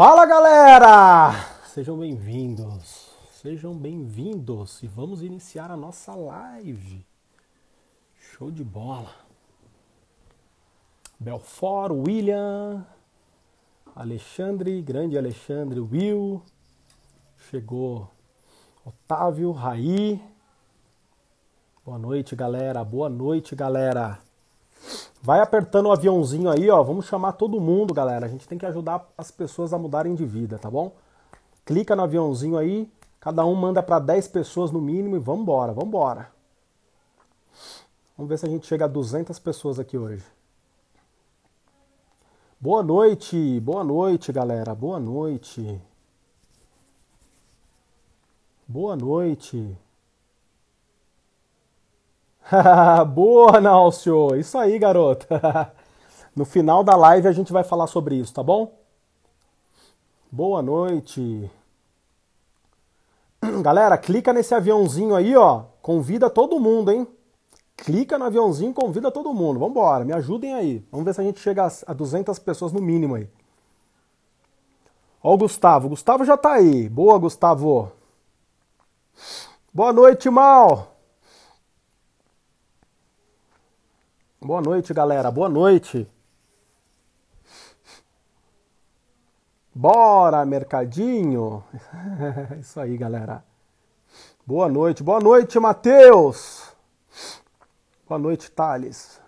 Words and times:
Fala 0.00 0.24
galera! 0.26 1.32
Sejam 1.64 1.98
bem-vindos, 1.98 3.10
sejam 3.32 3.76
bem-vindos 3.76 4.80
e 4.80 4.86
vamos 4.86 5.24
iniciar 5.24 5.72
a 5.72 5.76
nossa 5.76 6.14
live. 6.14 7.04
Show 8.14 8.48
de 8.48 8.62
bola! 8.62 9.10
Belfort, 11.18 11.90
William, 11.90 12.86
Alexandre, 13.92 14.80
grande 14.82 15.18
Alexandre, 15.18 15.80
Will, 15.80 16.44
chegou 17.50 18.08
Otávio, 18.84 19.50
Raí. 19.50 20.22
Boa 21.84 21.98
noite, 21.98 22.36
galera. 22.36 22.84
Boa 22.84 23.08
noite, 23.08 23.56
galera. 23.56 24.20
Vai 25.20 25.40
apertando 25.40 25.86
o 25.86 25.92
aviãozinho 25.92 26.48
aí, 26.48 26.70
ó. 26.70 26.82
Vamos 26.82 27.06
chamar 27.06 27.32
todo 27.32 27.60
mundo, 27.60 27.92
galera. 27.92 28.26
A 28.26 28.28
gente 28.28 28.46
tem 28.46 28.56
que 28.56 28.66
ajudar 28.66 29.06
as 29.16 29.30
pessoas 29.30 29.72
a 29.72 29.78
mudarem 29.78 30.14
de 30.14 30.24
vida, 30.24 30.58
tá 30.58 30.70
bom? 30.70 30.92
Clica 31.64 31.96
no 31.96 32.02
aviãozinho 32.02 32.56
aí. 32.56 32.90
Cada 33.20 33.44
um 33.44 33.54
manda 33.54 33.82
para 33.82 33.98
10 33.98 34.28
pessoas 34.28 34.70
no 34.70 34.80
mínimo 34.80 35.16
e 35.16 35.18
vambora, 35.18 35.72
vambora. 35.72 36.30
Vamos 38.16 38.28
ver 38.28 38.38
se 38.38 38.46
a 38.46 38.48
gente 38.48 38.66
chega 38.66 38.84
a 38.84 38.88
200 38.88 39.38
pessoas 39.38 39.78
aqui 39.78 39.98
hoje. 39.98 40.24
Boa 42.60 42.82
noite, 42.82 43.60
boa 43.60 43.84
noite, 43.84 44.32
galera. 44.32 44.74
Boa 44.74 44.98
noite. 44.98 45.80
Boa 48.66 48.96
noite. 48.96 49.76
Boa, 53.14 53.60
Nálcio! 53.60 54.34
Isso 54.36 54.58
aí, 54.58 54.78
garota! 54.78 55.72
No 56.36 56.44
final 56.44 56.84
da 56.84 56.94
live 56.94 57.26
a 57.26 57.32
gente 57.32 57.52
vai 57.52 57.64
falar 57.64 57.88
sobre 57.88 58.14
isso, 58.14 58.32
tá 58.32 58.44
bom? 58.44 58.72
Boa 60.30 60.62
noite! 60.62 61.50
Galera, 63.60 63.98
clica 63.98 64.32
nesse 64.32 64.54
aviãozinho 64.54 65.16
aí, 65.16 65.34
ó. 65.34 65.64
Convida 65.82 66.30
todo 66.30 66.60
mundo, 66.60 66.92
hein? 66.92 67.08
Clica 67.76 68.16
no 68.16 68.26
aviãozinho, 68.26 68.72
convida 68.72 69.10
todo 69.10 69.34
mundo. 69.34 69.58
Vambora, 69.58 70.04
me 70.04 70.12
ajudem 70.12 70.54
aí. 70.54 70.86
Vamos 70.92 71.06
ver 71.06 71.14
se 71.14 71.20
a 71.22 71.24
gente 71.24 71.40
chega 71.40 71.66
a 71.84 71.92
200 71.92 72.38
pessoas 72.38 72.72
no 72.72 72.80
mínimo 72.80 73.16
aí. 73.16 73.28
Ó 75.20 75.34
o 75.34 75.38
Gustavo. 75.38 75.88
O 75.88 75.90
Gustavo 75.90 76.24
já 76.24 76.36
tá 76.36 76.52
aí. 76.52 76.88
Boa, 76.88 77.18
Gustavo. 77.18 77.90
Boa 79.74 79.92
noite, 79.92 80.30
Mal. 80.30 80.97
Boa 84.40 84.60
noite, 84.60 84.94
galera. 84.94 85.32
Boa 85.32 85.48
noite. 85.48 86.08
Bora, 89.74 90.46
mercadinho. 90.46 91.64
Isso 92.60 92.78
aí, 92.78 92.96
galera. 92.96 93.44
Boa 94.46 94.68
noite. 94.68 95.02
Boa 95.02 95.18
noite, 95.18 95.58
Matheus. 95.58 96.72
Boa 98.08 98.18
noite, 98.18 98.48
Thales. 98.48 99.20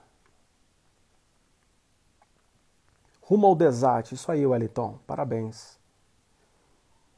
Rumo 3.20 3.48
ao 3.48 3.56
desate. 3.56 4.14
Isso 4.14 4.30
aí, 4.30 4.46
Wellington. 4.46 4.96
Parabéns. 5.08 5.76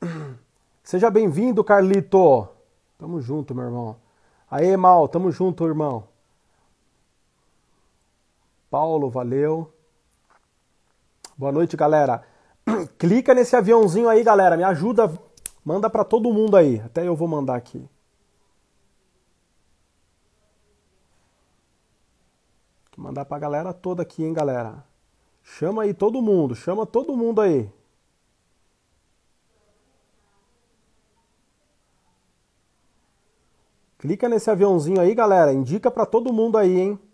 Seja 0.83 1.11
bem-vindo, 1.11 1.62
Carlito. 1.62 2.49
Tamo 2.99 3.21
junto, 3.21 3.55
meu 3.55 3.65
irmão. 3.67 3.97
Aê, 4.51 4.79
Mal. 4.79 5.06
Tamo 5.09 5.31
junto, 5.31 5.67
irmão. 5.67 6.12
Paulo, 8.73 9.11
valeu. 9.11 9.70
Boa 11.37 11.53
noite, 11.53 11.77
galera. 11.77 12.23
Clica 12.98 13.34
nesse 13.34 13.55
aviãozinho 13.55 14.09
aí, 14.09 14.23
galera. 14.25 14.56
Me 14.56 14.65
ajuda. 14.65 15.12
Manda 15.62 15.91
para 15.91 16.06
todo 16.06 16.33
mundo 16.33 16.56
aí. 16.56 16.81
Até 16.81 17.06
eu 17.06 17.15
vou 17.15 17.28
mandar 17.28 17.55
aqui. 17.55 17.87
Vou 22.97 23.05
mandar 23.05 23.27
pra 23.27 23.38
galera 23.38 23.75
toda 23.75 24.00
aqui, 24.00 24.25
hein, 24.25 24.33
galera. 24.33 24.83
Chama 25.43 25.83
aí 25.83 25.93
todo 25.93 26.22
mundo. 26.22 26.54
Chama 26.54 26.87
todo 26.87 27.15
mundo 27.15 27.43
aí. 27.43 27.71
Clica 33.99 34.31
nesse 34.31 34.50
aviãozinho 34.50 34.99
aí, 34.99 35.15
galera. 35.15 35.53
Indica 35.53 35.91
para 35.91 36.06
todo 36.06 36.33
mundo 36.33 36.56
aí, 36.56 36.81
hein? 36.81 37.12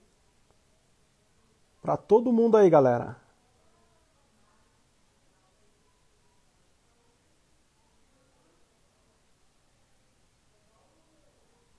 Para 1.89 1.97
todo 1.97 2.31
mundo 2.31 2.55
aí, 2.55 2.69
galera. 2.69 3.17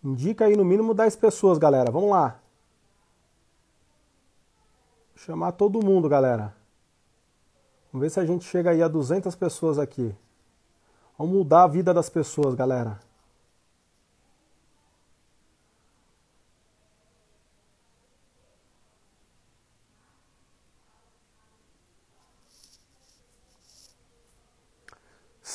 Indica 0.03 0.46
aí 0.46 0.58
no 0.58 0.66
mínimo 0.66 0.96
10 0.96 1.16
pessoas, 1.16 1.59
galera. 1.59 1.92
Vamos 1.92 2.09
lá. 2.09 2.40
Vou 5.14 5.24
chamar 5.24 5.52
todo 5.52 5.86
mundo, 5.86 6.09
galera. 6.09 6.56
Vamos 7.94 8.03
ver 8.03 8.09
se 8.09 8.20
a 8.20 8.26
gente 8.26 8.46
chega 8.46 8.72
aí 8.72 8.81
a 8.81 8.88
200 8.88 9.36
pessoas 9.36 9.78
aqui. 9.78 10.16
Vamos 11.20 11.36
mudar 11.36 11.66
a 11.66 11.68
vida 11.68 11.94
das 11.94 12.09
pessoas, 12.09 12.56
galera. 12.56 13.00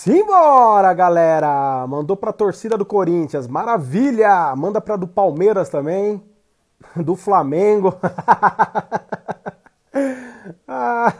Simbora, 0.04 0.92
galera! 0.92 1.86
Mandou 1.86 2.14
pra 2.14 2.30
torcida 2.30 2.76
do 2.76 2.84
Corinthians, 2.84 3.48
maravilha! 3.48 4.54
Manda 4.54 4.78
pra 4.78 4.96
do 4.96 5.08
Palmeiras 5.08 5.70
também, 5.70 6.22
do 6.94 7.16
Flamengo. 7.16 7.94
ah, 10.68 11.10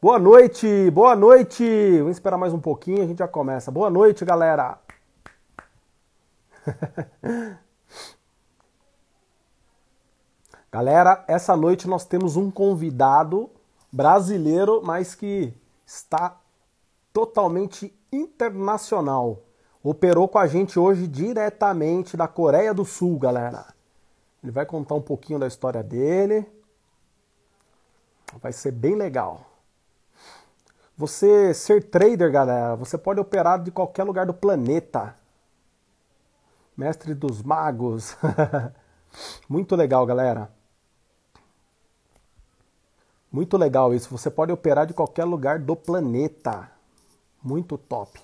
boa 0.00 0.18
noite, 0.18 0.90
boa 0.90 1.14
noite! 1.14 1.64
Vamos 1.98 2.16
esperar 2.16 2.36
mais 2.36 2.52
um 2.52 2.58
pouquinho, 2.58 3.04
a 3.04 3.06
gente 3.06 3.18
já 3.18 3.28
começa. 3.28 3.70
Boa 3.70 3.88
noite, 3.88 4.24
galera! 4.24 4.76
galera, 10.72 11.24
essa 11.28 11.56
noite 11.56 11.86
nós 11.86 12.04
temos 12.04 12.36
um 12.36 12.50
convidado 12.50 13.48
brasileiro, 13.92 14.82
mas 14.84 15.14
que 15.14 15.54
está 15.86 16.36
totalmente 17.12 17.96
internacional. 18.12 19.42
Operou 19.82 20.28
com 20.28 20.38
a 20.38 20.46
gente 20.46 20.78
hoje 20.78 21.08
diretamente 21.08 22.16
da 22.16 22.28
Coreia 22.28 22.72
do 22.72 22.84
Sul, 22.84 23.18
galera. 23.18 23.66
Ele 24.42 24.52
vai 24.52 24.66
contar 24.66 24.94
um 24.94 25.00
pouquinho 25.00 25.38
da 25.38 25.46
história 25.46 25.82
dele. 25.82 26.46
Vai 28.40 28.52
ser 28.52 28.72
bem 28.72 28.94
legal. 28.94 29.46
Você 30.96 31.52
ser 31.54 31.84
trader, 31.84 32.30
galera, 32.30 32.76
você 32.76 32.98
pode 32.98 33.18
operar 33.18 33.60
de 33.62 33.70
qualquer 33.70 34.04
lugar 34.04 34.26
do 34.26 34.34
planeta. 34.34 35.16
Mestre 36.76 37.14
dos 37.14 37.42
magos. 37.42 38.16
Muito 39.48 39.74
legal, 39.74 40.06
galera. 40.06 40.50
Muito 43.30 43.56
legal 43.56 43.94
isso. 43.94 44.10
Você 44.10 44.30
pode 44.30 44.52
operar 44.52 44.86
de 44.86 44.94
qualquer 44.94 45.24
lugar 45.24 45.58
do 45.58 45.74
planeta. 45.74 46.70
Muito 47.42 47.76
top. 47.76 48.20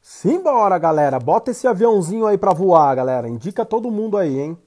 Simbora, 0.00 0.78
galera. 0.78 1.20
Bota 1.20 1.50
esse 1.50 1.68
aviãozinho 1.68 2.26
aí 2.26 2.38
pra 2.38 2.54
voar, 2.54 2.94
galera. 2.94 3.28
Indica 3.28 3.66
todo 3.66 3.90
mundo 3.90 4.16
aí, 4.16 4.38
hein? 4.38 4.58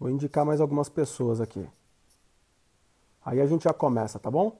Vou 0.00 0.08
indicar 0.08 0.44
mais 0.44 0.60
algumas 0.60 0.88
pessoas 0.88 1.40
aqui. 1.40 1.68
Aí 3.24 3.40
a 3.40 3.46
gente 3.46 3.64
já 3.64 3.72
começa, 3.72 4.18
tá 4.18 4.30
bom? 4.30 4.56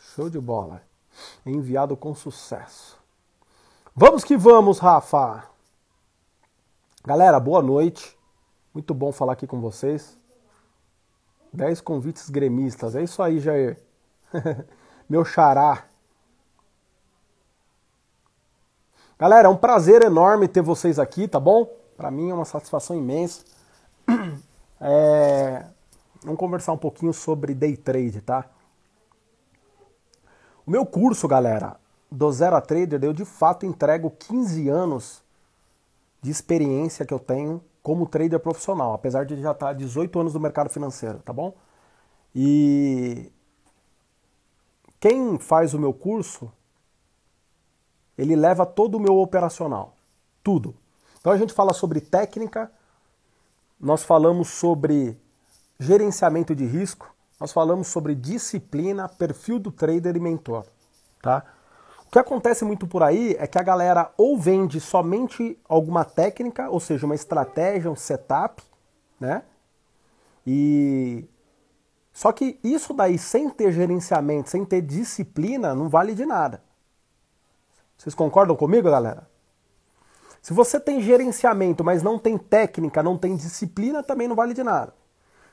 Show 0.00 0.28
de 0.28 0.40
bola. 0.40 0.82
Enviado 1.46 1.96
com 1.96 2.14
sucesso. 2.14 2.98
Vamos 4.00 4.22
que 4.22 4.36
vamos, 4.36 4.78
Rafa! 4.78 5.42
Galera, 7.04 7.40
boa 7.40 7.60
noite. 7.60 8.16
Muito 8.72 8.94
bom 8.94 9.10
falar 9.10 9.32
aqui 9.32 9.44
com 9.44 9.60
vocês. 9.60 10.16
10 11.52 11.80
convites 11.80 12.30
gremistas. 12.30 12.94
É 12.94 13.02
isso 13.02 13.20
aí, 13.20 13.40
Jair. 13.40 13.76
Meu 15.10 15.24
xará. 15.24 15.84
Galera, 19.18 19.48
é 19.48 19.50
um 19.50 19.56
prazer 19.56 20.04
enorme 20.04 20.46
ter 20.46 20.62
vocês 20.62 21.00
aqui, 21.00 21.26
tá 21.26 21.40
bom? 21.40 21.68
Para 21.96 22.08
mim 22.08 22.30
é 22.30 22.34
uma 22.34 22.44
satisfação 22.44 22.96
imensa. 22.96 23.44
É... 24.80 25.66
Vamos 26.22 26.38
conversar 26.38 26.70
um 26.72 26.78
pouquinho 26.78 27.12
sobre 27.12 27.52
day 27.52 27.76
trade, 27.76 28.20
tá? 28.20 28.48
O 30.64 30.70
meu 30.70 30.86
curso, 30.86 31.26
galera, 31.26 31.80
do 32.10 32.30
Zero 32.32 32.56
a 32.56 32.60
Trader, 32.60 33.02
eu 33.02 33.12
de 33.12 33.24
fato 33.24 33.66
entrego 33.66 34.10
15 34.10 34.68
anos 34.68 35.22
de 36.22 36.30
experiência 36.30 37.04
que 37.06 37.14
eu 37.14 37.18
tenho 37.18 37.62
como 37.82 38.06
trader 38.06 38.40
profissional, 38.40 38.92
apesar 38.92 39.24
de 39.24 39.40
já 39.40 39.52
estar 39.52 39.72
18 39.72 40.20
anos 40.20 40.34
no 40.34 40.40
mercado 40.40 40.68
financeiro, 40.68 41.20
tá 41.20 41.32
bom? 41.32 41.54
E 42.34 43.32
quem 45.00 45.38
faz 45.38 45.74
o 45.74 45.78
meu 45.78 45.92
curso, 45.92 46.52
ele 48.16 48.34
leva 48.34 48.66
todo 48.66 48.96
o 48.96 49.00
meu 49.00 49.16
operacional, 49.18 49.94
tudo. 50.42 50.74
Então 51.20 51.32
a 51.32 51.36
gente 51.36 51.52
fala 51.52 51.72
sobre 51.72 52.00
técnica, 52.00 52.70
nós 53.80 54.02
falamos 54.02 54.48
sobre 54.48 55.16
gerenciamento 55.78 56.54
de 56.54 56.66
risco, 56.66 57.14
nós 57.38 57.52
falamos 57.52 57.86
sobre 57.86 58.14
disciplina, 58.14 59.08
perfil 59.08 59.60
do 59.60 59.70
trader 59.70 60.16
e 60.16 60.20
mentor, 60.20 60.66
tá? 61.22 61.44
O 62.08 62.10
que 62.10 62.18
acontece 62.18 62.64
muito 62.64 62.86
por 62.86 63.02
aí 63.02 63.36
é 63.38 63.46
que 63.46 63.58
a 63.58 63.62
galera 63.62 64.10
ou 64.16 64.38
vende 64.38 64.80
somente 64.80 65.58
alguma 65.68 66.06
técnica, 66.06 66.70
ou 66.70 66.80
seja, 66.80 67.04
uma 67.04 67.14
estratégia, 67.14 67.90
um 67.90 67.96
setup, 67.96 68.62
né? 69.20 69.42
E 70.46 71.26
só 72.10 72.32
que 72.32 72.58
isso 72.64 72.94
daí 72.94 73.18
sem 73.18 73.50
ter 73.50 73.72
gerenciamento, 73.72 74.48
sem 74.48 74.64
ter 74.64 74.80
disciplina, 74.80 75.74
não 75.74 75.90
vale 75.90 76.14
de 76.14 76.24
nada. 76.24 76.62
Vocês 77.98 78.14
concordam 78.14 78.56
comigo, 78.56 78.90
galera? 78.90 79.28
Se 80.40 80.54
você 80.54 80.80
tem 80.80 81.02
gerenciamento, 81.02 81.84
mas 81.84 82.02
não 82.02 82.18
tem 82.18 82.38
técnica, 82.38 83.02
não 83.02 83.18
tem 83.18 83.36
disciplina, 83.36 84.02
também 84.02 84.26
não 84.26 84.34
vale 84.34 84.54
de 84.54 84.62
nada. 84.62 84.94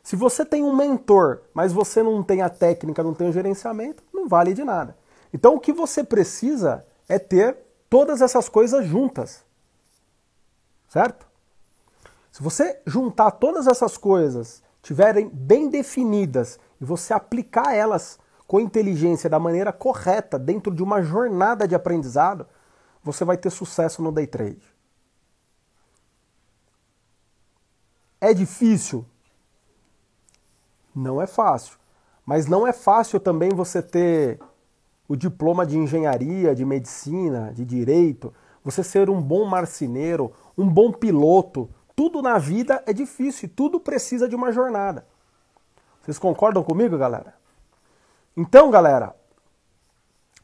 Se 0.01 0.15
você 0.15 0.45
tem 0.45 0.63
um 0.63 0.73
mentor, 0.73 1.41
mas 1.53 1.73
você 1.73 2.01
não 2.01 2.23
tem 2.23 2.41
a 2.41 2.49
técnica, 2.49 3.03
não 3.03 3.13
tem 3.13 3.27
o 3.27 3.33
gerenciamento, 3.33 4.01
não 4.13 4.25
vale 4.25 4.53
de 4.53 4.63
nada. 4.63 4.95
Então 5.35 5.55
o 5.55 5.59
que 5.59 5.73
você 5.73 6.01
precisa 6.01 6.87
é 7.09 7.19
ter 7.19 7.57
todas 7.89 8.21
essas 8.21 8.47
coisas 8.47 8.85
juntas. 8.85 9.43
Certo? 10.87 11.27
Se 12.31 12.41
você 12.41 12.81
juntar 12.87 13.31
todas 13.31 13.67
essas 13.67 13.97
coisas, 13.97 14.63
tiverem 14.81 15.27
bem 15.27 15.67
definidas 15.67 16.57
e 16.79 16.85
você 16.85 17.13
aplicar 17.13 17.73
elas 17.73 18.17
com 18.47 18.61
inteligência 18.61 19.29
da 19.29 19.37
maneira 19.37 19.73
correta 19.73 20.39
dentro 20.39 20.73
de 20.73 20.81
uma 20.81 21.01
jornada 21.01 21.67
de 21.67 21.75
aprendizado, 21.75 22.47
você 23.03 23.25
vai 23.25 23.35
ter 23.35 23.49
sucesso 23.49 24.01
no 24.01 24.13
day 24.13 24.27
trade. 24.27 24.65
É 28.21 28.33
difícil? 28.33 29.05
Não 30.95 31.21
é 31.21 31.27
fácil. 31.27 31.77
Mas 32.25 32.47
não 32.47 32.65
é 32.65 32.71
fácil 32.71 33.19
também 33.19 33.49
você 33.49 33.81
ter 33.81 34.39
o 35.07 35.15
diploma 35.15 35.65
de 35.65 35.77
engenharia, 35.77 36.55
de 36.55 36.65
medicina, 36.65 37.51
de 37.53 37.63
direito, 37.63 38.33
você 38.63 38.83
ser 38.83 39.09
um 39.09 39.21
bom 39.21 39.45
marceneiro, 39.45 40.31
um 40.57 40.67
bom 40.67 40.91
piloto. 40.91 41.69
Tudo 41.95 42.21
na 42.21 42.37
vida 42.37 42.83
é 42.85 42.93
difícil, 42.93 43.49
tudo 43.55 43.79
precisa 43.79 44.27
de 44.27 44.35
uma 44.35 44.51
jornada. 44.51 45.05
Vocês 46.01 46.17
concordam 46.17 46.63
comigo, 46.63 46.97
galera? 46.97 47.35
Então, 48.35 48.69
galera, 48.69 49.15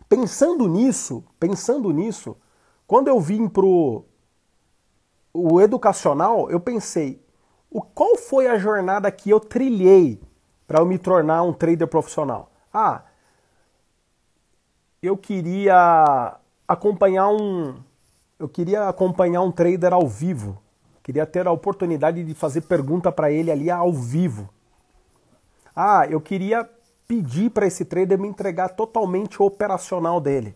pensando 0.07 0.67
nisso, 0.67 1.23
pensando 1.39 1.91
nisso, 1.91 2.37
quando 2.87 3.07
eu 3.07 3.19
vim 3.19 3.47
pro 3.47 4.05
o 5.33 5.61
educacional, 5.61 6.49
eu 6.49 6.59
pensei, 6.59 7.23
o 7.69 7.81
qual 7.81 8.17
foi 8.17 8.47
a 8.47 8.57
jornada 8.57 9.09
que 9.09 9.29
eu 9.29 9.39
trilhei 9.39 10.21
para 10.67 10.79
eu 10.79 10.85
me 10.85 10.97
tornar 10.97 11.41
um 11.43 11.53
trader 11.53 11.87
profissional? 11.87 12.51
Ah, 12.73 13.03
eu 15.01 15.17
queria 15.17 16.37
acompanhar 16.67 17.27
um 17.29 17.75
eu 18.37 18.47
queria 18.47 18.87
acompanhar 18.87 19.41
um 19.41 19.51
trader 19.51 19.93
ao 19.93 20.07
vivo. 20.07 20.59
Queria 21.03 21.27
ter 21.27 21.45
a 21.45 21.51
oportunidade 21.51 22.23
de 22.23 22.33
fazer 22.33 22.61
pergunta 22.61 23.11
para 23.11 23.31
ele 23.31 23.51
ali 23.51 23.69
ao 23.69 23.93
vivo. 23.93 24.49
Ah, 25.75 26.07
eu 26.09 26.19
queria 26.19 26.67
pedir 27.07 27.51
para 27.51 27.67
esse 27.67 27.85
trader 27.85 28.17
me 28.17 28.27
entregar 28.27 28.69
totalmente 28.69 29.41
o 29.41 29.45
operacional 29.45 30.19
dele. 30.19 30.55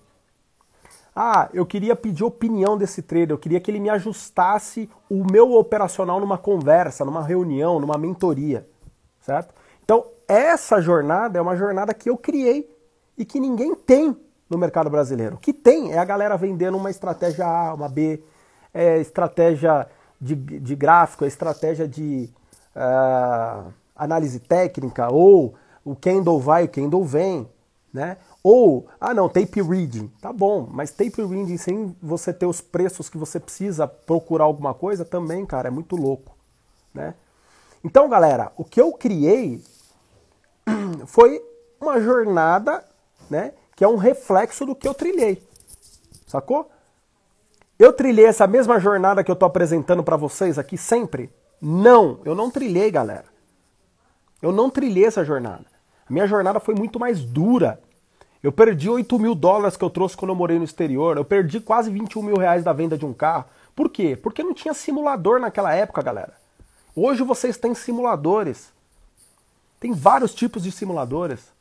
Ah, 1.16 1.48
eu 1.54 1.66
queria 1.66 1.96
pedir 1.96 2.24
opinião 2.24 2.76
desse 2.78 3.02
trader, 3.02 3.32
eu 3.32 3.38
queria 3.38 3.60
que 3.60 3.70
ele 3.70 3.80
me 3.80 3.90
ajustasse 3.90 4.90
o 5.10 5.24
meu 5.24 5.54
operacional 5.54 6.20
numa 6.20 6.38
conversa, 6.38 7.06
numa 7.06 7.24
reunião, 7.24 7.80
numa 7.80 7.98
mentoria, 7.98 8.68
certo? 9.22 9.54
Então, 9.84 10.06
essa 10.28 10.82
jornada 10.82 11.38
é 11.38 11.42
uma 11.42 11.56
jornada 11.56 11.94
que 11.94 12.10
eu 12.10 12.18
criei 12.18 12.70
e 13.18 13.24
que 13.24 13.40
ninguém 13.40 13.76
tem 13.76 14.18
no 14.50 14.58
mercado 14.58 14.90
brasileiro. 14.90 15.36
O 15.36 15.40
que 15.40 15.54
tem 15.54 15.92
é 15.92 15.98
a 15.98 16.06
galera 16.06 16.38
vendendo 16.38 16.78
uma 16.78 16.90
estratégia 16.90 17.46
A, 17.46 17.74
uma 17.74 17.90
B, 17.90 18.24
é 18.74 19.00
estratégia 19.00 19.88
de, 20.20 20.36
de 20.36 20.76
gráfico, 20.76 21.24
é 21.26 21.28
estratégia 21.28 21.88
de 21.88 22.30
uh, 22.76 23.72
análise 23.96 24.40
técnica, 24.40 25.12
ou 25.12 25.56
o 25.84 25.96
candle 25.96 26.40
vai, 26.40 26.66
o 26.66 26.70
candle 26.70 27.04
vem, 27.04 27.50
né? 27.94 28.18
Ou, 28.44 28.88
ah 29.00 29.14
não, 29.14 29.30
tape 29.30 29.62
reading, 29.62 30.12
tá 30.22 30.34
bom, 30.34 30.68
mas 30.70 30.92
tape 30.92 31.24
reading 31.24 31.58
sem 31.58 31.96
você 32.02 32.34
ter 32.34 32.46
os 32.46 32.60
preços 32.60 33.10
que 33.10 33.18
você 33.18 33.40
precisa 33.40 33.88
procurar 33.88 34.44
alguma 34.44 34.74
coisa 34.74 35.06
também, 35.06 35.46
cara, 35.46 35.70
é 35.70 35.72
muito 35.72 35.96
louco, 35.96 36.36
né? 36.94 37.16
Então, 37.84 38.10
galera, 38.10 38.52
o 38.58 38.66
que 38.66 38.82
eu 38.82 38.92
criei 38.94 39.64
foi 41.06 41.42
uma 41.80 42.02
jornada, 42.02 42.84
né? 43.30 43.54
Que 43.76 43.84
é 43.84 43.88
um 43.88 43.98
reflexo 43.98 44.66
do 44.66 44.76
que 44.76 44.88
eu 44.88 44.94
trilhei. 44.94 45.42
Sacou? 46.26 46.70
Eu 47.78 47.92
trilhei 47.92 48.26
essa 48.26 48.48
mesma 48.48 48.80
jornada 48.80 49.24
que 49.24 49.30
eu 49.30 49.34
estou 49.34 49.48
apresentando 49.48 50.04
para 50.04 50.16
vocês 50.16 50.58
aqui 50.58 50.78
sempre? 50.78 51.30
Não, 51.62 52.20
eu 52.24 52.34
não 52.34 52.50
trilhei, 52.50 52.90
galera. 52.90 53.26
Eu 54.42 54.52
não 54.52 54.70
trilhei 54.70 55.06
essa 55.06 55.26
jornada. 55.26 55.66
A 56.08 56.14
minha 56.14 56.28
jornada 56.28 56.60
foi 56.60 56.76
muito 56.76 57.00
mais 57.00 57.26
dura. 57.26 57.82
Eu 58.42 58.52
perdi 58.52 58.90
8 58.90 59.18
mil 59.20 59.34
dólares 59.34 59.76
que 59.76 59.84
eu 59.84 59.90
trouxe 59.90 60.16
quando 60.16 60.30
eu 60.30 60.36
morei 60.36 60.58
no 60.58 60.64
exterior. 60.64 61.18
Eu 61.18 61.26
perdi 61.26 61.60
quase 61.60 61.90
21 61.90 62.22
mil 62.22 62.38
reais 62.38 62.64
da 62.64 62.72
venda 62.72 62.98
de 62.98 63.06
um 63.06 63.12
carro. 63.14 63.46
Por 63.76 63.90
quê? 63.90 64.16
Porque 64.16 64.44
não 64.44 64.54
tinha 64.54 64.74
simulador 64.74 65.40
naquela 65.40 65.74
época, 65.74 66.02
galera. 66.02 66.34
Hoje 66.96 67.24
vocês 67.24 67.58
têm 67.58 67.74
simuladores. 67.74 68.72
Tem 69.80 69.92
vários 69.92 70.34
tipos 70.34 70.64
de 70.64 70.72
simuladores. 70.72 71.55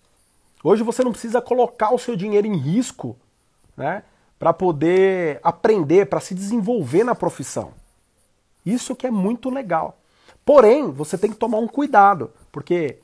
Hoje 0.65 0.83
você 0.83 1.05
não 1.05 1.13
precisa 1.13 1.43
colocar 1.43 1.93
o 1.93 1.99
seu 1.99 2.17
dinheiro 2.17 2.47
em 2.47 2.57
risco, 2.57 3.15
né, 3.77 4.03
para 4.39 4.51
poder 4.51 5.39
aprender, 5.43 6.07
para 6.07 6.21
se 6.21 6.35
desenvolver 6.35 7.05
na 7.05 7.15
profissão. 7.15 7.73
Isso 8.65 8.97
que 8.97 9.07
é 9.07 9.11
muito 9.11 9.51
legal. 9.51 9.99
Porém, 10.43 10.91
você 10.91 11.19
tem 11.19 11.31
que 11.31 11.37
tomar 11.37 11.59
um 11.59 11.69
cuidado, 11.69 12.31
porque 12.51 12.99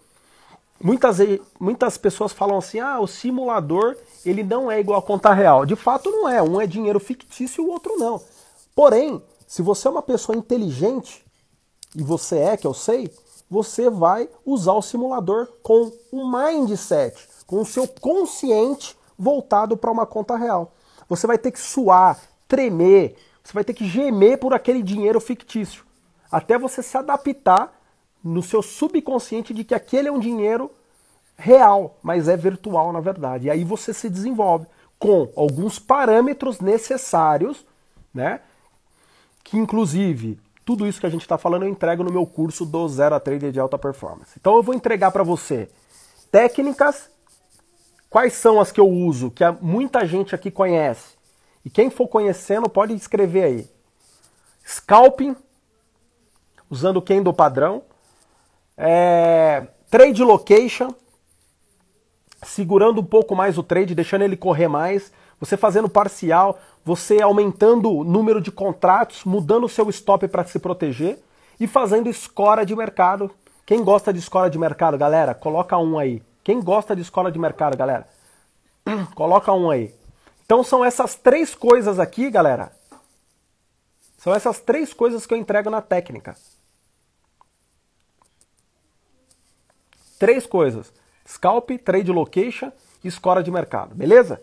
muitas, 0.83 1.19
muitas 1.59 1.99
pessoas 1.99 2.33
falam 2.33 2.57
assim: 2.57 2.81
"Ah, 2.81 2.99
o 2.99 3.07
simulador, 3.07 3.95
ele 4.25 4.43
não 4.43 4.71
é 4.71 4.81
igual 4.81 4.99
a 4.99 5.03
conta 5.03 5.33
real". 5.35 5.67
De 5.67 5.77
fato 5.77 6.11
não 6.11 6.27
é, 6.27 6.43
um 6.43 6.59
é 6.59 6.67
dinheiro 6.67 6.99
fictício 6.99 7.63
e 7.63 7.67
o 7.67 7.71
outro 7.71 7.99
não. 7.99 8.23
Porém, 8.75 9.23
se 9.47 9.61
você 9.61 9.87
é 9.87 9.91
uma 9.91 10.03
pessoa 10.03 10.37
inteligente, 10.37 11.23
e 11.95 12.03
você 12.03 12.39
é, 12.39 12.57
que 12.57 12.67
eu 12.67 12.73
sei, 12.73 13.11
você 13.51 13.91
vai 13.91 14.29
usar 14.47 14.73
o 14.75 14.83
simulador 14.83 15.49
com 15.63 15.93
um 16.13 16.31
mindset, 16.31 17.29
com 17.51 17.63
o 17.63 17.67
seu 17.67 17.89
consciente 17.89 18.97
voltado 19.19 19.77
para 19.77 19.91
uma 19.91 20.07
conta 20.07 20.37
real. 20.37 20.73
Você 21.09 21.27
vai 21.27 21.37
ter 21.37 21.51
que 21.51 21.59
suar, 21.59 22.17
tremer, 22.47 23.17
você 23.43 23.53
vai 23.53 23.65
ter 23.65 23.75
que 23.75 23.89
gemer 23.89 24.39
por 24.39 24.55
aquele 24.55 24.81
dinheiro 24.81 25.21
fictício, 25.21 25.85
até 26.31 26.57
você 26.57 26.81
se 26.81 26.97
adaptar 26.97 27.77
no 28.23 28.41
seu 28.41 28.63
subconsciente 28.63 29.53
de 29.53 29.65
que 29.65 29.75
aquele 29.75 30.07
é 30.07 30.13
um 30.13 30.21
dinheiro 30.21 30.71
real, 31.37 31.99
mas 32.01 32.29
é 32.29 32.37
virtual 32.37 32.93
na 32.93 33.01
verdade. 33.01 33.49
E 33.49 33.51
aí 33.51 33.65
você 33.65 33.93
se 33.93 34.09
desenvolve 34.09 34.69
com 34.97 35.29
alguns 35.35 35.77
parâmetros 35.77 36.61
necessários, 36.61 37.67
né? 38.15 38.43
Que 39.43 39.59
inclusive 39.59 40.39
tudo 40.65 40.87
isso 40.87 41.01
que 41.01 41.07
a 41.07 41.11
gente 41.11 41.23
está 41.23 41.37
falando 41.37 41.65
eu 41.65 41.69
entrego 41.69 42.05
no 42.05 42.13
meu 42.13 42.25
curso 42.25 42.65
do 42.65 42.89
Zero 42.89 43.17
a 43.17 43.19
Trader 43.19 43.51
de 43.51 43.59
Alta 43.59 43.77
Performance. 43.77 44.35
Então 44.39 44.55
eu 44.55 44.63
vou 44.63 44.73
entregar 44.73 45.11
para 45.11 45.25
você 45.25 45.69
técnicas 46.31 47.11
Quais 48.11 48.33
são 48.33 48.61
as 48.61 48.73
que 48.73 48.81
eu 48.81 48.89
uso, 48.89 49.31
que 49.31 49.49
muita 49.61 50.05
gente 50.05 50.35
aqui 50.35 50.51
conhece? 50.51 51.15
E 51.65 51.71
quem 51.71 51.89
for 51.89 52.09
conhecendo 52.09 52.69
pode 52.69 52.93
escrever 52.93 53.45
aí. 53.45 53.71
Scalping, 54.67 55.37
usando 56.69 56.97
o 56.97 57.03
candle 57.03 57.33
padrão. 57.33 57.83
É, 58.77 59.65
trade 59.89 60.25
location, 60.25 60.93
segurando 62.43 63.01
um 63.01 63.05
pouco 63.05 63.37
mais 63.37 63.57
o 63.57 63.63
trade, 63.63 63.95
deixando 63.95 64.23
ele 64.23 64.37
correr 64.37 64.67
mais. 64.67 65.13
Você 65.39 65.57
fazendo 65.57 65.89
parcial, 65.89 66.59
você 66.85 67.23
aumentando 67.23 67.93
o 67.93 68.03
número 68.03 68.41
de 68.41 68.51
contratos, 68.51 69.25
mudando 69.25 69.65
o 69.65 69.69
seu 69.69 69.89
stop 69.89 70.27
para 70.27 70.45
se 70.45 70.59
proteger 70.59 71.23
e 71.61 71.67
fazendo 71.69 72.11
escora 72.11 72.67
de 72.67 72.75
mercado. 72.75 73.31
Quem 73.65 73.85
gosta 73.85 74.13
de 74.13 74.19
escora 74.19 74.51
de 74.51 74.59
mercado, 74.59 74.99
galera, 74.99 75.33
coloca 75.33 75.79
um 75.79 75.97
aí. 75.97 76.21
Quem 76.43 76.61
gosta 76.61 76.97
de 76.97 77.03
escola 77.03 77.31
de 77.31 77.39
mercado, 77.39 77.77
galera? 77.77 78.09
Coloca 79.15 79.53
um 79.53 79.71
aí. 79.71 79.95
Então 80.45 80.65
são 80.65 80.85
essas 80.85 81.15
três 81.15 81.55
coisas 81.55 81.99
aqui, 81.99 82.31
galera. 82.31 82.73
São 84.19 84.35
essas 84.35 84.61
três 84.61 84.93
coisas 84.93 85.25
que 85.27 85.33
eu 85.33 85.39
entrego 85.39 85.71
na 85.71 85.81
técnica. 85.81 86.37
Três 90.19 90.47
coisas: 90.47 90.93
scalp, 91.27 91.71
trade 91.85 92.13
location 92.13 92.71
e 93.03 93.09
escora 93.09 93.43
de 93.43 93.51
mercado, 93.51 93.95
beleza? 93.95 94.43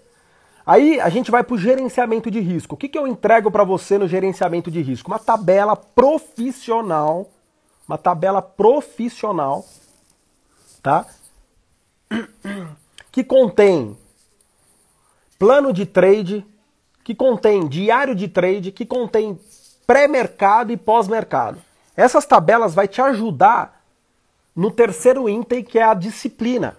Aí 0.66 1.00
a 1.00 1.08
gente 1.08 1.32
vai 1.32 1.44
para 1.44 1.54
o 1.54 1.58
gerenciamento 1.58 2.30
de 2.30 2.40
risco. 2.42 2.76
O 2.76 2.78
que, 2.78 2.90
que 2.90 2.98
eu 2.98 3.08
entrego 3.08 3.50
para 3.50 3.64
você 3.64 3.98
no 3.98 4.08
gerenciamento 4.08 4.70
de 4.70 4.82
risco? 4.82 5.10
Uma 5.10 5.20
tabela 5.20 5.76
profissional, 5.76 7.30
uma 7.88 7.98
tabela 7.98 8.42
profissional, 8.42 9.64
tá? 10.84 11.06
Que 13.12 13.24
contém 13.24 13.98
plano 15.40 15.72
de 15.72 15.86
trade, 15.86 16.46
que 17.04 17.16
contém 17.16 17.68
diário 17.68 18.14
de 18.14 18.28
trade, 18.28 18.72
que 18.72 18.86
contém 18.86 19.40
pré-mercado 19.86 20.72
e 20.72 20.78
pós-mercado. 20.78 21.62
Essas 21.96 22.26
tabelas 22.26 22.76
vai 22.76 22.88
te 22.88 23.02
ajudar 23.02 23.84
no 24.56 24.70
terceiro 24.72 25.30
item, 25.30 25.64
que 25.64 25.80
é 25.80 25.84
a 25.84 25.94
disciplina. 25.94 26.78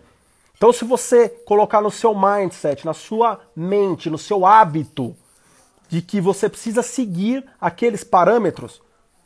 Então, 0.56 0.72
se 0.72 0.84
você 0.84 1.28
colocar 1.28 1.80
no 1.80 1.90
seu 1.90 2.14
mindset, 2.14 2.84
na 2.84 2.92
sua 2.92 3.40
mente, 3.54 4.10
no 4.10 4.18
seu 4.18 4.44
hábito, 4.44 5.16
de 5.88 6.02
que 6.02 6.20
você 6.20 6.48
precisa 6.48 6.82
seguir 6.82 7.48
aqueles 7.60 8.04
parâmetros, 8.04 8.76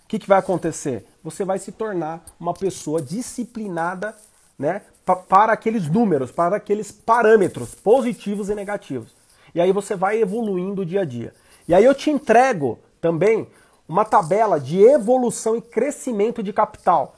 o 0.05 0.09
que, 0.09 0.19
que 0.19 0.29
vai 0.29 0.39
acontecer? 0.39 1.07
Você 1.25 1.45
vai 1.45 1.59
se 1.59 1.73
tornar 1.73 2.23
uma 2.39 2.53
pessoa 2.53 3.01
disciplinada 3.01 4.15
né, 4.59 4.83
para 5.05 5.53
aqueles 5.53 5.89
números, 5.89 6.31
para 6.31 6.57
aqueles 6.57 6.93
parâmetros 6.93 7.75
positivos 7.75 8.49
e 8.49 8.55
negativos. 8.55 9.15
E 9.55 9.61
aí 9.61 9.73
você 9.73 9.95
vai 9.95 10.21
evoluindo 10.21 10.87
dia 10.87 11.03
a 11.03 11.05
dia. 11.05 11.35
E 11.67 11.75
aí 11.75 11.85
eu 11.85 11.95
te 11.95 12.11
entrego 12.11 12.79
também 13.01 13.49
uma 13.89 14.05
tabela 14.05 14.59
de 14.59 14.81
evolução 14.81 15.57
e 15.57 15.61
crescimento 15.61 16.43
de 16.43 16.53
capital. 16.53 17.17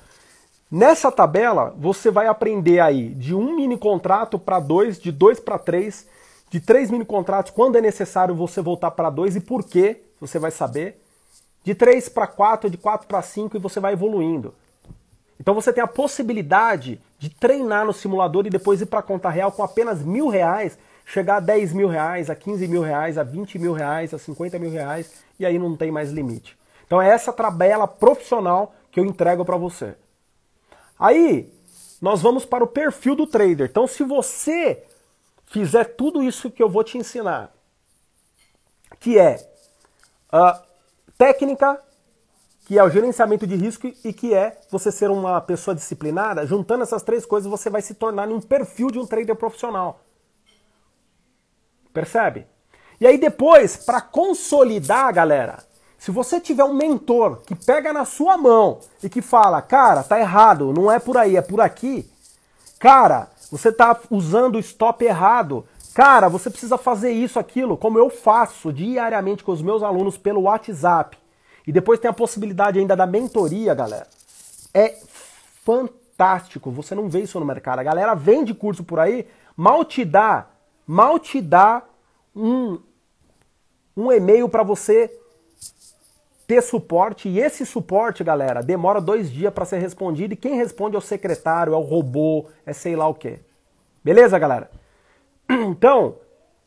Nessa 0.70 1.12
tabela, 1.12 1.74
você 1.78 2.10
vai 2.10 2.26
aprender 2.26 2.80
aí 2.80 3.10
de 3.10 3.34
um 3.34 3.54
mini 3.54 3.78
contrato 3.78 4.38
para 4.38 4.58
dois, 4.58 4.98
de 4.98 5.12
dois 5.12 5.38
para 5.38 5.58
três, 5.58 6.06
de 6.50 6.60
três 6.60 6.90
mini 6.90 7.04
contratos, 7.04 7.52
quando 7.52 7.76
é 7.76 7.80
necessário 7.80 8.34
você 8.34 8.60
voltar 8.60 8.90
para 8.92 9.10
dois 9.10 9.36
e 9.36 9.40
por 9.40 9.62
quê, 9.62 10.02
você 10.20 10.38
vai 10.38 10.50
saber. 10.50 11.00
De 11.62 11.74
três 11.74 12.08
para 12.08 12.26
quatro, 12.26 12.68
de 12.68 12.76
quatro 12.76 13.06
para 13.06 13.22
cinco 13.22 13.56
e 13.56 13.60
você 13.60 13.78
vai 13.78 13.92
evoluindo. 13.92 14.54
Então 15.38 15.54
você 15.54 15.72
tem 15.72 15.82
a 15.82 15.86
possibilidade 15.86 17.00
de 17.18 17.28
treinar 17.28 17.86
no 17.86 17.92
simulador 17.92 18.46
e 18.46 18.50
depois 18.50 18.80
ir 18.80 18.86
para 18.86 19.00
a 19.00 19.02
conta 19.02 19.28
real 19.28 19.50
com 19.50 19.62
apenas 19.62 20.02
mil 20.02 20.28
reais, 20.28 20.78
chegar 21.04 21.36
a 21.36 21.40
10 21.40 21.72
mil 21.72 21.88
reais, 21.88 22.30
a 22.30 22.34
15 22.34 22.66
mil 22.68 22.82
reais, 22.82 23.18
a 23.18 23.22
20 23.22 23.58
mil 23.58 23.72
reais, 23.72 24.14
a 24.14 24.18
50 24.18 24.58
mil 24.58 24.70
reais 24.70 25.12
e 25.38 25.44
aí 25.44 25.58
não 25.58 25.76
tem 25.76 25.90
mais 25.90 26.10
limite. 26.10 26.56
Então 26.86 27.00
é 27.00 27.08
essa 27.08 27.32
tabela 27.32 27.88
profissional 27.88 28.74
que 28.90 29.00
eu 29.00 29.04
entrego 29.04 29.44
para 29.44 29.56
você. 29.56 29.96
Aí, 30.98 31.52
nós 32.00 32.22
vamos 32.22 32.44
para 32.44 32.62
o 32.62 32.68
perfil 32.68 33.16
do 33.16 33.26
trader. 33.26 33.68
Então, 33.68 33.86
se 33.86 34.04
você 34.04 34.84
fizer 35.46 35.84
tudo 35.84 36.22
isso 36.22 36.50
que 36.50 36.62
eu 36.62 36.68
vou 36.68 36.84
te 36.84 36.96
ensinar, 36.96 37.52
que 39.00 39.18
é 39.18 39.48
a 40.30 40.62
técnica, 41.18 41.82
que 42.64 42.78
é 42.78 42.82
o 42.82 42.88
gerenciamento 42.88 43.46
de 43.46 43.54
risco 43.54 43.92
e 44.04 44.12
que 44.12 44.32
é 44.32 44.58
você 44.70 44.90
ser 44.90 45.10
uma 45.10 45.40
pessoa 45.40 45.74
disciplinada, 45.74 46.46
juntando 46.46 46.82
essas 46.82 47.02
três 47.02 47.26
coisas, 47.26 47.50
você 47.50 47.68
vai 47.68 47.82
se 47.82 47.94
tornar 47.94 48.28
um 48.28 48.40
perfil 48.40 48.90
de 48.90 48.98
um 48.98 49.06
trader 49.06 49.36
profissional. 49.36 50.00
Percebe? 51.92 52.46
E 53.00 53.06
aí 53.06 53.18
depois, 53.18 53.76
para 53.76 54.00
consolidar, 54.00 55.12
galera, 55.12 55.58
se 55.98 56.10
você 56.10 56.40
tiver 56.40 56.64
um 56.64 56.74
mentor 56.74 57.42
que 57.46 57.54
pega 57.54 57.92
na 57.92 58.04
sua 58.04 58.36
mão 58.36 58.80
e 59.02 59.08
que 59.08 59.20
fala, 59.20 59.60
cara, 59.60 60.02
tá 60.02 60.18
errado, 60.18 60.72
não 60.72 60.90
é 60.90 60.98
por 60.98 61.16
aí, 61.16 61.36
é 61.36 61.42
por 61.42 61.60
aqui. 61.60 62.10
Cara, 62.78 63.28
você 63.50 63.70
tá 63.70 63.98
usando 64.10 64.56
o 64.56 64.60
stop 64.60 65.04
errado. 65.04 65.66
Cara, 65.94 66.28
você 66.28 66.50
precisa 66.50 66.76
fazer 66.76 67.12
isso, 67.12 67.38
aquilo, 67.38 67.76
como 67.76 67.98
eu 67.98 68.10
faço 68.10 68.72
diariamente 68.72 69.44
com 69.44 69.52
os 69.52 69.62
meus 69.62 69.82
alunos 69.82 70.16
pelo 70.16 70.42
WhatsApp. 70.42 71.16
E 71.66 71.72
depois 71.72 71.98
tem 71.98 72.10
a 72.10 72.14
possibilidade 72.14 72.78
ainda 72.78 72.94
da 72.94 73.06
mentoria, 73.06 73.74
galera. 73.74 74.06
É 74.72 74.96
fantástico. 75.64 76.70
Você 76.70 76.94
não 76.94 77.08
vê 77.08 77.20
isso 77.20 77.40
no 77.40 77.46
mercado. 77.46 77.78
A 77.78 77.82
galera 77.82 78.14
vende 78.14 78.52
curso 78.52 78.84
por 78.84 79.00
aí, 79.00 79.26
mal 79.56 79.84
te 79.84 80.04
dá, 80.04 80.48
mal 80.86 81.18
te 81.18 81.40
dá 81.40 81.82
um, 82.34 82.78
um 83.96 84.12
e-mail 84.12 84.48
para 84.48 84.62
você 84.62 85.10
ter 86.46 86.60
suporte 86.62 87.28
e 87.28 87.40
esse 87.40 87.64
suporte, 87.64 88.22
galera, 88.22 88.62
demora 88.62 89.00
dois 89.00 89.30
dias 89.30 89.52
para 89.52 89.64
ser 89.64 89.78
respondido 89.78 90.34
e 90.34 90.36
quem 90.36 90.56
responde 90.56 90.94
é 90.94 90.98
o 90.98 91.02
secretário, 91.02 91.72
é 91.72 91.76
o 91.76 91.80
robô, 91.80 92.46
é 92.66 92.72
sei 92.72 92.94
lá 92.94 93.08
o 93.08 93.14
que. 93.14 93.38
Beleza, 94.02 94.38
galera? 94.38 94.70
Então, 95.48 96.16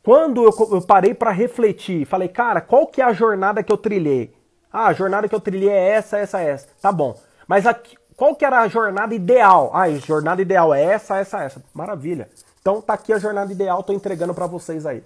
quando 0.04 0.44
eu, 0.44 0.54
eu 0.72 0.82
parei 0.82 1.13
para 1.13 1.32
refletir, 1.32 2.06
falei, 2.06 2.27
cara, 2.27 2.62
qual 2.62 2.88
que 2.88 3.01
é 3.01 3.06
a 3.06 3.13
jornada 3.13 3.62
que 3.62 3.72
eu 3.72 3.77
trilhei? 3.77 4.37
Ah, 4.72 4.88
a 4.88 4.94
jornada 4.94 5.28
que 5.28 5.36
eu 5.36 5.40
trilhei 5.40 5.70
é 5.70 5.90
essa, 5.90 6.18
essa, 6.18 6.42
essa. 6.42 6.68
Tá 6.82 6.92
bom. 6.92 7.18
Mas 7.48 7.66
aqui, 7.66 7.98
qual 8.16 8.36
que 8.36 8.46
era 8.46 8.60
a 8.60 8.68
jornada 8.68 9.14
ideal? 9.14 9.72
Ah, 9.74 9.84
a 9.84 9.92
jornada 9.96 10.42
ideal 10.42 10.74
é 10.74 10.84
essa, 10.84 11.18
essa, 11.18 11.44
essa. 11.44 11.64
Maravilha. 11.74 12.30
Então 12.60 12.82
tá 12.82 12.94
aqui 12.94 13.14
a 13.14 13.20
jornada 13.20 13.52
ideal, 13.52 13.82
tô 13.84 13.94
entregando 13.94 14.34
para 14.34 14.48
vocês 14.48 14.86
aí. 14.86 15.04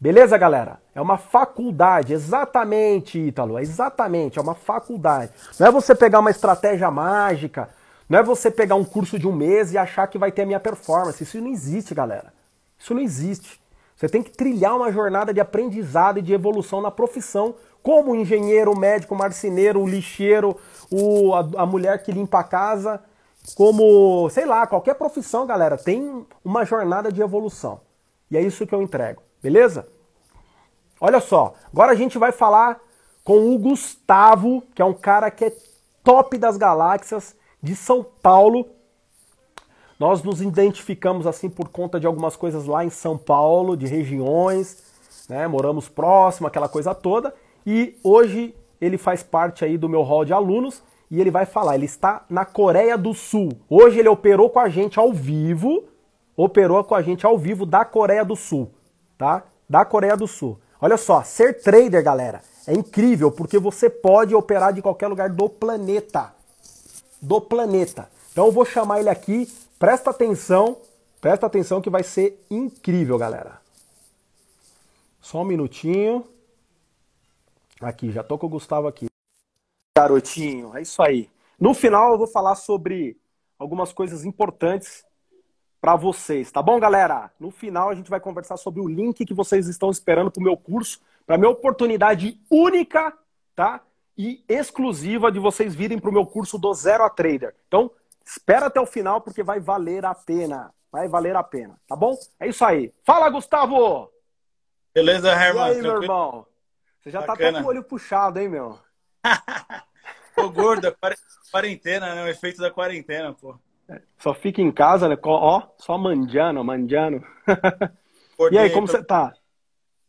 Beleza, 0.00 0.38
galera? 0.38 0.78
É 0.94 1.00
uma 1.00 1.18
faculdade, 1.18 2.12
exatamente, 2.12 3.18
Ítalo, 3.18 3.58
é 3.58 3.62
exatamente, 3.62 4.38
é 4.38 4.42
uma 4.42 4.54
faculdade. 4.54 5.32
Não 5.58 5.66
é 5.66 5.70
você 5.72 5.92
pegar 5.92 6.20
uma 6.20 6.30
estratégia 6.30 6.88
mágica, 6.88 7.68
não 8.08 8.18
é 8.18 8.22
você 8.22 8.48
pegar 8.48 8.76
um 8.76 8.84
curso 8.84 9.18
de 9.18 9.26
um 9.26 9.32
mês 9.32 9.72
e 9.72 9.78
achar 9.78 10.06
que 10.06 10.16
vai 10.16 10.30
ter 10.30 10.42
a 10.42 10.46
minha 10.46 10.60
performance. 10.60 11.22
Isso 11.22 11.40
não 11.40 11.48
existe, 11.48 11.94
galera. 11.94 12.32
Isso 12.78 12.94
não 12.94 13.02
existe. 13.02 13.60
Você 13.96 14.08
tem 14.08 14.22
que 14.22 14.30
trilhar 14.30 14.76
uma 14.76 14.92
jornada 14.92 15.34
de 15.34 15.40
aprendizado 15.40 16.20
e 16.20 16.22
de 16.22 16.32
evolução 16.32 16.80
na 16.80 16.92
profissão, 16.92 17.56
como 17.88 18.14
engenheiro, 18.14 18.78
médico, 18.78 19.16
marceneiro, 19.16 19.86
lixeiro, 19.86 20.54
o, 20.90 21.32
a, 21.32 21.62
a 21.62 21.64
mulher 21.64 22.02
que 22.02 22.12
limpa 22.12 22.40
a 22.40 22.44
casa, 22.44 23.02
como, 23.54 24.28
sei 24.28 24.44
lá, 24.44 24.66
qualquer 24.66 24.92
profissão, 24.92 25.46
galera, 25.46 25.78
tem 25.78 26.26
uma 26.44 26.66
jornada 26.66 27.10
de 27.10 27.22
evolução. 27.22 27.80
E 28.30 28.36
é 28.36 28.42
isso 28.42 28.66
que 28.66 28.74
eu 28.74 28.82
entrego. 28.82 29.22
Beleza? 29.42 29.88
Olha 31.00 31.18
só, 31.18 31.54
agora 31.72 31.92
a 31.92 31.94
gente 31.94 32.18
vai 32.18 32.30
falar 32.30 32.78
com 33.24 33.54
o 33.54 33.58
Gustavo, 33.58 34.62
que 34.74 34.82
é 34.82 34.84
um 34.84 34.92
cara 34.92 35.30
que 35.30 35.46
é 35.46 35.52
top 36.04 36.36
das 36.36 36.58
galáxias 36.58 37.34
de 37.62 37.74
São 37.74 38.04
Paulo. 38.04 38.68
Nós 39.98 40.22
nos 40.22 40.42
identificamos 40.42 41.26
assim 41.26 41.48
por 41.48 41.70
conta 41.70 41.98
de 41.98 42.06
algumas 42.06 42.36
coisas 42.36 42.66
lá 42.66 42.84
em 42.84 42.90
São 42.90 43.16
Paulo, 43.16 43.78
de 43.78 43.86
regiões, 43.86 44.76
né? 45.26 45.48
Moramos 45.48 45.88
próximo, 45.88 46.46
aquela 46.46 46.68
coisa 46.68 46.94
toda. 46.94 47.34
E 47.66 47.96
hoje 48.02 48.54
ele 48.80 48.98
faz 48.98 49.22
parte 49.22 49.64
aí 49.64 49.76
do 49.76 49.88
meu 49.88 50.02
hall 50.02 50.24
de 50.24 50.32
alunos 50.32 50.82
e 51.10 51.20
ele 51.20 51.30
vai 51.30 51.46
falar. 51.46 51.74
Ele 51.74 51.86
está 51.86 52.24
na 52.28 52.44
Coreia 52.44 52.96
do 52.96 53.14
Sul. 53.14 53.50
Hoje 53.68 53.98
ele 53.98 54.08
operou 54.08 54.50
com 54.50 54.60
a 54.60 54.68
gente 54.68 54.98
ao 54.98 55.12
vivo, 55.12 55.84
operou 56.36 56.82
com 56.84 56.94
a 56.94 57.02
gente 57.02 57.26
ao 57.26 57.36
vivo 57.38 57.66
da 57.66 57.84
Coreia 57.84 58.24
do 58.24 58.36
Sul 58.36 58.70
tá? 59.18 59.42
Da 59.68 59.84
Coreia 59.84 60.16
do 60.16 60.28
Sul. 60.28 60.58
Olha 60.80 60.96
só, 60.96 61.22
ser 61.24 61.60
trader, 61.60 62.02
galera, 62.02 62.40
é 62.66 62.72
incrível 62.72 63.32
porque 63.32 63.58
você 63.58 63.90
pode 63.90 64.34
operar 64.34 64.72
de 64.72 64.80
qualquer 64.80 65.08
lugar 65.08 65.28
do 65.28 65.48
planeta. 65.48 66.32
Do 67.20 67.40
planeta. 67.40 68.08
Então 68.30 68.46
eu 68.46 68.52
vou 68.52 68.64
chamar 68.64 69.00
ele 69.00 69.10
aqui, 69.10 69.52
presta 69.78 70.10
atenção, 70.10 70.76
presta 71.20 71.46
atenção 71.46 71.80
que 71.82 71.90
vai 71.90 72.04
ser 72.04 72.40
incrível, 72.48 73.18
galera. 73.18 73.60
Só 75.20 75.42
um 75.42 75.44
minutinho. 75.44 76.24
Aqui, 77.80 78.10
já 78.10 78.24
tô 78.24 78.36
com 78.36 78.46
o 78.46 78.50
Gustavo 78.50 78.88
aqui. 78.88 79.06
Garotinho, 79.96 80.76
é 80.76 80.82
isso 80.82 81.00
aí. 81.02 81.30
No 81.58 81.74
final 81.74 82.12
eu 82.12 82.18
vou 82.18 82.26
falar 82.26 82.54
sobre 82.56 83.16
algumas 83.58 83.92
coisas 83.92 84.24
importantes 84.24 85.04
para 85.80 85.94
vocês, 85.94 86.50
tá 86.50 86.60
bom, 86.60 86.78
galera? 86.80 87.30
No 87.38 87.50
final 87.50 87.88
a 87.88 87.94
gente 87.94 88.10
vai 88.10 88.18
conversar 88.18 88.56
sobre 88.56 88.80
o 88.80 88.88
link 88.88 89.24
que 89.24 89.34
vocês 89.34 89.68
estão 89.68 89.90
esperando 89.90 90.30
para 90.30 90.40
o 90.40 90.44
meu 90.44 90.56
curso, 90.56 91.00
para 91.24 91.38
minha 91.38 91.50
oportunidade 91.50 92.40
única, 92.50 93.16
tá? 93.54 93.80
E 94.16 94.44
exclusiva 94.48 95.30
de 95.30 95.38
vocês 95.38 95.74
virem 95.74 95.98
para 95.98 96.10
o 96.10 96.12
meu 96.12 96.26
curso 96.26 96.58
do 96.58 96.74
Zero 96.74 97.04
a 97.04 97.10
Trader. 97.10 97.54
Então, 97.68 97.90
espera 98.24 98.66
até 98.66 98.80
o 98.80 98.86
final 98.86 99.20
porque 99.20 99.44
vai 99.44 99.60
valer 99.60 100.04
a 100.04 100.14
pena. 100.14 100.74
Vai 100.90 101.06
valer 101.06 101.36
a 101.36 101.42
pena, 101.44 101.78
tá 101.86 101.94
bom? 101.94 102.16
É 102.40 102.48
isso 102.48 102.64
aí. 102.64 102.92
Fala, 103.04 103.28
Gustavo! 103.30 104.10
Beleza, 104.92 105.30
Herman? 105.30 105.68
E 105.68 105.76
aí, 105.76 105.82
meu 105.82 106.02
irmão? 106.02 106.46
Você 107.00 107.10
já 107.10 107.20
Bacana. 107.20 107.38
tá 107.38 107.48
até 107.48 107.60
com 107.60 107.66
o 107.66 107.70
olho 107.70 107.84
puxado, 107.84 108.38
hein, 108.38 108.48
meu? 108.48 108.78
Tô 110.34 110.50
gordo, 110.50 110.94
quarentena, 111.50 112.14
né? 112.14 112.24
O 112.24 112.28
efeito 112.28 112.60
da 112.60 112.70
quarentena, 112.70 113.34
pô. 113.34 113.56
Só 114.18 114.34
fica 114.34 114.60
em 114.60 114.70
casa, 114.70 115.08
né? 115.08 115.16
Ó, 115.22 115.62
só 115.78 115.96
mandiano, 115.96 116.62
mandiano. 116.62 117.24
e 118.52 118.58
aí, 118.58 118.70
como 118.70 118.86
você 118.86 119.02
tá? 119.02 119.32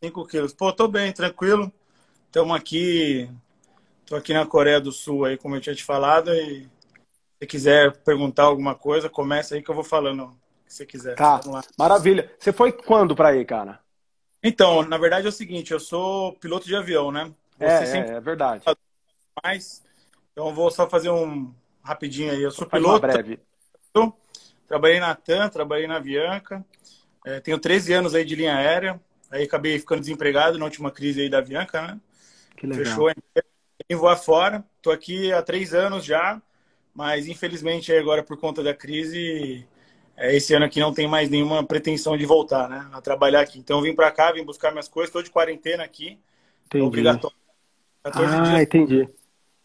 5 0.02 0.26
quilos. 0.26 0.52
Pô, 0.52 0.72
tô 0.72 0.86
bem, 0.86 1.12
tranquilo. 1.12 1.72
Estamos 2.26 2.56
aqui. 2.56 3.28
Tô 4.06 4.16
aqui 4.16 4.32
na 4.32 4.46
Coreia 4.46 4.80
do 4.80 4.92
Sul 4.92 5.24
aí, 5.24 5.36
como 5.36 5.56
eu 5.56 5.60
tinha 5.60 5.74
te 5.74 5.84
falado. 5.84 6.32
E 6.32 6.68
se 7.38 7.46
quiser 7.46 7.96
perguntar 7.98 8.44
alguma 8.44 8.74
coisa, 8.74 9.08
começa 9.08 9.54
aí 9.54 9.62
que 9.62 9.70
eu 9.70 9.74
vou 9.74 9.84
falando 9.84 10.36
você 10.66 10.86
quiser. 10.86 11.16
Tá, 11.16 11.40
maravilha. 11.76 12.32
Você 12.38 12.52
foi 12.52 12.70
quando 12.72 13.14
para 13.14 13.30
aí, 13.30 13.44
cara? 13.44 13.80
Então, 14.42 14.82
na 14.82 14.96
verdade 14.96 15.26
é 15.26 15.28
o 15.28 15.32
seguinte, 15.32 15.72
eu 15.72 15.80
sou 15.80 16.32
piloto 16.34 16.66
de 16.66 16.74
avião, 16.74 17.12
né? 17.12 17.32
Você 17.58 17.64
é, 17.64 17.86
sempre... 17.86 18.10
é 18.12 18.20
verdade. 18.20 18.64
Mas, 19.42 19.82
então 20.32 20.54
vou 20.54 20.70
só 20.70 20.88
fazer 20.88 21.10
um 21.10 21.52
rapidinho 21.82 22.32
aí. 22.32 22.42
Eu 22.42 22.50
sou 22.50 22.68
Faz 22.68 22.82
piloto. 22.82 23.00
breve. 23.00 23.38
Trabalhei 24.70 25.00
na 25.00 25.16
TAM, 25.16 25.48
trabalhei 25.48 25.88
na 25.88 25.96
Avianca. 25.96 26.64
É, 27.26 27.40
tenho 27.40 27.58
13 27.58 27.92
anos 27.92 28.14
aí 28.14 28.24
de 28.24 28.36
linha 28.36 28.54
aérea. 28.54 29.00
Aí 29.28 29.42
acabei 29.42 29.76
ficando 29.80 30.00
desempregado 30.00 30.58
na 30.58 30.64
última 30.64 30.92
crise 30.92 31.22
aí 31.22 31.28
da 31.28 31.38
Avianca, 31.38 31.82
né? 31.82 32.00
Que 32.56 32.68
legal. 32.68 32.84
Fechou 32.84 33.10
em 33.10 33.96
voar 33.96 34.16
fora. 34.16 34.64
Tô 34.80 34.92
aqui 34.92 35.32
há 35.32 35.42
três 35.42 35.74
anos 35.74 36.04
já, 36.04 36.40
mas 36.94 37.26
infelizmente 37.26 37.92
agora 37.92 38.22
por 38.22 38.38
conta 38.38 38.62
da 38.62 38.72
crise, 38.72 39.66
é, 40.20 40.36
esse 40.36 40.52
ano 40.52 40.66
aqui 40.66 40.78
não 40.78 40.92
tem 40.92 41.08
mais 41.08 41.30
nenhuma 41.30 41.64
pretensão 41.64 42.14
de 42.14 42.26
voltar, 42.26 42.68
né? 42.68 42.86
A 42.92 43.00
trabalhar 43.00 43.40
aqui. 43.40 43.58
Então 43.58 43.80
vim 43.80 43.94
para 43.94 44.12
cá, 44.12 44.30
vim 44.30 44.44
buscar 44.44 44.70
minhas 44.70 44.86
coisas. 44.86 45.08
Estou 45.08 45.22
de 45.22 45.30
quarentena 45.30 45.82
aqui. 45.82 46.18
Entendi. 46.66 46.84
Obrigatório. 46.84 47.36
14 48.04 48.34
ah, 48.34 48.42
dias. 48.42 48.60
entendi. 48.60 49.08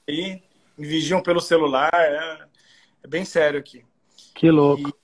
E 0.08 0.42
me 0.78 0.88
vigiam 0.88 1.22
pelo 1.22 1.42
celular. 1.42 1.92
É, 1.94 2.48
é 3.04 3.08
bem 3.08 3.26
sério 3.26 3.60
aqui. 3.60 3.84
Que 4.34 4.50
louco. 4.50 4.98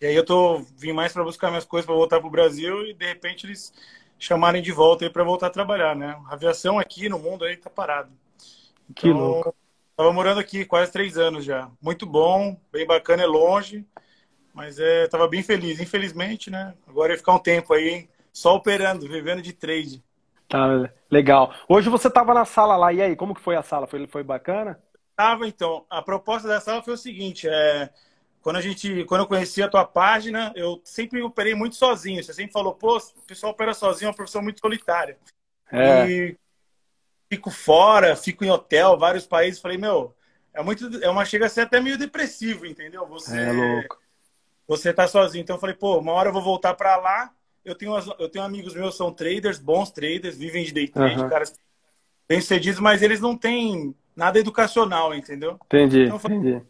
E, 0.00 0.04
e 0.04 0.08
aí 0.08 0.16
eu 0.16 0.24
tô 0.24 0.58
vim 0.76 0.92
mais 0.92 1.12
para 1.12 1.22
buscar 1.22 1.50
minhas 1.50 1.64
coisas 1.64 1.86
para 1.86 1.94
voltar 1.94 2.18
pro 2.18 2.28
Brasil 2.28 2.84
e 2.88 2.92
de 2.92 3.06
repente 3.06 3.46
eles 3.46 3.72
chamarem 4.18 4.60
de 4.60 4.72
volta 4.72 5.04
aí 5.04 5.10
para 5.10 5.22
voltar 5.22 5.46
a 5.46 5.50
trabalhar, 5.50 5.94
né? 5.94 6.20
A 6.28 6.34
aviação 6.34 6.76
aqui 6.76 7.08
no 7.08 7.20
mundo 7.20 7.44
aí 7.44 7.56
tá 7.56 7.70
parado. 7.70 8.10
Então, 8.90 8.94
que 8.94 9.12
louco. 9.12 9.54
Tava 9.96 10.12
morando 10.12 10.40
aqui 10.40 10.64
quase 10.64 10.90
três 10.90 11.16
anos 11.16 11.44
já. 11.44 11.70
Muito 11.80 12.04
bom, 12.04 12.58
bem 12.72 12.84
bacana, 12.84 13.22
é 13.22 13.26
longe, 13.26 13.86
mas 14.52 14.78
é, 14.78 15.06
tava 15.08 15.28
bem 15.28 15.42
feliz. 15.42 15.80
Infelizmente, 15.80 16.50
né? 16.50 16.74
Agora 16.86 17.12
ia 17.12 17.18
ficar 17.18 17.34
um 17.34 17.38
tempo 17.38 17.72
aí 17.72 18.08
só 18.32 18.54
operando, 18.54 19.08
vivendo 19.08 19.42
de 19.42 19.52
trade. 19.52 20.02
Tá, 20.48 20.90
legal. 21.10 21.54
Hoje 21.68 21.88
você 21.88 22.10
tava 22.10 22.34
na 22.34 22.44
sala 22.44 22.76
lá, 22.76 22.92
e 22.92 23.00
aí, 23.00 23.16
como 23.16 23.34
que 23.34 23.40
foi 23.40 23.56
a 23.56 23.62
sala? 23.62 23.86
Foi, 23.86 24.06
foi 24.06 24.22
bacana? 24.22 24.80
Tava, 25.16 25.46
então. 25.46 25.84
A 25.88 26.02
proposta 26.02 26.48
da 26.48 26.60
sala 26.60 26.82
foi 26.82 26.94
o 26.94 26.98
seguinte, 26.98 27.48
é 27.48 27.90
quando 28.42 28.56
a 28.56 28.60
gente, 28.60 29.04
quando 29.04 29.22
eu 29.22 29.26
conheci 29.26 29.62
a 29.62 29.68
tua 29.68 29.84
página, 29.84 30.52
eu 30.56 30.80
sempre 30.82 31.20
operei 31.22 31.54
muito 31.54 31.76
sozinho. 31.76 32.22
Você 32.22 32.32
sempre 32.32 32.52
falou, 32.52 32.74
pô, 32.74 32.96
o 32.96 33.22
pessoal 33.26 33.52
opera 33.52 33.74
sozinho, 33.74 34.06
é 34.06 34.10
uma 34.10 34.16
profissão 34.16 34.42
muito 34.42 34.60
solitária. 34.60 35.18
É. 35.70 36.08
E 36.08 36.38
fico 37.28 37.50
fora, 37.50 38.16
fico 38.16 38.44
em 38.44 38.50
hotel, 38.50 38.98
vários 38.98 39.26
países. 39.26 39.60
Falei, 39.60 39.76
meu, 39.76 40.14
é 40.54 40.62
muito, 40.62 40.88
é 41.02 41.10
uma 41.10 41.24
chega 41.24 41.46
a 41.46 41.48
ser 41.50 41.62
até 41.62 41.80
meio 41.80 41.98
depressivo, 41.98 42.64
entendeu? 42.66 43.06
Você, 43.06 43.38
é 43.38 43.52
louco. 43.52 44.00
Você 44.70 44.92
tá 44.92 45.08
sozinho. 45.08 45.42
Então 45.42 45.56
eu 45.56 45.60
falei, 45.60 45.74
pô, 45.74 45.98
uma 45.98 46.12
hora 46.12 46.28
eu 46.28 46.32
vou 46.32 46.42
voltar 46.42 46.74
para 46.74 46.96
lá. 46.96 47.32
Eu 47.64 47.74
tenho, 47.74 47.92
eu 48.18 48.28
tenho 48.28 48.44
amigos 48.44 48.74
meus 48.74 48.96
são 48.96 49.12
traders, 49.12 49.58
bons 49.58 49.90
traders, 49.90 50.36
vivem 50.36 50.64
de 50.64 50.72
day 50.72 50.88
trade, 50.88 51.20
uhum. 51.20 51.28
caras 51.28 51.52
bem 52.28 52.40
sucedidos, 52.40 52.78
mas 52.80 53.02
eles 53.02 53.20
não 53.20 53.36
têm 53.36 53.94
nada 54.14 54.38
educacional, 54.38 55.12
entendeu? 55.12 55.58
Entendi. 55.66 56.04
Então, 56.04 56.16
eu 56.16 56.18
falei, 56.20 56.38
entendi 56.38 56.66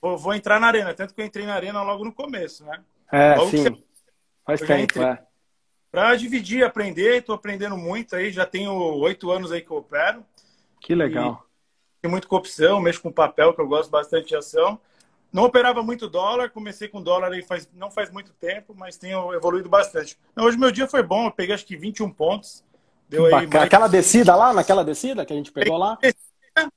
vou, 0.00 0.16
vou, 0.16 0.34
entrar 0.34 0.60
na 0.60 0.66
arena. 0.66 0.94
Tanto 0.94 1.14
que 1.14 1.20
eu 1.20 1.24
entrei 1.24 1.46
na 1.46 1.54
arena 1.54 1.82
logo 1.82 2.04
no 2.04 2.12
começo, 2.12 2.64
né? 2.64 2.82
É, 3.10 3.34
logo 3.34 3.50
sim. 3.50 3.62
Você... 3.62 3.84
Faz 4.44 4.60
tempo, 4.60 5.02
é. 5.02 5.22
Pra 5.90 6.14
dividir, 6.16 6.64
aprender, 6.64 7.18
estou 7.18 7.34
aprendendo 7.34 7.76
muito 7.76 8.14
aí. 8.14 8.30
Já 8.30 8.46
tenho 8.46 8.72
oito 8.72 9.30
anos 9.30 9.52
aí 9.52 9.60
que 9.60 9.70
eu 9.70 9.78
opero. 9.78 10.24
Que 10.80 10.94
legal. 10.94 11.46
Tem 12.00 12.10
muito 12.10 12.28
com 12.28 12.36
opção, 12.36 12.80
mexo 12.80 13.02
com 13.02 13.10
papel, 13.10 13.52
que 13.52 13.60
eu 13.60 13.66
gosto 13.66 13.90
bastante 13.90 14.28
de 14.28 14.36
ação. 14.36 14.78
Não 15.32 15.44
operava 15.44 15.82
muito 15.82 16.08
dólar, 16.08 16.50
comecei 16.50 16.88
com 16.88 17.02
dólar 17.02 17.32
aí 17.32 17.42
faz, 17.42 17.68
não 17.74 17.90
faz 17.90 18.10
muito 18.10 18.32
tempo, 18.32 18.74
mas 18.74 18.96
tenho 18.96 19.32
evoluído 19.34 19.68
bastante. 19.68 20.18
Não, 20.34 20.44
hoje 20.44 20.56
meu 20.56 20.70
dia 20.70 20.86
foi 20.86 21.02
bom, 21.02 21.26
eu 21.26 21.30
peguei 21.30 21.54
acho 21.54 21.66
que 21.66 21.76
21 21.76 22.10
pontos. 22.10 22.64
Deu 23.08 23.26
aí 23.26 23.46
mais... 23.46 23.54
Aquela 23.54 23.88
descida 23.88 24.34
lá, 24.34 24.52
naquela 24.52 24.84
descida 24.84 25.24
que 25.26 25.32
a 25.32 25.36
gente 25.36 25.52
pegou 25.52 25.76
lá? 25.76 25.98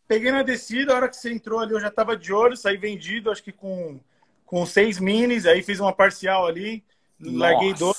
peguei 0.08 0.32
na 0.32 0.44
descida, 0.44 0.94
a 0.94 0.96
hora 0.98 1.10
que 1.10 1.16
você 1.16 1.32
entrou 1.32 1.60
ali 1.60 1.74
eu 1.74 1.80
já 1.80 1.90
tava 1.90 2.16
de 2.16 2.34
olho, 2.34 2.56
saí 2.56 2.78
vendido, 2.78 3.32
acho 3.32 3.44
que 3.44 3.52
com, 3.52 4.00
com 4.46 4.66
seis 4.66 5.00
minis, 5.00 5.46
aí 5.46 5.64
fiz 5.64 5.80
uma 5.80 5.94
parcial 5.94 6.46
ali, 6.46 6.84
Nossa. 7.20 7.38
larguei 7.38 7.74
dois, 7.74 7.98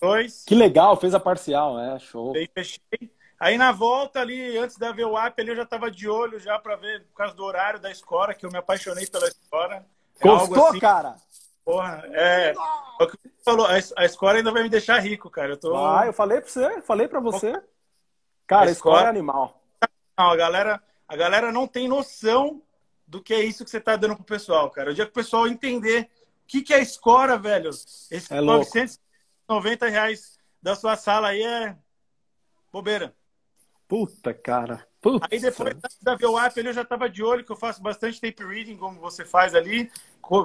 dois. 0.00 0.44
Que 0.44 0.54
legal, 0.54 0.96
fez 0.96 1.14
a 1.14 1.20
parcial, 1.20 1.78
é, 1.80 1.98
show. 1.98 2.34
Aí 2.36 2.48
fechei. 2.54 3.10
Aí 3.42 3.58
na 3.58 3.72
volta 3.72 4.20
ali, 4.20 4.56
antes 4.56 4.76
da 4.78 4.92
VWAP, 4.92 5.40
ali 5.40 5.48
eu 5.48 5.56
já 5.56 5.66
tava 5.66 5.90
de 5.90 6.08
olho 6.08 6.38
já 6.38 6.60
para 6.60 6.76
ver, 6.76 7.02
por 7.06 7.16
causa 7.16 7.34
do 7.34 7.42
horário 7.42 7.80
da 7.80 7.90
escola, 7.90 8.32
que 8.32 8.46
eu 8.46 8.50
me 8.52 8.56
apaixonei 8.56 9.04
pela 9.04 9.26
escola. 9.26 9.84
É 10.20 10.22
Gostou, 10.22 10.68
assim, 10.68 10.78
cara? 10.78 11.16
Porra, 11.64 12.04
é. 12.12 12.50
é 12.50 13.02
o 13.02 13.06
que 13.08 13.18
você 13.20 13.30
falou, 13.44 13.66
a 13.66 14.04
escola 14.04 14.34
ainda 14.34 14.52
vai 14.52 14.62
me 14.62 14.68
deixar 14.68 15.00
rico, 15.00 15.28
cara. 15.28 15.54
Eu 15.54 15.56
tô... 15.56 15.76
Ah, 15.76 16.06
eu 16.06 16.12
falei 16.12 16.40
pra 16.40 16.48
você, 16.48 16.82
falei 16.82 17.08
pra 17.08 17.18
você. 17.18 17.60
Cara, 18.46 18.68
a 18.68 18.72
escola 18.72 19.06
é 19.06 19.08
animal. 19.08 19.60
Não, 20.16 20.30
a 20.30 20.36
galera, 20.36 20.80
a 21.08 21.16
galera 21.16 21.50
não 21.50 21.66
tem 21.66 21.88
noção 21.88 22.62
do 23.08 23.20
que 23.20 23.34
é 23.34 23.42
isso 23.42 23.64
que 23.64 23.70
você 23.72 23.78
está 23.78 23.96
dando 23.96 24.14
pro 24.14 24.24
pessoal, 24.24 24.70
cara. 24.70 24.92
O 24.92 24.94
dia 24.94 25.04
que 25.04 25.10
o 25.10 25.14
pessoal 25.14 25.48
entender 25.48 26.08
o 26.44 26.46
que, 26.46 26.62
que 26.62 26.72
é 26.72 26.80
escora, 26.80 27.36
velho, 27.36 27.70
esses 27.70 28.30
é 28.30 28.40
990 28.40 29.88
reais 29.88 30.38
da 30.62 30.76
sua 30.76 30.94
sala 30.94 31.30
aí 31.30 31.42
é 31.42 31.76
bobeira. 32.70 33.12
Puta, 33.92 34.32
cara. 34.32 34.88
Puta. 35.02 35.28
Aí 35.30 35.38
depois 35.38 35.76
da 36.00 36.16
VWAP 36.16 36.58
ali 36.58 36.68
eu 36.68 36.72
já 36.72 36.82
tava 36.82 37.10
de 37.10 37.22
olho, 37.22 37.44
que 37.44 37.52
eu 37.52 37.56
faço 37.56 37.82
bastante 37.82 38.18
tape 38.18 38.42
reading, 38.42 38.78
como 38.78 38.98
você 38.98 39.22
faz 39.22 39.54
ali. 39.54 39.90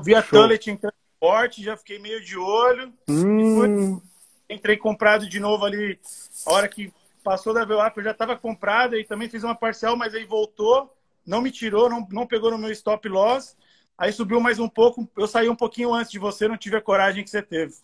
Via 0.03 0.21
Tullet 0.21 0.69
em 0.69 0.75
transporte, 0.75 1.63
já 1.63 1.77
fiquei 1.77 1.97
meio 1.97 2.21
de 2.21 2.37
olho. 2.37 2.93
Hum. 3.09 4.01
Entrei 4.49 4.75
comprado 4.75 5.29
de 5.29 5.39
novo 5.39 5.63
ali, 5.63 5.97
a 6.45 6.51
hora 6.51 6.67
que 6.67 6.91
passou 7.23 7.53
da 7.53 7.63
VWAP, 7.63 7.95
eu 7.95 8.03
já 8.03 8.11
estava 8.11 8.35
comprada 8.35 8.99
e 8.99 9.05
também 9.05 9.29
fiz 9.29 9.45
uma 9.45 9.55
parcial, 9.55 9.95
mas 9.95 10.13
aí 10.13 10.25
voltou, 10.25 10.93
não 11.25 11.41
me 11.41 11.49
tirou, 11.49 11.89
não, 11.89 12.05
não 12.11 12.27
pegou 12.27 12.51
no 12.51 12.57
meu 12.57 12.71
stop 12.73 13.07
loss. 13.07 13.55
Aí 13.97 14.11
subiu 14.11 14.41
mais 14.41 14.59
um 14.59 14.67
pouco, 14.67 15.07
eu 15.15 15.25
saí 15.25 15.47
um 15.47 15.55
pouquinho 15.55 15.93
antes 15.93 16.11
de 16.11 16.19
você, 16.19 16.49
não 16.49 16.57
tive 16.57 16.75
a 16.75 16.81
coragem 16.81 17.23
que 17.23 17.29
você 17.29 17.41
teve. 17.41 17.75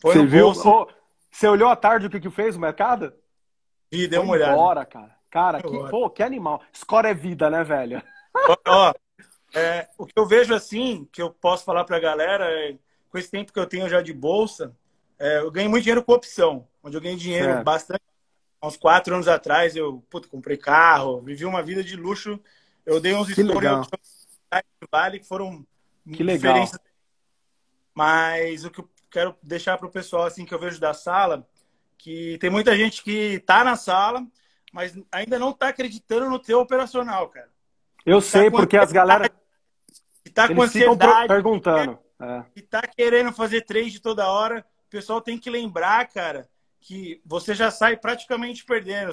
Foi 0.00 0.14
você 0.14 0.24
viu? 0.24 0.52
Oh, 0.64 0.86
você 1.28 1.48
olhou 1.48 1.68
à 1.68 1.74
tarde 1.74 2.06
o 2.06 2.10
que, 2.10 2.20
que 2.20 2.30
fez 2.30 2.54
o 2.54 2.60
mercado? 2.60 3.12
Vi, 3.90 4.06
deu 4.06 4.22
uma 4.22 4.34
olhada. 4.34 4.52
Embora, 4.52 4.84
cara. 4.84 5.16
Cara, 5.30 5.62
que, 5.62 5.90
pô, 5.90 6.08
que 6.08 6.22
animal. 6.22 6.62
Score 6.74 7.08
é 7.08 7.14
vida, 7.14 7.50
né, 7.50 7.62
velho? 7.62 8.02
Ó, 8.66 8.92
é, 9.54 9.88
o 9.98 10.06
que 10.06 10.18
eu 10.18 10.26
vejo 10.26 10.54
assim, 10.54 11.06
que 11.12 11.20
eu 11.20 11.30
posso 11.30 11.64
falar 11.64 11.84
pra 11.84 12.00
galera, 12.00 12.46
é, 12.50 12.76
com 13.10 13.18
esse 13.18 13.30
tempo 13.30 13.52
que 13.52 13.58
eu 13.58 13.66
tenho 13.66 13.88
já 13.88 14.00
de 14.00 14.12
bolsa, 14.12 14.74
é, 15.18 15.38
eu 15.38 15.50
ganhei 15.50 15.68
muito 15.68 15.82
dinheiro 15.82 16.02
com 16.02 16.12
opção, 16.12 16.66
onde 16.82 16.96
eu 16.96 17.00
ganhei 17.00 17.16
dinheiro 17.16 17.52
certo. 17.52 17.64
bastante 17.64 18.02
há 18.60 18.66
uns 18.66 18.76
quatro 18.76 19.14
anos 19.14 19.28
atrás, 19.28 19.76
eu 19.76 20.04
puto, 20.10 20.28
comprei 20.28 20.56
carro, 20.56 21.20
vivi 21.20 21.44
uma 21.44 21.62
vida 21.62 21.82
de 21.82 21.96
luxo. 21.96 22.40
Eu 22.84 23.00
dei 23.00 23.14
uns 23.14 23.28
stories 23.28 23.88
vale 24.90 25.18
que 25.18 25.26
foram 25.26 25.66
que 26.10 26.22
legal. 26.22 26.64
Mas 27.94 28.64
o 28.64 28.70
que 28.70 28.80
eu 28.80 28.88
quero 29.10 29.36
deixar 29.42 29.76
para 29.76 29.86
o 29.86 29.90
pessoal, 29.90 30.24
assim, 30.24 30.44
que 30.44 30.54
eu 30.54 30.58
vejo 30.58 30.80
da 30.80 30.94
sala, 30.94 31.46
que 31.98 32.38
tem 32.38 32.48
muita 32.48 32.76
gente 32.76 33.02
que 33.02 33.40
tá 33.40 33.64
na 33.64 33.76
sala, 33.76 34.24
mas 34.72 34.96
ainda 35.10 35.38
não 35.38 35.52
tá 35.52 35.68
acreditando 35.68 36.30
no 36.30 36.38
teu 36.38 36.60
operacional, 36.60 37.28
cara. 37.28 37.50
Eu 38.06 38.20
tá 38.20 38.26
sei, 38.26 38.50
porque 38.50 38.76
as 38.76 38.92
galera... 38.92 39.28
Que 40.24 40.30
tá 40.30 40.46
com 40.46 40.62
ansiedade. 40.62 41.26
perguntando. 41.28 41.98
É. 42.20 42.44
Que 42.54 42.62
tá 42.62 42.82
querendo 42.82 43.32
fazer 43.32 43.62
trade 43.62 44.00
toda 44.00 44.30
hora. 44.30 44.64
O 44.86 44.90
pessoal 44.90 45.20
tem 45.20 45.38
que 45.38 45.50
lembrar, 45.50 46.06
cara, 46.08 46.48
que 46.80 47.20
você 47.24 47.54
já 47.54 47.70
sai 47.70 47.96
praticamente 47.96 48.64
perdendo. 48.64 49.12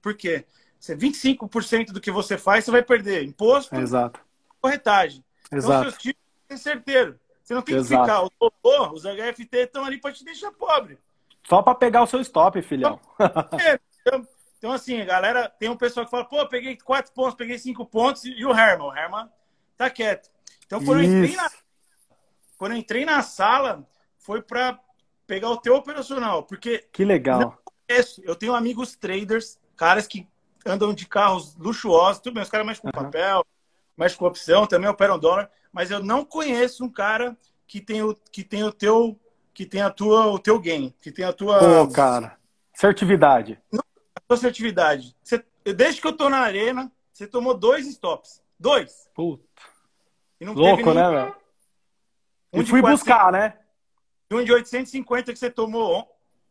Por 0.00 0.14
quê? 0.14 0.44
Você, 0.78 0.96
25% 0.96 1.92
do 1.92 2.00
que 2.00 2.10
você 2.10 2.36
faz, 2.36 2.64
você 2.64 2.70
vai 2.70 2.82
perder. 2.82 3.24
Imposto, 3.24 3.74
Exato. 3.76 4.20
corretagem. 4.60 5.24
Então, 5.46 5.58
Exato. 5.58 5.74
Então, 5.74 5.90
seus 5.90 6.02
títulos 6.02 6.28
têm 6.48 6.56
certeiro. 6.56 7.18
Você 7.42 7.54
não 7.54 7.62
tem 7.62 7.76
Exato. 7.76 8.02
que 8.02 8.10
ficar. 8.10 8.22
O 8.22 8.92
os 8.92 9.02
HFT 9.04 9.56
estão 9.56 9.84
ali 9.84 10.00
para 10.00 10.12
te 10.12 10.24
deixar 10.24 10.52
pobre. 10.52 10.98
Só 11.46 11.62
para 11.62 11.74
pegar 11.74 12.02
o 12.02 12.06
seu 12.06 12.20
stop, 12.20 12.60
filhão. 12.62 12.98
É, 13.60 13.78
então, 14.00 14.26
então, 14.58 14.72
assim, 14.72 14.98
a 15.00 15.04
galera, 15.04 15.48
tem 15.48 15.68
um 15.68 15.76
pessoal 15.76 16.06
que 16.06 16.10
fala, 16.10 16.24
pô, 16.24 16.46
peguei 16.48 16.76
quatro 16.76 17.12
pontos, 17.12 17.34
peguei 17.34 17.58
cinco 17.58 17.84
pontos, 17.84 18.24
e 18.24 18.46
o 18.46 18.50
Herman, 18.50 18.86
o 18.86 18.96
Herman 18.96 19.28
tá 19.76 19.90
quieto. 19.90 20.30
Então, 20.64 20.82
quando 20.82 21.02
eu 21.02 21.04
entrei 21.04 21.36
na, 21.36 21.50
quando 22.56 22.72
eu 22.72 22.78
entrei 22.78 23.04
na 23.04 23.22
sala, 23.22 23.86
foi 24.18 24.40
para 24.40 24.80
pegar 25.26 25.50
o 25.50 25.58
teu 25.58 25.74
operacional, 25.74 26.44
porque 26.44 26.88
que 26.90 27.04
legal. 27.04 27.58
Conheço, 27.86 28.22
eu 28.24 28.34
tenho 28.34 28.54
amigos 28.54 28.96
traders, 28.96 29.58
caras 29.76 30.06
que 30.06 30.26
andam 30.64 30.94
de 30.94 31.06
carros 31.06 31.54
luxuosos, 31.56 32.22
tudo 32.22 32.34
bem, 32.34 32.42
os 32.42 32.48
caras 32.48 32.66
mexem 32.66 32.82
com 32.82 32.98
uhum. 32.98 33.04
papel, 33.04 33.46
mexem 33.96 34.18
com 34.18 34.24
opção, 34.24 34.66
também 34.66 34.88
operam 34.88 35.18
dólar, 35.18 35.50
mas 35.70 35.90
eu 35.90 36.02
não 36.02 36.24
conheço 36.24 36.84
um 36.84 36.90
cara 36.90 37.36
que 37.66 37.80
tem 37.80 38.02
o 38.02 38.14
que 38.32 38.42
tem 38.42 38.64
o 38.64 38.72
teu 38.72 39.18
que 39.54 39.64
tem 39.64 39.80
a 39.80 39.88
tua 39.88 40.26
o 40.26 40.38
teu 40.38 40.58
game, 40.58 40.94
que 41.00 41.12
tem 41.12 41.24
a 41.24 41.32
tua 41.32 41.58
Pô, 41.60 41.88
cara. 41.88 42.36
Certividade. 42.74 43.58
Não, 43.72 43.82
assertividade. 44.28 45.16
Você, 45.22 45.44
desde 45.76 46.00
que 46.00 46.06
eu 46.06 46.16
tô 46.16 46.28
na 46.28 46.38
arena, 46.38 46.90
você 47.12 47.26
tomou 47.26 47.54
dois 47.54 47.86
stops. 47.86 48.42
Dois. 48.58 49.08
Puta. 49.14 49.44
Louco, 50.40 50.92
né, 50.92 51.08
velho? 51.08 51.36
Um 52.52 52.60
e 52.60 52.66
fui 52.66 52.80
400, 52.80 53.00
buscar, 53.00 53.32
né? 53.32 53.58
E 54.30 54.34
um 54.34 54.44
de 54.44 54.52
850 54.52 55.32
que 55.32 55.38
você 55.38 55.50
tomou 55.50 56.08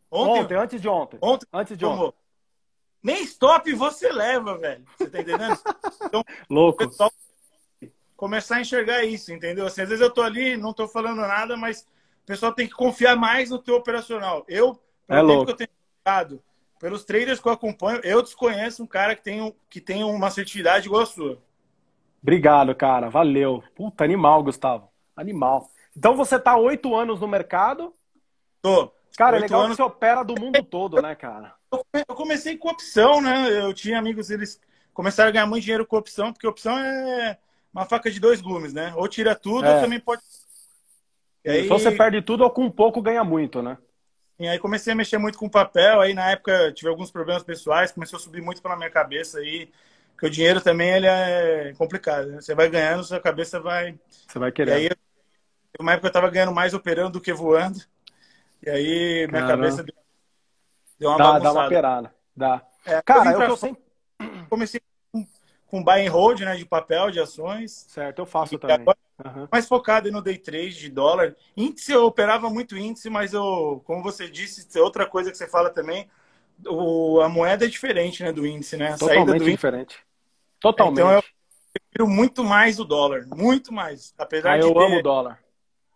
ontem. 0.09 0.41
Ontem, 0.41 0.55
antes 0.55 0.81
de 0.81 0.87
ontem. 0.87 1.19
Ontem, 1.21 1.47
antes 1.51 1.77
de 1.77 1.83
tomou. 1.83 2.07
ontem. 2.07 2.17
Nem 3.01 3.23
stop 3.23 3.71
você 3.73 4.11
leva, 4.11 4.57
velho. 4.57 4.85
Você 4.97 5.09
tá 5.09 5.19
entendendo? 5.19 5.57
Então, 6.05 6.23
Louco. 6.49 6.83
começar 8.15 8.57
a 8.57 8.61
enxergar 8.61 9.03
isso, 9.03 9.33
entendeu? 9.33 9.65
Assim, 9.65 9.81
às 9.81 9.89
vezes 9.89 10.01
eu 10.01 10.11
tô 10.11 10.21
ali, 10.21 10.55
não 10.55 10.71
tô 10.71 10.87
falando 10.87 11.21
nada, 11.21 11.57
mas 11.57 11.87
o 12.23 12.25
pessoal 12.25 12.53
tem 12.53 12.67
que 12.67 12.73
confiar 12.73 13.15
mais 13.15 13.49
no 13.49 13.59
teu 13.59 13.75
operacional. 13.75 14.45
Eu, 14.47 14.79
pelo 15.07 15.07
é 15.07 15.15
tempo 15.15 15.27
louco. 15.27 15.45
que 15.45 15.51
eu 15.51 15.67
tenho 15.67 16.43
pelos 16.79 17.05
traders 17.05 17.39
que 17.39 17.47
eu 17.47 17.51
acompanho, 17.53 18.01
eu 18.03 18.21
desconheço 18.21 18.83
um 18.83 18.87
cara 18.87 19.15
que 19.15 19.23
tem, 19.23 19.55
que 19.69 19.79
tem 19.79 20.03
uma 20.03 20.27
assertividade 20.27 20.87
igual 20.87 21.03
a 21.03 21.05
sua. 21.05 21.41
Obrigado, 22.21 22.75
cara. 22.75 23.09
Valeu. 23.09 23.63
Puta, 23.75 24.03
animal, 24.03 24.43
Gustavo. 24.43 24.89
Animal. 25.15 25.69
Então 25.95 26.15
você 26.15 26.39
tá 26.39 26.57
oito 26.57 26.95
anos 26.95 27.21
no 27.21 27.27
mercado? 27.27 27.93
Tô. 28.61 28.91
Cara, 29.17 29.37
é 29.37 29.41
legal 29.41 29.61
anos... 29.61 29.77
que 29.77 29.77
você 29.77 29.83
opera 29.83 30.23
do 30.23 30.39
mundo 30.39 30.63
todo, 30.63 31.01
né, 31.01 31.15
cara? 31.15 31.53
Eu 31.93 32.15
comecei 32.15 32.57
com 32.57 32.69
opção, 32.69 33.21
né? 33.21 33.47
Eu 33.61 33.73
tinha 33.73 33.99
amigos, 33.99 34.29
eles 34.29 34.59
começaram 34.93 35.29
a 35.29 35.31
ganhar 35.31 35.45
muito 35.45 35.63
dinheiro 35.63 35.85
com 35.85 35.97
opção, 35.97 36.33
porque 36.33 36.47
opção 36.47 36.77
é 36.77 37.37
uma 37.73 37.85
faca 37.85 38.11
de 38.11 38.19
dois 38.19 38.41
gumes, 38.41 38.73
né? 38.73 38.93
Ou 38.95 39.07
tira 39.07 39.35
tudo, 39.35 39.65
é. 39.65 39.75
ou 39.75 39.81
também 39.81 39.99
pode. 39.99 40.21
E 41.43 41.49
aí... 41.49 41.65
Então 41.65 41.77
você 41.77 41.91
perde 41.91 42.21
tudo 42.21 42.43
ou 42.43 42.49
com 42.49 42.69
pouco 42.69 43.01
ganha 43.01 43.23
muito, 43.23 43.61
né? 43.61 43.77
E 44.39 44.47
aí 44.47 44.57
comecei 44.59 44.93
a 44.93 44.95
mexer 44.95 45.17
muito 45.17 45.37
com 45.37 45.47
papel, 45.47 46.01
aí 46.01 46.13
na 46.13 46.31
época 46.31 46.71
tive 46.73 46.89
alguns 46.89 47.11
problemas 47.11 47.43
pessoais, 47.43 47.91
começou 47.91 48.17
a 48.17 48.19
subir 48.19 48.41
muito 48.41 48.61
pela 48.61 48.75
minha 48.75 48.89
cabeça 48.89 49.39
aí, 49.39 49.71
que 50.17 50.25
o 50.25 50.29
dinheiro 50.29 50.59
também 50.59 50.89
ele 50.89 51.07
é 51.07 51.73
complicado, 51.77 52.27
né? 52.27 52.41
Você 52.41 52.55
vai 52.55 52.69
ganhando, 52.69 53.03
sua 53.03 53.19
cabeça 53.19 53.59
vai... 53.59 53.97
Você 54.27 54.39
vai 54.39 54.51
querer. 54.51 54.71
E 54.71 54.73
aí, 54.73 54.89
uma 55.79 55.93
época 55.93 56.07
eu 56.07 56.11
tava 56.11 56.29
ganhando 56.29 56.53
mais 56.53 56.73
operando 56.73 57.11
do 57.11 57.21
que 57.21 57.31
voando, 57.31 57.79
e 58.65 58.69
aí 58.69 59.27
minha 59.27 59.41
Caramba. 59.41 59.63
cabeça 59.63 59.85
deu 60.99 61.09
uma 61.09 61.17
dá, 61.17 61.23
bagunçada. 61.23 61.53
Dá 61.53 61.59
uma 61.59 61.69
perada, 61.69 62.15
dá. 62.35 62.65
É, 62.85 63.01
Cara, 63.01 63.31
eu, 63.31 63.41
eu 63.41 63.57
sempre... 63.57 63.83
Comecei 64.49 64.79
com 65.67 65.83
buy 65.83 66.05
and 66.05 66.11
hold, 66.11 66.39
né, 66.41 66.55
de 66.55 66.65
papel, 66.65 67.11
de 67.11 67.19
ações. 67.19 67.85
Certo, 67.89 68.19
eu 68.19 68.25
faço 68.25 68.57
também. 68.57 68.75
Agora, 68.75 68.97
uhum. 69.23 69.47
Mais 69.51 69.67
focado 69.67 70.11
no 70.11 70.21
day 70.21 70.37
trade 70.37 70.79
de 70.79 70.89
dólar. 70.89 71.35
Índice, 71.55 71.91
eu 71.91 72.05
operava 72.05 72.49
muito 72.49 72.77
índice, 72.77 73.09
mas 73.09 73.33
eu, 73.33 73.81
como 73.85 74.01
você 74.01 74.29
disse, 74.29 74.67
é 74.77 74.81
outra 74.81 75.05
coisa 75.05 75.31
que 75.31 75.37
você 75.37 75.47
fala 75.47 75.69
também, 75.69 76.09
o, 76.67 77.19
a 77.21 77.29
moeda 77.29 77.65
é 77.65 77.69
diferente, 77.69 78.23
né, 78.23 78.31
do 78.31 78.45
índice, 78.45 78.77
né? 78.77 78.93
A 78.93 78.97
Totalmente 78.97 79.43
diferente. 79.43 79.97
Totalmente. 80.59 80.99
Então 80.99 81.11
eu 81.11 81.23
prefiro 81.73 82.07
muito 82.07 82.43
mais 82.43 82.79
o 82.79 82.85
dólar, 82.85 83.25
muito 83.27 83.73
mais. 83.73 84.13
Apesar 84.17 84.53
ah, 84.53 84.57
de 84.57 84.65
eu 84.65 84.79
amo 84.79 84.99
o 84.99 85.03
dólar. 85.03 85.39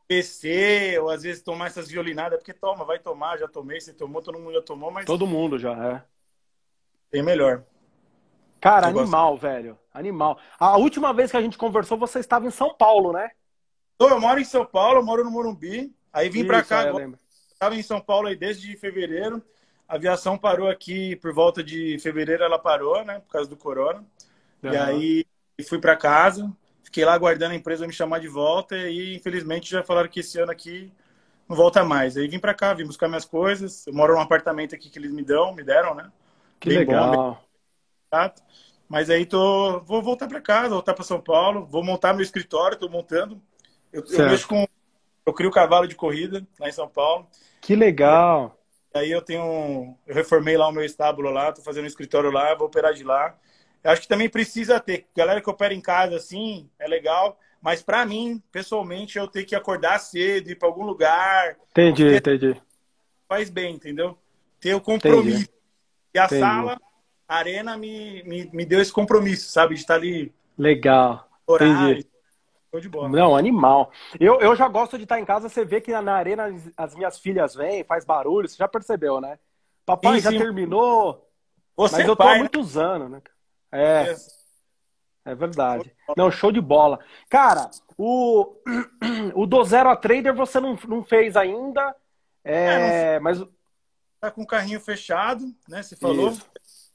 PC, 0.08 0.98
ou 1.00 1.10
às 1.10 1.24
vezes 1.24 1.44
tomar 1.44 1.68
essas 1.68 1.90
violinadas, 1.90 2.40
porque 2.40 2.54
toma, 2.54 2.86
vai 2.86 2.98
tomar, 2.98 3.38
já 3.38 3.48
tomei, 3.48 3.80
você 3.80 3.94
tomou, 3.94 4.22
todo 4.22 4.40
mundo 4.40 4.54
já 4.54 4.62
tomou, 4.62 4.90
mas. 4.90 5.06
Todo 5.06 5.28
mundo 5.28 5.60
já, 5.60 5.74
é. 5.74 6.04
Bem 7.12 7.24
melhor. 7.24 7.64
Cara, 8.60 8.90
eu 8.90 9.00
animal, 9.00 9.32
gosto. 9.32 9.42
velho. 9.42 9.80
Animal. 9.98 10.40
A 10.60 10.78
última 10.78 11.14
vez 11.14 11.32
que 11.32 11.38
a 11.38 11.42
gente 11.42 11.58
conversou, 11.58 11.98
você 11.98 12.20
estava 12.20 12.46
em 12.46 12.52
São 12.52 12.74
Paulo, 12.74 13.12
né? 13.12 13.30
Eu 14.00 14.20
moro 14.20 14.40
em 14.40 14.46
São 14.46 14.66
Paulo, 14.66 15.04
moro 15.04 15.24
no 15.24 15.32
Morumbi. 15.32 15.94
Aí 16.14 16.30
vim 16.30 16.46
para 16.46 16.64
cá. 16.64 16.84
É, 16.84 17.10
Estava 17.52 17.76
em 17.76 17.82
São 17.82 18.00
Paulo 18.00 18.28
aí 18.28 18.36
desde 18.36 18.78
fevereiro. 18.78 19.42
A 19.88 19.96
aviação 19.96 20.38
parou 20.38 20.70
aqui 20.70 21.16
por 21.16 21.34
volta 21.34 21.64
de 21.64 21.98
fevereiro, 22.00 22.44
ela 22.44 22.60
parou, 22.60 23.04
né? 23.04 23.20
Por 23.20 23.32
causa 23.32 23.50
do 23.50 23.58
corona. 23.58 24.06
Uhum. 24.62 24.72
E 24.72 24.78
aí 24.78 25.26
fui 25.68 25.80
para 25.80 25.96
casa. 25.96 26.52
Fiquei 26.84 27.04
lá 27.04 27.14
aguardando 27.14 27.54
a 27.54 27.56
empresa 27.58 27.88
me 27.88 27.94
chamar 27.94 28.20
de 28.20 28.28
volta. 28.28 28.78
E 28.78 29.16
infelizmente 29.16 29.72
já 29.72 29.84
falaram 29.84 30.10
que 30.10 30.20
esse 30.20 30.40
ano 30.40 30.52
aqui 30.52 30.92
não 31.50 31.56
volta 31.56 31.84
mais. 31.84 32.16
Aí 32.16 32.28
vim 32.28 32.40
para 32.40 32.54
cá, 32.54 32.74
vim 32.74 32.86
buscar 32.86 33.08
minhas 33.08 33.26
coisas. 33.26 33.88
Eu 33.88 33.94
moro 33.94 34.14
num 34.14 34.22
apartamento 34.22 34.76
aqui 34.76 34.90
que 34.90 35.00
eles 35.00 35.12
me 35.12 35.24
dão, 35.24 35.54
me 35.56 35.64
deram, 35.64 35.96
né? 35.96 36.12
Que 36.60 36.70
Bem 36.70 36.80
legal. 36.80 37.16
Bom, 37.16 37.38
mas 38.90 39.10
aí 39.10 39.26
tô, 39.26 39.82
vou 39.82 40.02
voltar 40.02 40.28
para 40.28 40.42
casa, 40.42 40.70
voltar 40.70 40.94
para 40.94 41.04
São 41.04 41.20
Paulo, 41.20 41.66
vou 41.66 41.84
montar 41.84 42.14
meu 42.14 42.24
escritório, 42.24 42.76
estou 42.76 42.90
montando. 42.90 43.42
Eu, 43.92 44.04
eu 44.10 44.26
mexo 44.26 44.48
com, 44.48 44.66
eu 45.26 45.34
crio 45.34 45.52
cavalo 45.52 45.88
de 45.88 45.96
corrida 45.96 46.46
lá 46.60 46.70
em 46.70 46.72
São 46.72 46.88
Paulo. 46.88 47.28
Que 47.60 47.76
legal. 47.76 48.58
Aí 48.94 49.12
eu 49.12 49.22
tenho, 49.22 49.96
eu 50.08 50.16
reformei 50.16 50.58
lá 50.58 50.68
o 50.68 50.72
meu 50.72 50.84
estábulo 50.84 51.30
lá, 51.30 51.52
tô 51.52 51.62
fazendo 51.62 51.84
um 51.84 51.88
escritório 51.88 52.32
lá, 52.32 52.56
vou 52.56 52.68
operar 52.68 52.94
de 52.94 53.04
lá. 53.04 53.38
Eu 53.84 53.92
acho 53.92 54.02
que 54.02 54.08
também 54.08 54.30
precisa 54.30 54.80
ter, 54.80 55.08
galera 55.16 55.42
que 55.42 55.50
opera 55.50 55.74
em 55.74 55.82
casa 55.82 56.16
assim, 56.16 56.70
é 56.80 56.88
legal. 56.88 57.38
Mas 57.62 57.82
para 57.82 58.06
mim, 58.06 58.42
pessoalmente, 58.52 59.18
eu 59.18 59.28
tenho 59.28 59.46
que 59.46 59.56
acordar 59.56 60.00
cedo, 60.00 60.50
ir 60.50 60.56
para 60.56 60.68
algum 60.68 60.86
lugar. 60.86 61.58
Entendi, 61.72 62.16
entendi. 62.16 62.62
Faz 63.28 63.50
bem, 63.50 63.76
entendeu? 63.76 64.18
Ter 64.60 64.74
o 64.74 64.82
compromisso. 64.82 65.44
Entendi. 65.44 65.50
E 66.14 66.20
a 66.20 66.26
entendi. 66.26 66.40
sala, 66.40 66.80
a 67.28 67.36
arena 67.36 67.78
me, 67.78 68.24
me, 68.24 68.50
me 68.54 68.66
deu 68.66 68.82
esse 68.82 68.92
compromisso, 68.92 69.52
sabe? 69.52 69.76
De 69.76 69.82
estar 69.82 69.96
ali. 69.96 70.34
Legal. 70.58 71.28
Horário. 71.46 72.06
De 72.80 72.90
bola. 72.90 73.10
Não, 73.10 73.36
animal. 73.36 73.92
Eu, 74.20 74.40
eu 74.40 74.56
já 74.56 74.68
gosto 74.68 74.98
de 74.98 75.04
estar 75.04 75.20
em 75.20 75.26
casa, 75.26 75.50
você 75.50 75.66
vê 75.66 75.82
que 75.82 75.92
na 76.00 76.14
arena 76.14 76.54
as 76.76 76.94
minhas 76.94 77.18
filhas 77.18 77.56
vêm, 77.56 77.84
faz 77.84 78.06
barulho, 78.06 78.48
você 78.48 78.56
já 78.56 78.68
percebeu, 78.68 79.20
né? 79.20 79.40
Papai 79.84 80.18
sim, 80.18 80.22
já 80.22 80.30
sim. 80.30 80.38
terminou. 80.38 81.28
Você 81.76 81.98
mas 81.98 82.08
eu 82.08 82.16
tô 82.16 82.24
pai, 82.24 82.28
há 82.28 82.34
né? 82.34 82.40
muitos 82.40 82.76
né? 82.76 82.84
anos, 82.84 83.10
né? 83.10 83.22
É. 83.72 84.16
É 85.26 85.36
verdade. 85.36 85.92
Não, 86.16 86.32
show 86.32 86.52
de 86.52 86.62
bola. 86.62 87.00
Cara, 87.30 87.70
o, 87.98 88.56
o 89.34 89.46
do 89.46 89.64
Zero 89.64 89.90
a 89.90 89.96
Trader 89.96 90.34
você 90.34 90.60
não, 90.60 90.78
não 90.88 91.04
fez 91.04 91.36
ainda. 91.36 91.96
É, 92.44 93.16
é 93.16 93.20
mas. 93.20 93.44
Tá 94.20 94.32
com 94.32 94.44
o 94.44 94.48
carrinho 94.48 94.80
fechado, 94.80 95.44
né? 95.68 95.84
Você 95.84 95.96
falou. 95.96 96.30
Isso. 96.30 96.46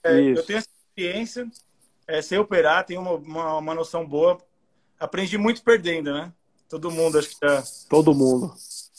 É, 0.05 0.21
eu 0.21 0.43
tenho 0.45 0.59
essa 0.59 0.69
experiência, 0.89 1.51
é, 2.07 2.21
sei 2.21 2.39
operar, 2.39 2.85
tenho 2.85 3.01
uma, 3.01 3.13
uma, 3.13 3.57
uma, 3.59 3.75
noção 3.75 4.07
boa. 4.07 4.39
Aprendi 4.99 5.39
muito 5.39 5.63
perdendo, 5.63 6.13
né? 6.13 6.33
Todo 6.69 6.91
mundo, 6.91 7.19
acho 7.19 7.29
que 7.29 7.37
já. 7.43 7.63
Todo 7.89 8.15
mundo. 8.15 8.53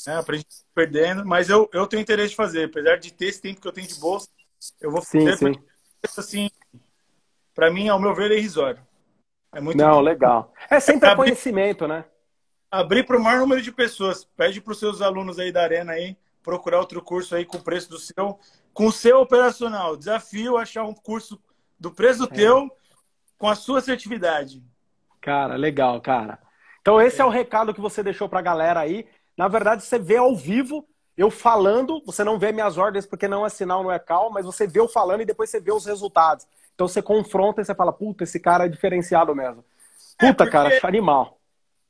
É, 0.07 0.11
aprendi 0.13 0.45
perdendo, 0.73 1.25
mas 1.25 1.49
eu, 1.49 1.69
eu 1.73 1.87
tenho 1.87 2.01
interesse 2.01 2.29
de 2.29 2.35
fazer. 2.35 2.65
Apesar 2.65 2.97
de 2.97 3.11
ter 3.11 3.25
esse 3.25 3.41
tempo 3.41 3.61
que 3.61 3.67
eu 3.67 3.71
tenho 3.71 3.87
de 3.87 3.95
bolsa, 3.95 4.27
eu 4.79 4.91
vou 4.91 5.01
fazer. 5.01 5.37
Sim, 5.37 5.53
sim. 5.53 5.63
Assim, 6.17 6.49
para 7.53 7.71
mim, 7.71 7.87
ao 7.87 7.99
meu 7.99 8.13
ver, 8.13 8.31
é 8.31 8.37
irrisório. 8.37 8.81
É 9.53 9.61
muito 9.61 9.77
Não, 9.77 10.01
legal. 10.01 10.53
É 10.69 10.79
sempre 10.79 11.07
abrir, 11.07 11.25
conhecimento, 11.25 11.87
né? 11.87 12.05
Abrir 12.71 13.05
para 13.05 13.17
o 13.17 13.23
maior 13.23 13.39
número 13.39 13.61
de 13.61 13.71
pessoas. 13.71 14.25
Pede 14.35 14.59
para 14.59 14.71
os 14.71 14.79
seus 14.79 15.01
alunos 15.01 15.39
aí 15.39 15.51
da 15.51 15.61
Arena 15.63 15.93
aí 15.93 16.17
procurar 16.43 16.79
outro 16.79 17.01
curso 17.01 17.35
aí 17.35 17.45
com 17.45 17.57
o 17.57 17.63
preço 17.63 17.89
do 17.89 17.97
seu 17.97 18.37
com 18.73 18.87
o 18.87 18.91
seu 18.91 19.21
operacional. 19.21 19.95
Desafio 19.95 20.57
achar 20.57 20.83
um 20.83 20.93
curso 20.93 21.39
do 21.79 21.91
preço 21.91 22.23
é. 22.25 22.27
teu 22.27 22.71
com 23.37 23.47
a 23.47 23.55
sua 23.55 23.79
assertividade. 23.79 24.63
Cara, 25.21 25.55
legal, 25.55 26.01
cara. 26.01 26.39
Então 26.81 27.01
esse 27.01 27.21
é, 27.21 27.23
é 27.23 27.25
o 27.25 27.29
recado 27.29 27.73
que 27.73 27.81
você 27.81 28.03
deixou 28.03 28.27
para 28.27 28.39
a 28.39 28.43
galera 28.43 28.79
aí. 28.79 29.07
Na 29.37 29.47
verdade, 29.47 29.83
você 29.83 29.97
vê 29.97 30.17
ao 30.17 30.35
vivo 30.35 30.87
eu 31.15 31.29
falando, 31.29 32.01
você 32.05 32.23
não 32.23 32.39
vê 32.39 32.51
minhas 32.51 32.77
ordens 32.77 33.05
porque 33.05 33.27
não 33.27 33.45
é 33.45 33.49
sinal, 33.49 33.83
não 33.83 33.91
é 33.91 33.99
cal, 33.99 34.31
mas 34.31 34.45
você 34.45 34.65
vê 34.65 34.79
eu 34.79 34.87
falando 34.87 35.21
e 35.21 35.25
depois 35.25 35.49
você 35.49 35.59
vê 35.59 35.71
os 35.71 35.85
resultados. 35.85 36.47
Então 36.73 36.87
você 36.87 37.01
confronta 37.03 37.61
e 37.61 37.65
você 37.65 37.75
fala, 37.75 37.93
puta, 37.93 38.23
esse 38.23 38.39
cara 38.39 38.65
é 38.65 38.69
diferenciado 38.69 39.35
mesmo. 39.35 39.63
É, 40.19 40.27
puta, 40.27 40.43
é 40.43 40.47
porque, 40.47 40.51
cara, 40.51 40.87
animal. 40.87 41.39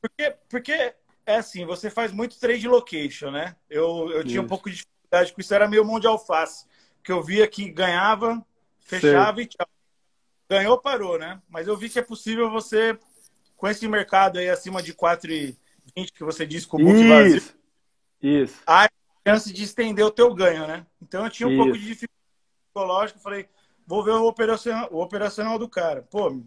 Porque, 0.00 0.36
porque 0.48 0.94
é 1.24 1.36
assim, 1.36 1.64
você 1.64 1.88
faz 1.88 2.12
muito 2.12 2.38
trade 2.38 2.68
location, 2.68 3.30
né? 3.30 3.56
Eu, 3.68 4.10
eu 4.12 4.24
tinha 4.24 4.42
um 4.42 4.46
pouco 4.46 4.68
de 4.68 4.76
dificuldade 4.76 5.32
com 5.32 5.40
isso, 5.40 5.54
era 5.54 5.66
meio 5.66 5.84
mão 5.84 5.98
de 5.98 6.06
alface 6.06 6.66
que 7.04 7.12
eu 7.12 7.22
via 7.22 7.46
que 7.46 7.70
ganhava, 7.70 8.44
fechava 8.80 9.42
e 9.42 9.46
tchau. 9.46 9.68
Ganhou, 10.48 10.78
parou, 10.78 11.18
né? 11.18 11.40
Mas 11.48 11.68
eu 11.68 11.76
vi 11.76 11.88
que 11.88 11.98
é 11.98 12.02
possível 12.02 12.50
você, 12.50 12.98
com 13.56 13.68
esse 13.68 13.86
mercado 13.86 14.38
aí 14.38 14.48
acima 14.48 14.82
de 14.82 14.94
4,20 14.94 15.56
que 16.12 16.24
você 16.24 16.46
disse 16.46 16.66
com 16.66 16.78
o 16.78 16.84
book 16.84 17.08
vazio, 17.08 17.42
Isso. 18.20 18.62
há 18.66 18.88
chance 19.26 19.52
de 19.52 19.62
estender 19.62 20.04
o 20.04 20.10
teu 20.10 20.34
ganho, 20.34 20.66
né? 20.66 20.86
Então 21.00 21.24
eu 21.24 21.30
tinha 21.30 21.46
um 21.46 21.52
Isso. 21.52 21.62
pouco 21.62 21.78
de 21.78 21.86
dificuldade 21.86 22.14
psicológica, 22.66 23.20
falei, 23.20 23.48
vou 23.86 24.02
ver 24.02 24.12
o 24.12 24.26
operacional, 24.26 24.88
o 24.90 25.00
operacional 25.00 25.58
do 25.58 25.68
cara. 25.68 26.02
Pô, 26.02 26.30
me 26.30 26.46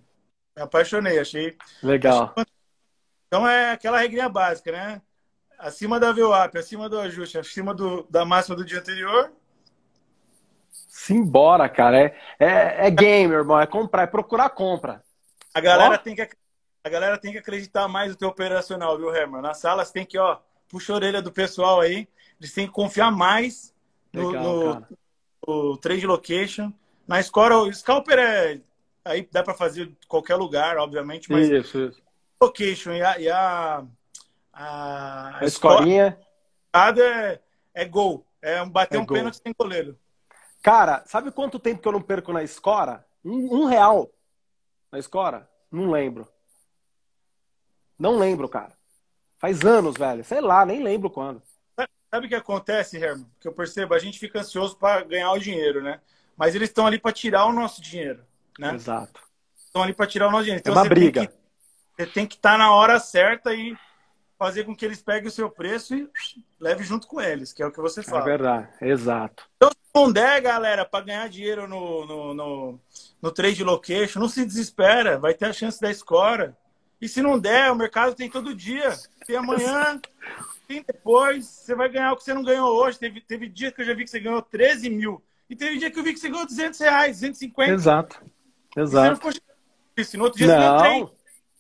apaixonei, 0.58 1.20
achei. 1.20 1.56
Legal. 1.82 2.34
Então 3.28 3.48
é 3.48 3.72
aquela 3.72 4.00
regrinha 4.00 4.30
básica, 4.30 4.72
né? 4.72 5.02
Acima 5.58 6.00
da 6.00 6.12
VWAP, 6.12 6.58
acima 6.58 6.88
do 6.88 7.00
ajuste, 7.00 7.38
acima 7.38 7.74
do, 7.74 8.04
da 8.10 8.24
máxima 8.24 8.56
do 8.56 8.64
dia 8.64 8.80
anterior, 8.80 9.32
Simbora, 11.08 11.70
cara. 11.70 11.98
É, 11.98 12.16
é, 12.38 12.88
é 12.88 12.92
game, 12.92 13.34
irmão. 13.34 13.58
É 13.58 13.66
comprar, 13.66 14.04
é 14.04 14.08
procurar 14.08 14.50
compra. 14.50 15.02
A 15.54 15.62
galera, 15.62 15.98
tem 15.98 16.14
que, 16.14 16.30
a 16.84 16.90
galera 16.90 17.18
tem 17.18 17.32
que 17.32 17.38
acreditar 17.38 17.88
mais 17.88 18.12
no 18.12 18.18
teu 18.18 18.28
operacional, 18.28 18.98
viu, 18.98 19.16
Herman? 19.16 19.42
Na 19.42 19.54
sala 19.54 19.86
você 19.86 19.94
tem 19.94 20.06
que, 20.06 20.18
ó, 20.18 20.38
puxa 20.68 20.92
a 20.92 20.98
orelha 20.98 21.22
do 21.22 21.32
pessoal 21.32 21.80
aí. 21.80 22.10
Eles 22.40 22.54
têm 22.54 22.68
que 22.68 22.74
confiar 22.74 23.10
mais 23.10 23.74
no, 24.12 24.28
Legal, 24.28 24.44
no, 24.44 24.88
no 25.48 25.78
trade 25.78 26.06
location. 26.06 26.74
Na 27.08 27.22
escola, 27.22 27.56
o 27.64 27.74
scalper 27.74 28.20
é. 28.20 28.60
Aí 29.06 29.28
dá 29.32 29.42
para 29.42 29.54
fazer 29.54 29.90
qualquer 30.10 30.36
lugar, 30.36 30.76
obviamente, 30.78 31.32
mas. 31.32 31.50
Isso, 31.50 31.86
isso. 31.86 32.02
Location 32.42 32.92
e 32.92 33.02
a. 33.02 33.18
E 33.18 33.30
a, 33.30 33.84
a, 34.52 35.38
a 35.40 35.46
escolinha. 35.46 36.20
É, 37.02 37.40
é 37.74 37.86
gol. 37.86 38.28
É 38.42 38.62
um 38.62 38.70
bater 38.70 38.98
é 38.98 39.00
um 39.00 39.06
gol. 39.06 39.16
pênalti 39.16 39.40
sem 39.42 39.54
goleiro. 39.58 39.98
Cara, 40.68 41.02
sabe 41.06 41.32
quanto 41.32 41.60
tempo 41.60 41.82
que 41.82 41.88
eu 41.88 41.94
não 41.94 42.02
perco 42.02 42.34
na 42.34 42.44
escola? 42.44 43.06
Um, 43.24 43.62
um 43.62 43.66
real 43.68 44.12
na 44.92 45.00
escola? 45.00 45.50
Não 45.72 45.90
lembro. 45.90 46.28
Não 47.98 48.18
lembro, 48.18 48.50
cara. 48.50 48.74
Faz 49.38 49.64
anos, 49.64 49.96
velho. 49.96 50.26
Sei 50.26 50.42
lá, 50.42 50.66
nem 50.66 50.84
lembro 50.84 51.10
quando. 51.10 51.42
Sabe 52.12 52.26
o 52.26 52.30
que 52.30 52.36
acontece, 52.36 52.98
Herman? 52.98 53.26
Que 53.40 53.48
eu 53.48 53.54
percebo, 53.54 53.94
a 53.94 54.00
gente 54.00 54.20
fica 54.20 54.42
ansioso 54.42 54.76
para 54.76 55.06
ganhar 55.06 55.32
o 55.32 55.40
dinheiro, 55.40 55.82
né? 55.82 56.02
Mas 56.36 56.54
eles 56.54 56.68
estão 56.68 56.86
ali 56.86 57.00
para 57.00 57.14
tirar 57.14 57.46
o 57.46 57.54
nosso 57.54 57.82
dinheiro, 57.82 58.26
né? 58.60 58.76
Exato. 58.76 59.22
Estão 59.56 59.84
ali 59.84 59.94
para 59.94 60.06
tirar 60.06 60.28
o 60.28 60.32
nosso 60.32 60.44
dinheiro. 60.44 60.60
Então, 60.60 60.74
é 60.74 60.78
uma 60.80 60.90
briga. 60.90 61.22
Tem 61.22 61.30
que, 61.30 61.38
você 61.96 62.06
tem 62.08 62.28
que 62.28 62.36
estar 62.36 62.52
tá 62.52 62.58
na 62.58 62.74
hora 62.74 63.00
certa 63.00 63.54
e 63.54 63.74
fazer 64.38 64.66
com 64.66 64.76
que 64.76 64.84
eles 64.84 65.02
peguem 65.02 65.30
o 65.30 65.32
seu 65.32 65.50
preço 65.50 65.96
e 65.96 66.10
leve 66.60 66.84
junto 66.84 67.08
com 67.08 67.22
eles, 67.22 67.54
que 67.54 67.64
é 67.64 67.66
o 67.66 67.72
que 67.72 67.80
você 67.80 68.04
fala. 68.04 68.24
É 68.24 68.26
verdade, 68.26 68.68
exato. 68.82 69.50
Então, 69.56 69.72
não 69.98 70.12
der, 70.12 70.40
galera, 70.42 70.86
para 70.86 71.04
ganhar 71.04 71.28
dinheiro 71.28 71.68
no, 71.68 72.06
no, 72.06 72.34
no, 72.34 72.80
no 73.22 73.32
trade 73.32 73.64
location, 73.64 74.20
não 74.20 74.30
se 74.30 74.46
desespera, 74.46 75.18
vai 75.18 75.34
ter 75.34 75.46
a 75.46 75.54
chance 75.54 75.82
da 75.82 75.90
escora. 75.90 76.56
E 77.02 77.08
se 77.08 77.22
não 77.22 77.40
der, 77.40 77.72
o 77.72 77.76
mercado 77.76 78.14
tem 78.16 78.30
todo 78.30 78.56
dia. 78.56 78.96
Tem 79.26 79.36
amanhã, 79.36 80.00
tem 80.68 80.84
depois. 80.86 81.46
Você 81.46 81.76
vai 81.76 81.90
ganhar 81.90 82.12
o 82.12 82.16
que 82.16 82.24
você 82.24 82.34
não 82.34 82.44
ganhou 82.44 82.76
hoje. 82.76 83.00
Teve, 83.00 83.22
teve 83.22 83.48
dia 83.48 83.72
que 83.72 83.82
eu 83.82 83.86
já 83.86 83.94
vi 83.94 84.04
que 84.04 84.10
você 84.10 84.20
ganhou 84.20 84.42
13 84.42 84.90
mil. 84.90 85.24
E 85.50 85.56
teve 85.56 85.78
dia 85.78 85.90
que 85.90 86.00
eu 86.00 86.04
vi 86.04 86.14
que 86.14 86.20
você 86.20 86.30
ganhou 86.30 86.46
200 86.46 86.80
reais, 86.80 87.20
250. 87.20 87.72
Exato. 87.72 88.22
Exato. 88.76 89.14
E 89.14 89.32
você 89.32 89.38
não 89.38 89.48
isso. 89.98 90.18
No 90.18 90.24
outro 90.26 90.38
dia 90.38 90.48
não, 90.48 90.56
você 90.56 90.84
ganhou 90.84 91.16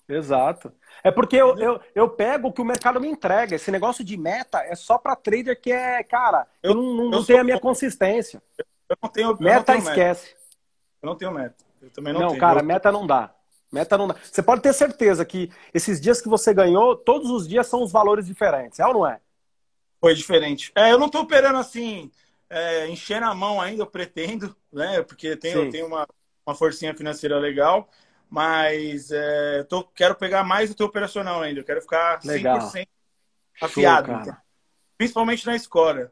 3. 0.08 0.20
Exato. 0.20 0.74
É 1.08 1.12
porque 1.12 1.38
eu, 1.38 1.58
eu, 1.58 1.80
eu 1.96 2.10
pego 2.10 2.50
o 2.50 2.52
que 2.52 2.62
o 2.62 2.66
mercado 2.66 3.00
me 3.00 3.08
entrega. 3.08 3.56
Esse 3.56 3.72
negócio 3.72 4.04
de 4.04 4.18
meta 4.18 4.60
é 4.60 4.76
só 4.76 4.98
para 4.98 5.16
trader 5.16 5.60
que 5.60 5.72
é, 5.72 6.04
cara, 6.04 6.46
eu, 6.62 6.72
eu 6.72 6.76
não, 6.76 6.94
não, 6.94 7.10
não 7.12 7.24
tenho 7.24 7.40
a 7.40 7.44
minha 7.46 7.60
consistência. 7.60 8.44
Eu 8.90 8.98
não 9.02 9.10
tenho. 9.10 9.38
Meta 9.40 9.74
não 9.74 9.82
tenho 9.82 9.90
esquece. 9.90 10.28
Meta. 10.28 10.38
Eu 11.02 11.08
não 11.08 11.16
tenho 11.16 11.32
meta. 11.32 11.56
Eu 11.82 11.90
também 11.92 12.12
não, 12.12 12.20
não 12.20 12.28
tenho. 12.30 12.40
cara, 12.42 12.62
meta 12.62 12.92
não 12.92 13.08
dá. 13.08 13.34
Meta 13.72 13.98
não 13.98 14.08
dá. 14.10 14.16
Você 14.22 14.44
pode 14.44 14.62
ter 14.62 14.74
certeza 14.74 15.24
que 15.24 15.50
esses 15.74 16.02
dias 16.02 16.20
que 16.20 16.28
você 16.28 16.54
ganhou, 16.54 16.96
todos 16.98 17.30
os 17.30 17.48
dias 17.48 17.68
são 17.68 17.82
os 17.82 17.92
valores 17.92 18.26
diferentes, 18.26 18.80
é 18.80 18.86
ou 18.86 18.94
não 18.94 19.08
é? 19.08 19.22
Foi 20.02 20.14
diferente. 20.14 20.74
É, 20.76 20.92
eu 20.92 21.00
não 21.00 21.08
estou 21.08 21.22
operando 21.22 21.58
assim, 21.58 22.12
é, 22.50 22.90
encher 22.90 23.24
a 23.24 23.34
mão 23.34 23.62
ainda, 23.62 23.84
eu 23.84 23.88
pretendo, 23.88 24.54
né? 24.74 25.02
Porque 25.04 25.38
tenho, 25.38 25.64
eu 25.64 25.72
tenho 25.72 25.88
uma, 25.88 26.06
uma 26.46 26.54
forcinha 26.54 26.94
financeira 26.94 27.40
legal, 27.40 27.90
mas 28.30 29.12
é, 29.12 29.64
tô, 29.64 29.84
quero 29.84 30.16
pegar 30.16 30.44
mais 30.44 30.70
do 30.70 30.76
teu 30.76 30.86
operacional 30.86 31.42
ainda. 31.42 31.60
Eu 31.60 31.66
quero 31.66 31.82
ficar 31.82 32.20
legal. 32.24 32.60
100% 32.60 32.88
afiado. 33.62 34.08
Show, 34.08 34.20
cara. 34.20 34.42
Principalmente 34.98 35.46
na 35.46 35.56
escora. 35.56 36.12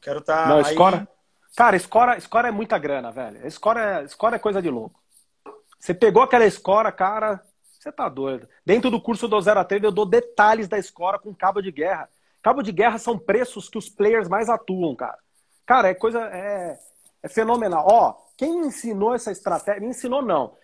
Quero 0.00 0.20
estar. 0.20 0.44
Tá 0.44 0.48
não, 0.48 0.60
escora. 0.60 1.08
Cara, 1.54 1.76
escora, 1.76 2.16
escora 2.16 2.48
é 2.48 2.50
muita 2.50 2.78
grana, 2.78 3.10
velho. 3.10 3.46
Escora, 3.46 4.02
escora 4.04 4.36
é 4.36 4.38
coisa 4.38 4.62
de 4.62 4.70
louco. 4.70 5.00
Você 5.78 5.92
pegou 5.92 6.22
aquela 6.22 6.46
escora, 6.46 6.90
cara, 6.90 7.42
você 7.62 7.92
tá 7.92 8.08
doido. 8.08 8.48
Dentro 8.64 8.90
do 8.90 9.00
curso 9.00 9.28
do 9.28 9.40
Zero 9.40 9.60
a 9.60 9.64
Trader, 9.64 9.88
eu 9.88 9.92
dou 9.92 10.06
detalhes 10.06 10.68
da 10.68 10.78
escora 10.78 11.18
com 11.18 11.34
cabo 11.34 11.60
de 11.60 11.70
guerra. 11.70 12.08
Cabo 12.42 12.62
de 12.62 12.72
guerra 12.72 12.98
são 12.98 13.18
preços 13.18 13.68
que 13.68 13.76
os 13.76 13.88
players 13.88 14.28
mais 14.28 14.48
atuam, 14.48 14.96
cara. 14.96 15.18
Cara, 15.66 15.88
é 15.88 15.94
coisa. 15.94 16.20
É, 16.20 16.78
é 17.22 17.28
fenomenal. 17.28 17.84
Ó, 17.86 18.14
quem 18.36 18.66
ensinou 18.66 19.14
essa 19.14 19.30
estratégia. 19.30 19.80
Me 19.80 19.88
ensinou, 19.88 20.22
não. 20.22 20.56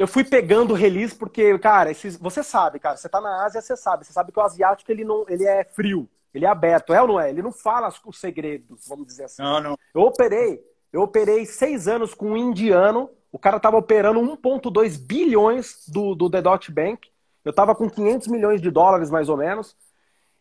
Eu 0.00 0.08
fui 0.08 0.24
pegando 0.24 0.74
release 0.74 1.14
porque, 1.14 1.58
cara, 1.58 1.90
esses, 1.90 2.16
você 2.16 2.42
sabe, 2.42 2.78
cara, 2.78 2.96
você 2.96 3.08
tá 3.08 3.20
na 3.20 3.44
Ásia, 3.44 3.60
você 3.60 3.76
sabe. 3.76 4.04
Você 4.04 4.12
sabe 4.12 4.32
que 4.32 4.38
o 4.38 4.42
asiático 4.42 4.90
ele, 4.90 5.04
não, 5.04 5.24
ele 5.28 5.46
é 5.46 5.62
frio, 5.62 6.08
ele 6.34 6.46
é 6.46 6.48
aberto, 6.48 6.92
é 6.92 7.00
ou 7.02 7.08
não 7.08 7.20
é? 7.20 7.30
Ele 7.30 7.42
não 7.42 7.52
fala 7.52 7.92
os 8.06 8.18
segredos, 8.18 8.88
vamos 8.88 9.06
dizer 9.06 9.24
assim. 9.24 9.42
Não, 9.42 9.60
não. 9.60 9.78
Eu 9.94 10.00
operei, 10.02 10.64
eu 10.92 11.02
operei 11.02 11.44
seis 11.44 11.86
anos 11.86 12.14
com 12.14 12.32
um 12.32 12.36
indiano 12.36 13.10
o 13.32 13.38
cara 13.38 13.58
estava 13.58 13.76
operando 13.76 14.20
1,2 14.20 14.98
bilhões 14.98 15.88
do, 15.88 16.14
do 16.14 16.28
The 16.28 16.42
Dot 16.42 16.72
Bank. 16.72 17.08
Eu 17.44 17.50
estava 17.50 17.74
com 17.74 17.88
500 17.88 18.28
milhões 18.28 18.60
de 18.60 18.70
dólares, 18.70 19.10
mais 19.10 19.28
ou 19.28 19.36
menos. 19.36 19.76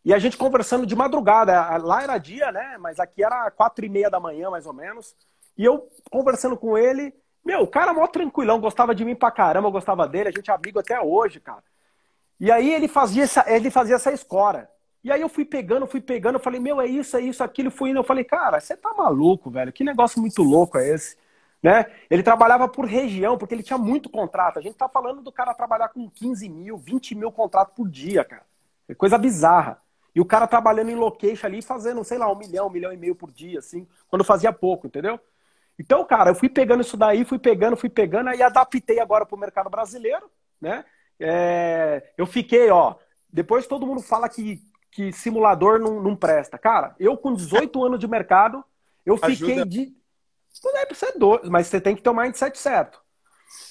E 0.03 0.13
a 0.13 0.19
gente 0.19 0.37
conversando 0.37 0.85
de 0.85 0.95
madrugada. 0.95 1.77
Lá 1.77 2.01
era 2.01 2.17
dia, 2.17 2.51
né? 2.51 2.77
Mas 2.79 2.99
aqui 2.99 3.23
era 3.23 3.51
quatro 3.51 3.85
e 3.85 3.89
meia 3.89 4.09
da 4.09 4.19
manhã, 4.19 4.49
mais 4.49 4.65
ou 4.65 4.73
menos. 4.73 5.15
E 5.57 5.63
eu 5.63 5.87
conversando 6.09 6.57
com 6.57 6.77
ele. 6.77 7.13
Meu, 7.43 7.61
o 7.61 7.67
cara 7.67 7.93
mó 7.93 8.05
tranquilão, 8.07 8.59
gostava 8.59 8.93
de 8.93 9.03
mim 9.05 9.15
pra 9.15 9.31
caramba, 9.31 9.69
gostava 9.69 10.07
dele. 10.07 10.29
A 10.29 10.31
gente 10.31 10.51
é 10.51 10.53
amigo 10.53 10.79
até 10.79 10.99
hoje, 10.99 11.39
cara. 11.39 11.63
E 12.39 12.51
aí 12.51 12.73
ele 12.73 12.87
fazia 12.87 13.23
essa, 13.23 13.43
ele 13.47 13.69
fazia 13.69 13.95
essa 13.95 14.11
escora. 14.11 14.69
E 15.03 15.11
aí 15.11 15.21
eu 15.21 15.29
fui 15.29 15.45
pegando, 15.45 15.87
fui 15.87 16.01
pegando. 16.01 16.35
Eu 16.35 16.39
falei, 16.39 16.59
meu, 16.59 16.79
é 16.79 16.87
isso, 16.87 17.15
é 17.17 17.21
isso, 17.21 17.43
aquilo. 17.43 17.71
Fui 17.71 17.89
indo. 17.89 17.99
Eu 17.99 18.03
falei, 18.03 18.23
cara, 18.23 18.59
você 18.59 18.75
tá 18.75 18.93
maluco, 18.93 19.49
velho. 19.49 19.71
Que 19.71 19.83
negócio 19.83 20.19
muito 20.19 20.43
louco 20.43 20.77
é 20.77 20.89
esse? 20.89 21.17
Né? 21.61 21.85
Ele 22.09 22.23
trabalhava 22.23 22.67
por 22.67 22.85
região, 22.85 23.37
porque 23.37 23.53
ele 23.53 23.63
tinha 23.63 23.77
muito 23.77 24.09
contrato. 24.09 24.59
A 24.59 24.61
gente 24.61 24.75
tá 24.75 24.87
falando 24.87 25.21
do 25.21 25.31
cara 25.31 25.53
trabalhar 25.53 25.89
com 25.89 26.09
15 26.09 26.47
mil, 26.49 26.77
20 26.77 27.15
mil 27.15 27.31
contratos 27.31 27.73
por 27.75 27.89
dia, 27.89 28.23
cara. 28.23 28.45
É 28.87 28.95
coisa 28.95 29.17
bizarra. 29.17 29.81
E 30.15 30.21
o 30.21 30.25
cara 30.25 30.47
trabalhando 30.47 30.89
em 30.89 30.95
location 30.95 31.47
ali, 31.47 31.61
fazendo, 31.61 32.03
sei 32.03 32.17
lá, 32.17 32.31
um 32.31 32.35
milhão, 32.35 32.67
um 32.67 32.71
milhão 32.71 32.91
e 32.91 32.97
meio 32.97 33.15
por 33.15 33.31
dia, 33.31 33.59
assim, 33.59 33.87
quando 34.09 34.23
fazia 34.23 34.51
pouco, 34.51 34.87
entendeu? 34.87 35.19
Então, 35.79 36.03
cara, 36.03 36.31
eu 36.31 36.35
fui 36.35 36.49
pegando 36.49 36.81
isso 36.81 36.97
daí, 36.97 37.23
fui 37.23 37.39
pegando, 37.39 37.77
fui 37.77 37.89
pegando, 37.89 38.29
aí 38.29 38.41
adaptei 38.43 38.99
agora 38.99 39.25
pro 39.25 39.37
mercado 39.37 39.69
brasileiro, 39.69 40.29
né? 40.59 40.83
É, 41.17 42.11
eu 42.17 42.25
fiquei, 42.25 42.69
ó, 42.69 42.95
depois 43.31 43.65
todo 43.65 43.87
mundo 43.87 44.01
fala 44.01 44.27
que, 44.27 44.61
que 44.91 45.13
simulador 45.13 45.79
não, 45.79 46.01
não 46.01 46.15
presta. 46.17 46.57
Cara, 46.57 46.95
eu 46.99 47.15
com 47.15 47.33
18 47.33 47.81
anos 47.85 47.99
de 47.99 48.07
mercado, 48.07 48.63
eu 49.05 49.15
fiquei 49.15 49.53
Ajuda. 49.53 49.65
de 49.65 49.97
não 50.63 50.77
é 50.77 50.93
ser 50.93 51.17
doido, 51.17 51.49
mas 51.49 51.67
você 51.67 51.79
tem 51.79 51.95
que 51.95 52.01
ter 52.01 52.09
o 52.09 52.13
mindset 52.13 52.57
certo. 52.57 53.01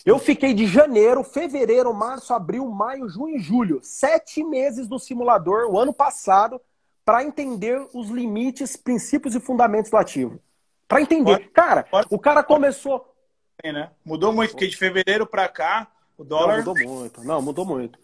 Eu 0.04 0.18
fiquei 0.18 0.54
de 0.54 0.66
janeiro, 0.66 1.22
fevereiro, 1.22 1.92
março, 1.92 2.32
abril, 2.32 2.66
maio, 2.68 3.08
junho 3.08 3.36
e 3.36 3.38
julho. 3.38 3.80
Sete 3.82 4.42
meses 4.42 4.88
no 4.88 4.98
simulador, 4.98 5.70
o 5.70 5.78
ano 5.78 5.92
passado, 5.92 6.60
para 7.04 7.22
entender 7.22 7.86
os 7.92 8.08
limites, 8.08 8.76
princípios 8.76 9.34
e 9.34 9.40
fundamentos 9.40 9.90
do 9.90 9.96
ativo. 9.96 10.40
Para 10.88 11.02
entender. 11.02 11.50
Cara, 11.50 11.86
o 12.10 12.18
cara 12.18 12.42
começou. 12.42 13.14
Né? 13.62 13.90
Mudou 14.04 14.32
muito, 14.32 14.52
porque 14.52 14.66
de 14.66 14.76
fevereiro 14.76 15.26
para 15.26 15.48
cá, 15.48 15.88
o 16.16 16.24
dólar. 16.24 16.64
Não, 16.64 16.74
mudou 16.74 16.88
muito. 16.88 17.24
Não, 17.24 17.42
mudou 17.42 17.64
muito. 17.64 17.98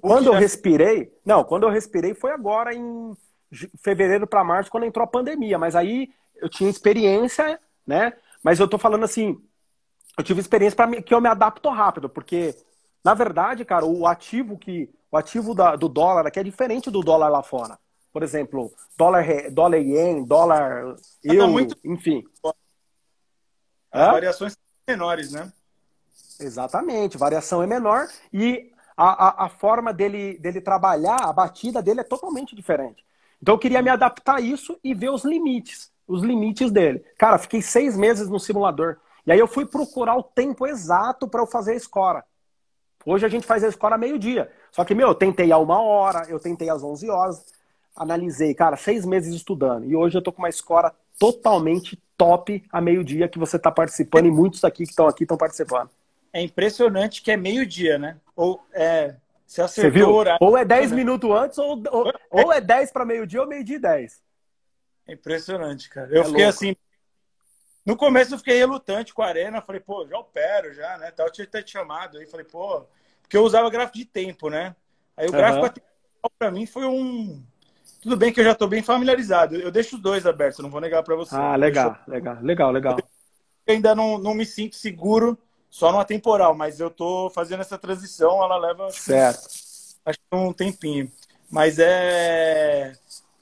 Quando 0.00 0.26
eu 0.26 0.32
respirei. 0.32 1.12
Não, 1.24 1.44
quando 1.44 1.64
eu 1.64 1.70
respirei 1.70 2.14
foi 2.14 2.32
agora 2.32 2.74
em 2.74 3.14
fevereiro 3.82 4.26
para 4.26 4.42
março, 4.42 4.70
quando 4.70 4.84
entrou 4.84 5.04
a 5.04 5.08
pandemia. 5.08 5.58
Mas 5.58 5.76
aí 5.76 6.10
eu 6.40 6.48
tinha 6.48 6.70
experiência 6.70 7.60
né? 7.86 8.14
Mas 8.42 8.58
eu 8.58 8.66
tô 8.66 8.78
falando 8.78 9.04
assim, 9.04 9.40
eu 10.18 10.24
tive 10.24 10.40
experiência 10.40 10.76
para 10.76 11.00
que 11.00 11.14
eu 11.14 11.20
me 11.20 11.28
adapto 11.28 11.68
rápido, 11.68 12.08
porque 12.08 12.54
na 13.04 13.14
verdade, 13.14 13.64
cara, 13.64 13.86
o 13.86 14.06
ativo 14.06 14.58
que 14.58 14.90
o 15.10 15.16
ativo 15.16 15.54
da, 15.54 15.76
do 15.76 15.88
dólar 15.88 16.26
aqui 16.26 16.40
é 16.40 16.42
diferente 16.42 16.90
do 16.90 17.00
dólar 17.00 17.28
lá 17.28 17.42
fora. 17.42 17.78
Por 18.16 18.22
exemplo, 18.22 18.72
dólar 18.96 19.50
dólar 19.50 19.76
ien, 19.76 20.24
dólar 20.24 20.94
tá 20.94 21.34
euro, 21.34 21.52
muito... 21.52 21.76
enfim. 21.84 22.24
As 23.92 24.06
variações 24.10 24.52
são 24.54 24.62
menores, 24.88 25.32
né? 25.32 25.52
Exatamente, 26.40 27.18
variação 27.18 27.62
é 27.62 27.66
menor 27.66 28.08
e 28.32 28.72
a, 28.96 29.26
a, 29.26 29.44
a, 29.44 29.48
forma 29.50 29.92
dele, 29.92 30.38
dele 30.38 30.62
trabalhar, 30.62 31.24
a 31.24 31.30
batida 31.30 31.82
dele 31.82 32.00
é 32.00 32.04
totalmente 32.04 32.56
diferente. 32.56 33.04
Então 33.42 33.56
eu 33.56 33.58
queria 33.58 33.82
me 33.82 33.90
adaptar 33.90 34.36
a 34.36 34.40
isso 34.40 34.80
e 34.82 34.94
ver 34.94 35.10
os 35.10 35.22
limites 35.22 35.92
os 36.08 36.22
limites 36.22 36.72
dele. 36.72 37.04
Cara, 37.18 37.36
fiquei 37.36 37.60
seis 37.60 37.98
meses 37.98 38.30
no 38.30 38.40
simulador. 38.40 38.96
E 39.26 39.32
aí 39.32 39.38
eu 39.38 39.46
fui 39.46 39.66
procurar 39.66 40.16
o 40.16 40.22
tempo 40.22 40.66
exato 40.66 41.28
para 41.28 41.42
eu 41.42 41.46
fazer 41.46 41.72
a 41.72 41.76
escora. 41.76 42.24
Hoje 43.04 43.26
a 43.26 43.28
gente 43.28 43.46
faz 43.46 43.62
a 43.62 43.68
escora 43.68 43.98
meio-dia. 43.98 44.50
Só 44.72 44.86
que, 44.86 44.94
meu, 44.94 45.08
eu 45.08 45.14
tentei 45.14 45.52
a 45.52 45.58
uma 45.58 45.80
hora, 45.82 46.26
eu 46.28 46.40
tentei 46.40 46.68
às 46.68 46.82
11 46.82 47.08
horas, 47.08 47.55
analisei, 47.96 48.54
cara, 48.54 48.76
seis 48.76 49.04
meses 49.04 49.34
estudando. 49.34 49.86
E 49.86 49.96
hoje 49.96 50.16
eu 50.16 50.22
tô 50.22 50.30
com 50.30 50.42
uma 50.42 50.48
escora 50.48 50.94
totalmente 51.18 51.98
top 52.16 52.62
a 52.70 52.80
meio-dia 52.80 53.28
que 53.28 53.38
você 53.38 53.56
está 53.56 53.70
participando 53.70 54.26
e 54.26 54.30
muitos 54.30 54.62
aqui 54.64 54.84
que 54.84 54.90
estão 54.90 55.08
aqui 55.08 55.24
estão 55.24 55.36
participando. 55.36 55.90
É 56.32 56.42
impressionante 56.42 57.22
que 57.22 57.30
é 57.30 57.36
meio-dia, 57.36 57.98
né? 57.98 58.18
Ou 58.34 58.62
é. 58.72 59.16
Você 59.46 59.62
acertou 59.62 59.92
você 59.92 60.24
viu? 60.24 60.36
Ou 60.40 60.58
é 60.58 60.64
10 60.64 60.92
minutos 60.92 61.30
antes, 61.30 61.56
ou, 61.56 61.82
ou, 61.90 62.12
ou 62.30 62.52
é 62.52 62.60
10 62.60 62.90
para 62.90 63.04
meio-dia 63.04 63.40
ou 63.40 63.46
meio-dia 63.46 63.76
e 63.76 63.80
10. 63.80 64.22
É 65.06 65.12
impressionante, 65.14 65.88
cara. 65.88 66.08
Eu 66.10 66.22
é 66.22 66.24
fiquei 66.24 66.44
louco. 66.44 66.56
assim. 66.56 66.76
No 67.84 67.96
começo 67.96 68.34
eu 68.34 68.38
fiquei 68.38 68.58
relutante 68.58 69.14
com 69.14 69.22
a 69.22 69.28
arena. 69.28 69.62
Falei, 69.62 69.80
pô, 69.80 70.04
já 70.06 70.18
opero, 70.18 70.74
já, 70.74 70.98
né? 70.98 71.12
Tal, 71.12 71.30
tinha 71.30 71.46
até 71.46 71.62
te 71.62 71.70
chamado 71.70 72.18
aí. 72.18 72.26
Falei, 72.26 72.44
pô, 72.44 72.84
porque 73.22 73.36
eu 73.36 73.44
usava 73.44 73.70
gráfico 73.70 73.98
de 73.98 74.04
tempo, 74.04 74.50
né? 74.50 74.74
Aí 75.16 75.26
o 75.26 75.30
uhum. 75.30 75.36
gráfico 75.36 75.80
para 76.38 76.50
mim 76.50 76.66
foi 76.66 76.84
um. 76.84 77.42
Tudo 78.06 78.16
bem 78.16 78.32
que 78.32 78.38
eu 78.38 78.44
já 78.44 78.52
estou 78.52 78.68
bem 78.68 78.84
familiarizado. 78.84 79.56
Eu 79.56 79.68
deixo 79.68 79.96
os 79.96 80.00
dois 80.00 80.24
abertos, 80.24 80.60
não 80.60 80.70
vou 80.70 80.80
negar 80.80 81.02
para 81.02 81.16
você. 81.16 81.34
Ah, 81.34 81.56
legal, 81.56 81.98
legal, 82.06 82.38
legal, 82.40 82.70
legal. 82.70 82.98
Eu 83.66 83.74
ainda 83.74 83.96
não, 83.96 84.16
não 84.16 84.32
me 84.32 84.46
sinto 84.46 84.76
seguro 84.76 85.36
só 85.68 85.90
numa 85.90 86.04
temporal, 86.04 86.54
mas 86.54 86.78
eu 86.78 86.86
estou 86.86 87.28
fazendo 87.30 87.62
essa 87.62 87.76
transição, 87.76 88.40
ela 88.44 88.58
leva 88.58 88.88
certo. 88.92 89.48
acho 90.04 90.18
que 90.20 90.36
um 90.36 90.52
tempinho. 90.52 91.10
Mas 91.50 91.80
é 91.80 92.92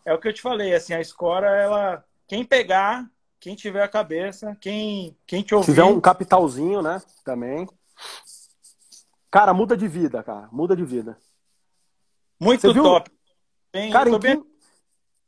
é 0.03 0.15
o 0.15 0.19
que 0.19 0.29
eu 0.29 0.33
te 0.33 0.41
falei, 0.41 0.75
assim, 0.75 0.95
a 0.95 1.01
escora 1.01 1.47
ela 1.47 2.03
quem 2.27 2.43
pegar, 2.43 3.07
quem 3.39 3.55
tiver 3.55 3.83
a 3.83 3.89
cabeça, 3.89 4.57
quem 4.63 5.15
quem 5.27 5.43
te 5.43 5.55
ouvir, 5.55 5.67
tiver 5.67 5.85
um 5.85 6.01
capitalzinho, 6.01 6.81
né, 6.81 7.03
também. 7.23 7.69
Cara, 9.31 9.53
muda 9.53 9.77
de 9.77 9.87
vida, 9.87 10.23
cara, 10.23 10.49
muda 10.51 10.75
de 10.75 10.87
vida. 10.87 11.19
Muito 12.41 12.73
top. 12.73 13.11
Bem, 13.71 13.91
cara, 13.91 14.09
tô, 14.09 14.19
bem, 14.21 14.43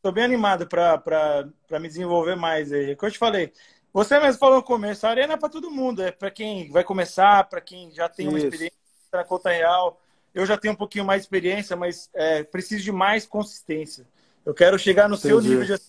tô 0.06 0.12
bem 0.12 0.22
animado 0.22 0.68
para 0.68 1.80
me 1.80 1.88
desenvolver 1.88 2.36
mais 2.36 2.72
aí. 2.72 2.92
É 2.92 2.94
que 2.94 3.04
eu 3.04 3.10
te 3.10 3.18
falei, 3.18 3.52
você 3.92 4.20
mesmo 4.20 4.38
falou 4.38 4.56
no 4.56 4.62
começo, 4.62 5.04
a 5.04 5.10
arena 5.10 5.34
é 5.34 5.36
para 5.36 5.48
todo 5.48 5.68
mundo, 5.68 6.00
é 6.00 6.12
para 6.12 6.30
quem 6.30 6.70
vai 6.70 6.84
começar, 6.84 7.42
para 7.48 7.60
quem 7.60 7.90
já 7.90 8.08
tem 8.08 8.28
uma 8.28 8.38
experiência 8.38 8.78
na 9.12 9.24
conta 9.24 9.50
real. 9.50 10.00
Eu 10.32 10.46
já 10.46 10.56
tenho 10.56 10.74
um 10.74 10.76
pouquinho 10.76 11.04
mais 11.04 11.22
de 11.22 11.26
experiência, 11.26 11.74
mas 11.74 12.08
é, 12.14 12.44
preciso 12.44 12.84
de 12.84 12.92
mais 12.92 13.26
consistência. 13.26 14.06
Eu 14.44 14.54
quero 14.54 14.78
chegar 14.78 15.08
no 15.08 15.16
Entendi. 15.16 15.28
seu 15.28 15.40
nível 15.40 15.64
de 15.64 15.82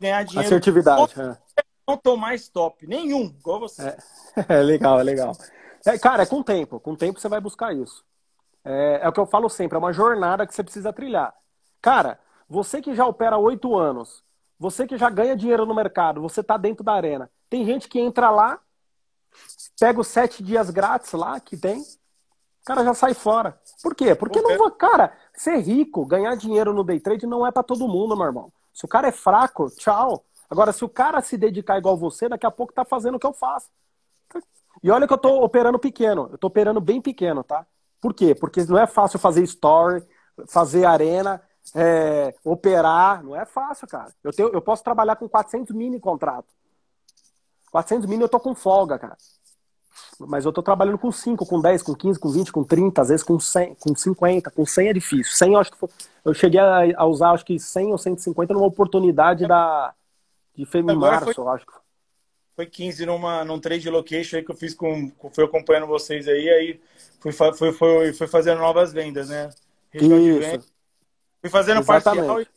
ganhar 0.00 0.22
dinheiro. 0.22 0.46
Assertividade. 0.46 1.12
É. 1.20 1.36
Não 1.86 1.98
tô 1.98 2.16
mais 2.16 2.48
top, 2.48 2.86
nenhum, 2.86 3.26
igual 3.38 3.60
você. 3.60 3.82
É, 3.82 3.96
é 4.48 4.62
legal, 4.62 4.98
é 4.98 5.02
legal. 5.02 5.36
É, 5.84 5.98
cara, 5.98 6.22
é 6.22 6.26
com 6.26 6.36
o 6.36 6.44
tempo. 6.44 6.80
Com 6.80 6.92
o 6.92 6.96
tempo 6.96 7.20
você 7.20 7.28
vai 7.28 7.42
buscar 7.42 7.74
isso. 7.74 8.02
É, 8.64 9.00
é 9.02 9.08
o 9.08 9.12
que 9.12 9.20
eu 9.20 9.26
falo 9.26 9.50
sempre, 9.50 9.76
é 9.76 9.78
uma 9.78 9.92
jornada 9.92 10.46
que 10.46 10.54
você 10.54 10.62
precisa 10.64 10.94
trilhar. 10.94 11.34
Cara, 11.82 12.18
você 12.54 12.80
que 12.80 12.94
já 12.94 13.04
opera 13.04 13.36
oito 13.36 13.76
anos, 13.76 14.22
você 14.56 14.86
que 14.86 14.96
já 14.96 15.10
ganha 15.10 15.34
dinheiro 15.34 15.66
no 15.66 15.74
mercado, 15.74 16.20
você 16.20 16.40
está 16.40 16.56
dentro 16.56 16.84
da 16.84 16.92
arena. 16.92 17.28
Tem 17.50 17.64
gente 17.64 17.88
que 17.88 17.98
entra 17.98 18.30
lá, 18.30 18.60
pega 19.78 20.00
os 20.00 20.06
sete 20.06 20.40
dias 20.40 20.70
grátis 20.70 21.12
lá 21.12 21.40
que 21.40 21.56
tem, 21.56 21.80
o 21.80 22.64
cara 22.64 22.84
já 22.84 22.94
sai 22.94 23.12
fora. 23.12 23.60
Por 23.82 23.92
quê? 23.94 24.14
Porque 24.14 24.40
não 24.40 24.56
vou, 24.56 24.70
cara, 24.70 25.12
ser 25.34 25.58
rico, 25.58 26.06
ganhar 26.06 26.36
dinheiro 26.36 26.72
no 26.72 26.84
day 26.84 27.00
trade 27.00 27.26
não 27.26 27.44
é 27.44 27.50
para 27.50 27.64
todo 27.64 27.88
mundo, 27.88 28.16
meu 28.16 28.26
irmão. 28.26 28.52
Se 28.72 28.84
o 28.84 28.88
cara 28.88 29.08
é 29.08 29.12
fraco, 29.12 29.68
tchau. 29.76 30.24
Agora, 30.48 30.72
se 30.72 30.84
o 30.84 30.88
cara 30.88 31.20
se 31.20 31.36
dedicar 31.36 31.76
igual 31.76 31.96
você, 31.96 32.28
daqui 32.28 32.46
a 32.46 32.50
pouco 32.52 32.72
tá 32.72 32.84
fazendo 32.84 33.16
o 33.16 33.18
que 33.18 33.26
eu 33.26 33.32
faço. 33.32 33.68
E 34.80 34.90
olha 34.90 35.08
que 35.08 35.12
eu 35.12 35.18
tô 35.18 35.42
operando 35.42 35.78
pequeno, 35.78 36.28
eu 36.30 36.38
tô 36.38 36.46
operando 36.46 36.80
bem 36.80 37.00
pequeno, 37.00 37.42
tá? 37.42 37.66
Por 38.00 38.14
quê? 38.14 38.32
Porque 38.32 38.64
não 38.64 38.78
é 38.78 38.86
fácil 38.86 39.18
fazer 39.18 39.42
story, 39.42 40.06
fazer 40.46 40.84
arena, 40.84 41.42
é, 41.74 42.34
operar, 42.44 43.22
não 43.22 43.36
é 43.36 43.44
fácil, 43.44 43.86
cara. 43.86 44.12
Eu, 44.22 44.32
tenho, 44.32 44.48
eu 44.48 44.60
posso 44.60 44.82
trabalhar 44.82 45.16
com 45.16 45.28
400 45.28 45.74
mini 45.74 46.00
contrato. 46.00 46.48
400 47.70 48.06
mini 48.06 48.22
eu 48.22 48.28
tô 48.28 48.40
com 48.40 48.54
folga, 48.54 48.98
cara. 48.98 49.16
Mas 50.18 50.44
eu 50.44 50.52
tô 50.52 50.62
trabalhando 50.62 50.98
com 50.98 51.10
5, 51.10 51.44
com 51.46 51.60
10, 51.60 51.82
com 51.82 51.94
15, 51.94 52.18
com 52.18 52.28
20, 52.30 52.52
com 52.52 52.64
30, 52.64 53.02
às 53.02 53.08
vezes 53.08 53.24
com 53.24 53.38
100, 53.38 53.74
com 53.76 53.94
50. 53.94 54.50
Com 54.50 54.66
100 54.66 54.88
é 54.88 54.92
difícil. 54.92 55.32
100 55.32 55.52
eu 55.52 55.58
acho 55.60 55.72
que 55.72 55.78
foi, 55.78 55.88
eu 56.24 56.34
cheguei 56.34 56.60
a, 56.60 57.04
usar 57.04 57.30
acho 57.30 57.44
que 57.44 57.58
100 57.58 57.92
ou 57.92 57.98
150 57.98 58.54
numa 58.54 58.66
oportunidade 58.66 59.46
da 59.46 59.94
de 60.54 60.64
Femi 60.64 60.94
Março, 60.94 61.40
eu 61.40 61.48
acho 61.48 61.66
que 61.66 61.72
foi 62.54 62.66
15 62.66 63.04
numa, 63.06 63.44
num 63.44 63.58
trade 63.58 63.90
location 63.90 64.36
aí 64.36 64.44
que 64.44 64.52
eu 64.52 64.56
fiz 64.56 64.74
com, 64.74 65.10
fui 65.32 65.44
acompanhando 65.44 65.88
vocês 65.88 66.28
aí, 66.28 66.48
aí 66.48 66.80
fui, 67.18 67.32
fui, 67.32 67.72
fui, 67.72 68.12
fui 68.12 68.26
fazendo 68.28 68.58
novas 68.58 68.92
vendas, 68.92 69.28
né? 69.28 69.50
Região 69.90 70.18
Isso. 70.18 70.40
de 70.40 70.46
venda, 70.46 70.64
Fui 71.44 71.50
fazendo 71.50 71.80
Exatamente. 71.80 72.26
parcial. 72.26 72.54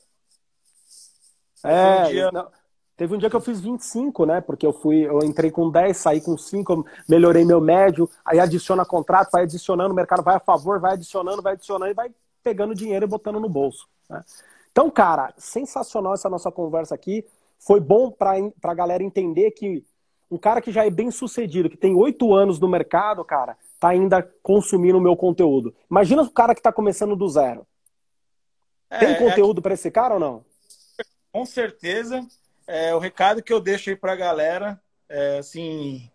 É, 1.65 2.05
um 2.05 2.07
dia... 2.07 2.31
não, 2.31 2.47
teve 2.95 3.13
um 3.13 3.17
dia 3.17 3.29
que 3.29 3.35
eu 3.35 3.41
fiz 3.41 3.59
25, 3.59 4.25
né? 4.25 4.39
Porque 4.39 4.65
eu 4.65 4.71
fui, 4.71 5.05
eu 5.05 5.19
entrei 5.25 5.51
com 5.51 5.69
10, 5.69 5.97
saí 5.97 6.21
com 6.21 6.37
5, 6.37 6.85
melhorei 7.05 7.43
meu 7.43 7.59
médio, 7.59 8.09
aí 8.23 8.39
adiciona 8.39 8.85
contrato, 8.85 9.31
vai 9.31 9.43
adicionando, 9.43 9.91
o 9.91 9.95
mercado 9.95 10.23
vai 10.23 10.37
a 10.37 10.39
favor, 10.39 10.79
vai 10.79 10.93
adicionando, 10.93 11.41
vai 11.41 11.51
adicionando 11.51 11.91
e 11.91 11.93
vai 11.93 12.09
pegando 12.41 12.73
dinheiro 12.73 13.03
e 13.03 13.09
botando 13.09 13.41
no 13.41 13.49
bolso. 13.49 13.89
Né? 14.09 14.23
Então, 14.71 14.89
cara, 14.89 15.33
sensacional 15.37 16.13
essa 16.13 16.29
nossa 16.29 16.49
conversa 16.49 16.95
aqui. 16.95 17.25
Foi 17.59 17.81
bom 17.81 18.09
para 18.09 18.37
a 18.63 18.73
galera 18.73 19.03
entender 19.03 19.51
que 19.51 19.85
um 20.31 20.37
cara 20.37 20.61
que 20.61 20.71
já 20.71 20.85
é 20.85 20.89
bem 20.89 21.11
sucedido, 21.11 21.69
que 21.69 21.75
tem 21.75 21.93
oito 21.93 22.33
anos 22.33 22.57
no 22.57 22.69
mercado, 22.69 23.25
cara, 23.25 23.57
tá 23.81 23.89
ainda 23.89 24.23
consumindo 24.41 24.97
o 24.97 25.01
meu 25.01 25.17
conteúdo. 25.17 25.75
Imagina 25.91 26.21
o 26.21 26.31
cara 26.31 26.53
que 26.53 26.61
está 26.61 26.71
começando 26.71 27.13
do 27.13 27.27
zero. 27.27 27.67
É, 28.89 28.99
Tem 28.99 29.09
é 29.09 29.15
conteúdo 29.15 29.59
é... 29.59 29.61
para 29.61 29.73
esse 29.73 29.91
cara 29.91 30.15
ou 30.15 30.19
não? 30.19 30.45
Com 31.31 31.45
certeza. 31.45 32.25
É, 32.65 32.93
o 32.93 32.99
recado 32.99 33.41
que 33.41 33.53
eu 33.53 33.59
deixo 33.59 33.89
aí 33.89 33.95
para 33.95 34.13
a 34.13 34.15
galera, 34.15 34.81
é, 35.07 35.37
assim, 35.37 36.09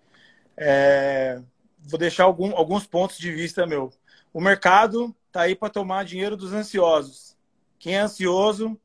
é, 0.56 1.40
vou 1.78 1.98
deixar 1.98 2.24
algum, 2.24 2.54
alguns 2.56 2.86
pontos 2.86 3.18
de 3.18 3.32
vista 3.32 3.66
meu. 3.66 3.90
O 4.32 4.40
mercado 4.40 5.14
tá 5.30 5.42
aí 5.42 5.54
para 5.54 5.70
tomar 5.70 6.04
dinheiro 6.04 6.36
dos 6.36 6.52
ansiosos. 6.52 7.36
Quem 7.78 7.96
é 7.96 8.00
ansioso 8.00 8.78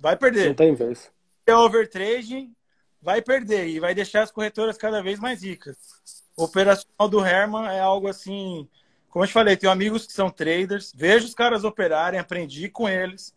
vai 0.00 0.16
perder. 0.16 0.48
Não 0.48 0.54
tem 0.54 0.74
vez. 0.74 1.10
Quem 1.46 1.54
é 1.54 1.56
overtrade 1.56 2.50
vai 3.00 3.22
perder 3.22 3.68
e 3.68 3.80
vai 3.80 3.94
deixar 3.94 4.22
as 4.22 4.30
corretoras 4.30 4.76
cada 4.76 5.02
vez 5.02 5.18
mais 5.18 5.42
ricas. 5.42 5.76
O 6.36 6.44
operacional 6.44 7.08
do 7.08 7.24
Herman 7.24 7.66
é 7.66 7.80
algo 7.80 8.08
assim 8.08 8.68
como 9.12 9.24
eu 9.24 9.28
te 9.28 9.34
falei, 9.34 9.58
tenho 9.58 9.70
amigos 9.70 10.06
que 10.06 10.12
são 10.12 10.30
traders, 10.30 10.90
vejo 10.96 11.26
os 11.26 11.34
caras 11.34 11.64
operarem, 11.64 12.18
aprendi 12.18 12.70
com 12.70 12.88
eles. 12.88 13.34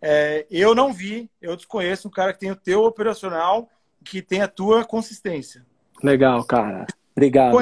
É, 0.00 0.46
eu 0.50 0.74
não 0.74 0.92
vi, 0.92 1.30
eu 1.40 1.56
desconheço 1.56 2.08
um 2.08 2.10
cara 2.10 2.34
que 2.34 2.40
tem 2.40 2.50
o 2.50 2.56
teu 2.56 2.84
operacional, 2.84 3.70
que 4.04 4.20
tem 4.20 4.42
a 4.42 4.48
tua 4.48 4.84
consistência. 4.84 5.64
Legal, 6.02 6.44
cara. 6.44 6.86
Obrigado. 7.16 7.56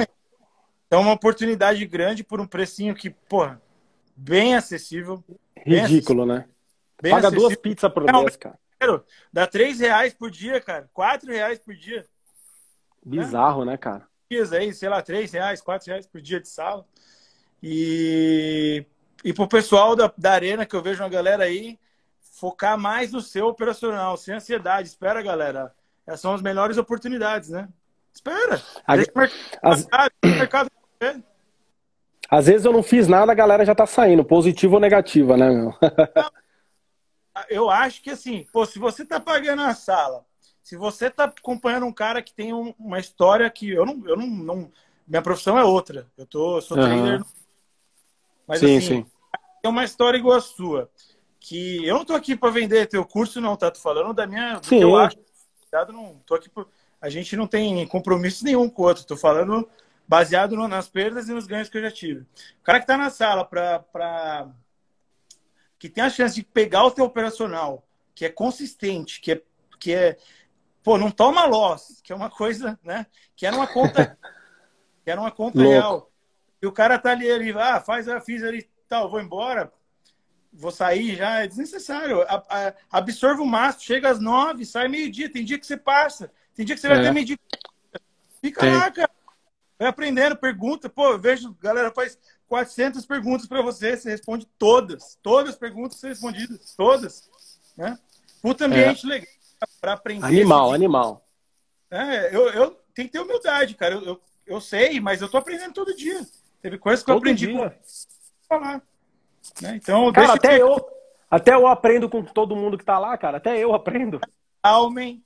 Então, 0.85 0.99
uma 0.99 1.13
oportunidade 1.13 1.85
grande 1.85 2.21
por 2.21 2.41
um 2.41 2.45
precinho 2.45 2.93
que, 2.93 3.09
porra, 3.09 3.61
bem 4.13 4.55
acessível. 4.55 5.23
Bem 5.65 5.85
Ridículo, 5.85 6.23
acessível. 6.23 6.25
né? 6.25 6.45
Bem 7.01 7.11
Paga 7.13 7.27
acessível. 7.29 7.47
duas 7.47 7.61
pizzas 7.61 7.93
por 7.93 8.03
mês, 8.03 8.35
cara. 8.35 8.59
Dá 9.31 9.47
três 9.47 9.79
reais 9.79 10.13
por 10.13 10.29
dia, 10.29 10.59
cara. 10.59 10.89
Quatro 10.93 11.31
reais 11.31 11.59
por 11.59 11.73
dia. 11.73 12.05
Bizarro, 13.05 13.63
né, 13.63 13.71
né 13.71 13.77
cara? 13.77 14.05
Dias 14.29 14.51
aí, 14.51 14.73
sei 14.73 14.89
lá, 14.89 15.01
três 15.01 15.31
reais, 15.31 15.61
quatro 15.61 15.87
reais 15.87 16.05
por 16.05 16.19
dia 16.19 16.41
de 16.41 16.49
sala. 16.49 16.85
E, 17.65 18.85
e 19.23 19.31
para 19.31 19.45
o 19.45 19.47
pessoal 19.47 19.95
da, 19.95 20.11
da 20.17 20.33
Arena, 20.33 20.65
que 20.65 20.75
eu 20.75 20.81
vejo 20.81 21.01
uma 21.01 21.07
galera 21.07 21.45
aí, 21.45 21.79
focar 22.19 22.77
mais 22.77 23.13
no 23.13 23.21
seu 23.21 23.47
operacional, 23.47 24.17
sem 24.17 24.35
ansiedade. 24.35 24.89
Espera, 24.89 25.21
galera. 25.21 25.73
Essas 26.05 26.19
são 26.19 26.33
as 26.33 26.41
melhores 26.41 26.77
oportunidades, 26.77 27.49
né? 27.49 27.69
Espera. 28.13 28.61
A, 28.85 28.95
as... 29.71 29.87
mercado 30.21 30.69
Às 32.29 32.47
vezes 32.47 32.65
eu 32.65 32.73
não 32.73 32.83
fiz 32.83 33.07
nada, 33.07 33.31
a 33.31 33.35
galera 33.35 33.65
já 33.65 33.73
tá 33.73 33.85
saindo, 33.85 34.25
positiva 34.25 34.75
ou 34.75 34.81
negativa, 34.81 35.37
né, 35.37 35.49
meu? 35.49 35.73
eu 37.49 37.69
acho 37.69 38.03
que 38.03 38.09
assim, 38.09 38.45
pô, 38.51 38.65
se 38.65 38.77
você 38.77 39.05
tá 39.05 39.21
pagando 39.21 39.61
a 39.61 39.73
sala, 39.73 40.25
se 40.61 40.75
você 40.75 41.09
tá 41.09 41.23
acompanhando 41.23 41.85
um 41.85 41.93
cara 41.93 42.21
que 42.21 42.33
tem 42.33 42.53
um, 42.53 42.73
uma 42.77 42.99
história 42.99 43.49
que 43.49 43.69
eu 43.69 43.85
não, 43.85 44.03
eu 44.05 44.17
não, 44.17 44.27
não, 44.27 44.71
minha 45.07 45.21
profissão 45.21 45.57
é 45.57 45.63
outra. 45.63 46.07
Eu 46.17 46.25
tô, 46.25 46.57
eu 46.57 46.61
sou 46.61 46.77
uhum. 46.77 46.83
trader 46.83 47.25
mas 48.53 48.59
sim, 48.59 48.77
assim, 48.77 48.87
sim. 48.87 49.05
é 49.63 49.67
uma 49.67 49.83
história 49.83 50.17
igual 50.17 50.37
a 50.37 50.41
sua. 50.41 50.89
Que 51.39 51.83
eu 51.85 51.95
não 51.95 52.05
tô 52.05 52.13
aqui 52.13 52.35
para 52.35 52.51
vender 52.51 52.87
teu 52.87 53.03
curso, 53.03 53.41
não, 53.41 53.57
tá? 53.57 53.71
Tô 53.71 53.79
falando 53.79 54.13
da 54.13 54.27
minha. 54.27 54.61
Sim. 54.61 54.79
eu 54.79 54.95
acho. 54.95 55.17
Não, 55.89 56.21
tô 56.23 56.35
aqui 56.35 56.47
por... 56.47 56.67
A 57.01 57.09
gente 57.09 57.35
não 57.35 57.47
tem 57.47 57.85
compromisso 57.87 58.45
nenhum 58.45 58.69
com 58.69 58.83
o 58.83 58.85
outro. 58.85 59.03
Tô 59.05 59.17
falando 59.17 59.67
baseado 60.07 60.55
no, 60.55 60.67
nas 60.67 60.87
perdas 60.87 61.27
e 61.27 61.33
nos 61.33 61.47
ganhos 61.47 61.67
que 61.67 61.77
eu 61.79 61.81
já 61.81 61.89
tive. 61.89 62.21
O 62.21 62.63
cara 62.63 62.79
que 62.79 62.85
tá 62.85 62.95
na 62.95 63.09
sala 63.09 63.43
para. 63.43 63.79
Pra... 63.79 64.49
que 65.79 65.89
tem 65.89 66.03
a 66.03 66.09
chance 66.11 66.35
de 66.35 66.43
pegar 66.43 66.85
o 66.85 66.91
teu 66.91 67.03
operacional, 67.03 67.83
que 68.13 68.23
é 68.23 68.29
consistente, 68.29 69.19
que 69.19 69.31
é. 69.31 69.41
Que 69.79 69.93
é 69.93 70.17
pô, 70.83 70.97
não 70.97 71.09
toma 71.09 71.45
loss, 71.45 71.99
que 72.03 72.13
é 72.13 72.15
uma 72.15 72.29
coisa, 72.29 72.79
né? 72.83 73.07
Que 73.35 73.47
era 73.47 73.55
uma 73.55 73.67
conta. 73.67 74.17
que 75.03 75.09
era 75.09 75.19
uma 75.19 75.31
conta 75.31 75.57
Louco. 75.57 75.71
real. 75.71 76.12
E 76.63 76.65
o 76.65 76.71
cara 76.71 76.97
tá 76.97 77.11
ali, 77.11 77.27
ele, 77.27 77.51
ah, 77.59 77.81
faz, 77.81 78.07
eu 78.07 78.21
fiz 78.21 78.41
ali, 78.41 78.65
tal, 78.87 79.11
vou 79.11 79.19
embora, 79.19 79.69
vou 80.49 80.71
sair 80.71 81.13
já, 81.17 81.43
é 81.43 81.47
desnecessário. 81.47 82.21
A, 82.21 82.35
a, 82.49 82.73
absorve 82.89 83.41
o 83.41 83.45
mastro, 83.45 83.83
chega 83.83 84.09
às 84.09 84.17
nove, 84.17 84.65
sai 84.65 84.87
meio-dia, 84.87 85.29
tem 85.29 85.43
dia 85.43 85.59
que 85.59 85.67
você 85.67 85.75
passa, 85.75 86.31
tem 86.55 86.65
dia 86.65 86.73
que 86.73 86.79
você 86.79 86.87
vai 86.87 86.99
é. 86.99 87.03
ter 87.03 87.11
meio-dia. 87.11 87.37
Fica 88.41 88.61
tem. 88.61 88.77
lá, 88.77 88.89
cara. 88.89 89.11
Vai 89.77 89.89
aprendendo, 89.89 90.37
pergunta. 90.37 90.87
Pô, 90.87 91.11
eu 91.11 91.19
vejo, 91.19 91.53
galera 91.59 91.91
faz 91.91 92.17
400 92.47 93.05
perguntas 93.05 93.45
para 93.45 93.61
você, 93.61 93.97
você 93.97 94.11
responde 94.11 94.47
todas. 94.57 95.19
Todas 95.21 95.49
as 95.49 95.59
perguntas 95.59 95.99
são 95.99 96.09
respondidas, 96.09 96.73
todas. 96.77 97.29
Né? 97.75 97.99
Puta 98.41 98.67
ambiente 98.67 99.05
é. 99.05 99.09
legal 99.09 99.27
para 99.81 99.93
aprender. 99.93 100.25
Animal, 100.25 100.71
animal. 100.71 101.27
É, 101.91 102.33
eu, 102.33 102.47
eu 102.51 102.71
tenho 102.95 103.09
que 103.09 103.11
ter 103.11 103.19
humildade, 103.19 103.75
cara. 103.75 103.95
Eu, 103.95 104.05
eu, 104.05 104.21
eu 104.45 104.61
sei, 104.61 105.01
mas 105.01 105.21
eu 105.21 105.27
tô 105.27 105.35
aprendendo 105.35 105.73
todo 105.73 105.93
dia. 105.93 106.25
Teve 106.63 106.77
coisas 106.77 107.01
que 107.01 107.07
Todo 107.07 107.17
eu 107.17 107.19
aprendi 107.19 107.47
dia. 107.47 107.77
falar. 108.47 108.81
Né? 109.61 109.75
Então, 109.75 110.11
Cara, 110.13 110.33
até 110.33 110.59
eu, 110.61 110.89
Até 111.29 111.53
eu 111.53 111.67
aprendo 111.67 112.09
com 112.09 112.23
todo 112.23 112.55
mundo 112.55 112.77
que 112.77 112.85
tá 112.85 112.97
lá, 112.97 113.17
cara. 113.17 113.35
Até 113.35 113.59
eu 113.59 113.75
aprendo. 113.75 114.21
Almen, 114.63 115.21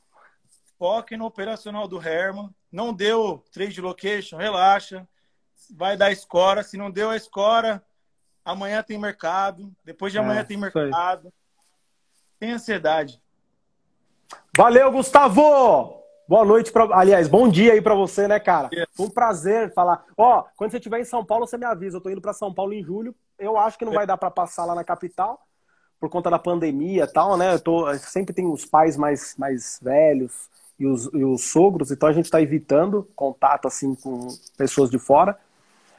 foque 0.80 1.16
no 1.16 1.26
operacional 1.26 1.88
do 1.88 2.02
Herman. 2.02 2.50
Não 2.72 2.92
deu 2.92 3.46
trade 3.52 3.80
location, 3.80 4.36
relaxa. 4.36 5.08
Vai 5.76 5.96
dar 5.96 6.12
escora. 6.12 6.64
Se 6.64 6.76
não 6.76 6.90
deu 6.90 7.12
a 7.12 7.16
escora, 7.16 7.86
amanhã 8.44 8.82
tem 8.82 8.98
mercado. 8.98 9.72
Depois 9.86 10.12
de 10.12 10.18
amanhã 10.18 10.40
é, 10.40 10.44
tem 10.44 10.58
mercado. 10.58 11.32
Tem 12.40 12.52
ansiedade. 12.52 13.22
Valeu, 14.58 14.92
Gustavo! 14.92 15.97
Boa 16.28 16.44
noite, 16.44 16.72
pra... 16.72 16.84
aliás, 16.98 17.28
bom 17.28 17.48
dia 17.48 17.74
aí 17.74 17.82
para 17.82 17.96
você, 17.96 18.28
né, 18.28 18.40
cara? 18.40 18.70
Foi 18.94 19.06
um 19.06 19.10
prazer 19.10 19.74
falar. 19.74 20.04
Ó, 20.18 20.44
quando 20.58 20.72
você 20.72 20.78
estiver 20.78 21.00
em 21.00 21.06
São 21.06 21.24
Paulo, 21.24 21.48
você 21.48 21.58
me 21.58 21.66
avisa. 21.66 21.98
Eu 21.98 22.02
tô 22.02 22.10
indo 22.10 22.22
para 22.22 22.34
São 22.34 22.54
Paulo 22.54 22.74
em 22.74 22.84
julho. 22.84 23.16
Eu 23.40 23.58
acho 23.58 23.78
que 23.78 23.86
não 23.86 23.94
vai 23.94 24.06
dar 24.06 24.18
para 24.18 24.30
passar 24.30 24.66
lá 24.66 24.76
na 24.76 24.84
capital 24.84 25.42
por 26.00 26.10
conta 26.10 26.30
da 26.30 26.38
pandemia 26.38 27.06
e 27.06 27.08
tal, 27.08 27.38
né? 27.38 27.54
Eu 27.54 27.60
tô, 27.60 27.94
sempre 27.96 28.34
tem 28.34 28.46
os 28.46 28.66
pais 28.66 28.98
mais, 28.98 29.36
mais 29.38 29.80
velhos 29.82 30.50
e 30.78 30.86
os, 30.86 31.06
e 31.14 31.24
os 31.24 31.50
sogros, 31.50 31.92
então 31.92 32.08
a 32.08 32.14
gente 32.14 32.26
está 32.26 32.40
evitando 32.42 33.10
contato 33.16 33.68
assim 33.68 33.96
com 33.96 34.28
pessoas 34.58 34.90
de 34.90 35.00
fora. 35.00 35.40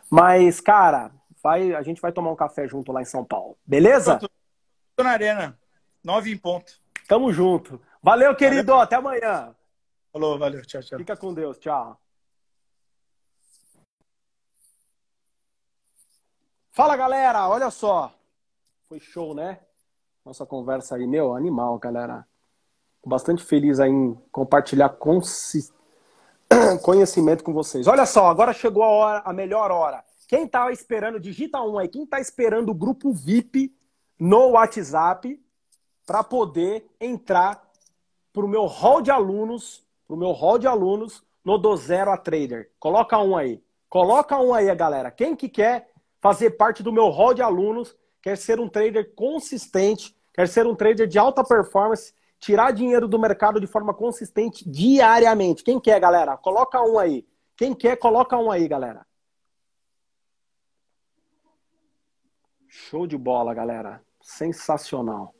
Mas, 0.08 0.60
cara, 0.60 1.10
vai, 1.42 1.74
a 1.74 1.82
gente 1.82 2.00
vai 2.00 2.12
tomar 2.12 2.30
um 2.30 2.36
café 2.36 2.68
junto 2.68 2.92
lá 2.92 3.02
em 3.02 3.06
São 3.06 3.24
Paulo. 3.24 3.56
Beleza? 3.66 4.20
Tô 4.94 5.02
na 5.02 5.10
arena. 5.10 5.58
Nove 6.04 6.30
em 6.30 6.36
ponto. 6.36 6.72
Tamo 7.08 7.32
junto. 7.32 7.80
Valeu, 8.02 8.34
querido. 8.36 8.72
Valeu. 8.72 8.82
Até 8.82 8.96
amanhã. 8.96 9.54
Falou, 10.12 10.38
valeu. 10.38 10.62
Tchau, 10.62 10.82
tchau. 10.82 10.98
Fica 10.98 11.16
com 11.16 11.34
Deus. 11.34 11.58
Tchau. 11.58 12.00
Fala, 16.70 16.96
galera. 16.96 17.48
Olha 17.48 17.70
só. 17.70 18.12
Foi 18.88 19.00
show, 19.00 19.34
né? 19.34 19.60
Nossa 20.24 20.46
conversa 20.46 20.96
aí, 20.96 21.06
meu, 21.06 21.34
animal, 21.34 21.78
galera. 21.78 22.26
Tô 23.02 23.10
bastante 23.10 23.42
feliz 23.42 23.80
aí 23.80 23.90
em 23.90 24.14
compartilhar 24.30 24.90
conhecimento 26.82 27.42
com 27.42 27.52
vocês. 27.52 27.86
Olha 27.86 28.06
só, 28.06 28.26
agora 28.26 28.52
chegou 28.52 28.82
a 28.82 28.88
hora, 28.88 29.22
a 29.24 29.32
melhor 29.32 29.70
hora. 29.70 30.04
Quem 30.26 30.46
tá 30.46 30.70
esperando, 30.70 31.18
digita 31.18 31.60
um 31.62 31.78
aí. 31.78 31.88
Quem 31.88 32.06
tá 32.06 32.20
esperando 32.20 32.70
o 32.70 32.74
grupo 32.74 33.12
VIP 33.12 33.74
no 34.18 34.50
WhatsApp 34.50 35.42
para 36.04 36.22
poder 36.22 36.86
entrar 37.00 37.62
para 38.32 38.44
o 38.44 38.48
meu 38.48 38.66
hall 38.66 39.00
de 39.00 39.10
alunos, 39.10 39.84
para 40.08 40.14
o 40.14 40.18
meu 40.18 40.32
hall 40.32 40.58
de 40.58 40.66
alunos 40.66 41.22
no 41.44 41.58
do 41.58 41.76
zero 41.76 42.10
a 42.10 42.16
trader. 42.16 42.70
Coloca 42.80 43.18
um 43.18 43.36
aí. 43.36 43.62
Coloca 43.90 44.40
um 44.40 44.54
aí, 44.54 44.74
galera. 44.74 45.10
Quem 45.10 45.36
que 45.36 45.48
quer 45.48 45.90
fazer 46.20 46.52
parte 46.52 46.82
do 46.82 46.92
meu 46.92 47.10
hall 47.10 47.34
de 47.34 47.42
alunos, 47.42 47.94
quer 48.22 48.36
ser 48.36 48.58
um 48.58 48.68
trader 48.68 49.14
consistente, 49.14 50.16
quer 50.32 50.48
ser 50.48 50.66
um 50.66 50.74
trader 50.74 51.06
de 51.06 51.18
alta 51.18 51.44
performance, 51.44 52.14
tirar 52.40 52.72
dinheiro 52.72 53.06
do 53.06 53.18
mercado 53.18 53.60
de 53.60 53.66
forma 53.66 53.92
consistente 53.92 54.68
diariamente. 54.68 55.62
Quem 55.62 55.78
quer, 55.78 56.00
galera? 56.00 56.36
Coloca 56.36 56.82
um 56.82 56.98
aí. 56.98 57.26
Quem 57.56 57.74
quer, 57.74 57.96
coloca 57.96 58.36
um 58.36 58.50
aí, 58.50 58.66
galera. 58.66 59.06
Show 62.66 63.06
de 63.06 63.16
bola, 63.16 63.52
galera. 63.52 64.02
Sensacional. 64.20 65.34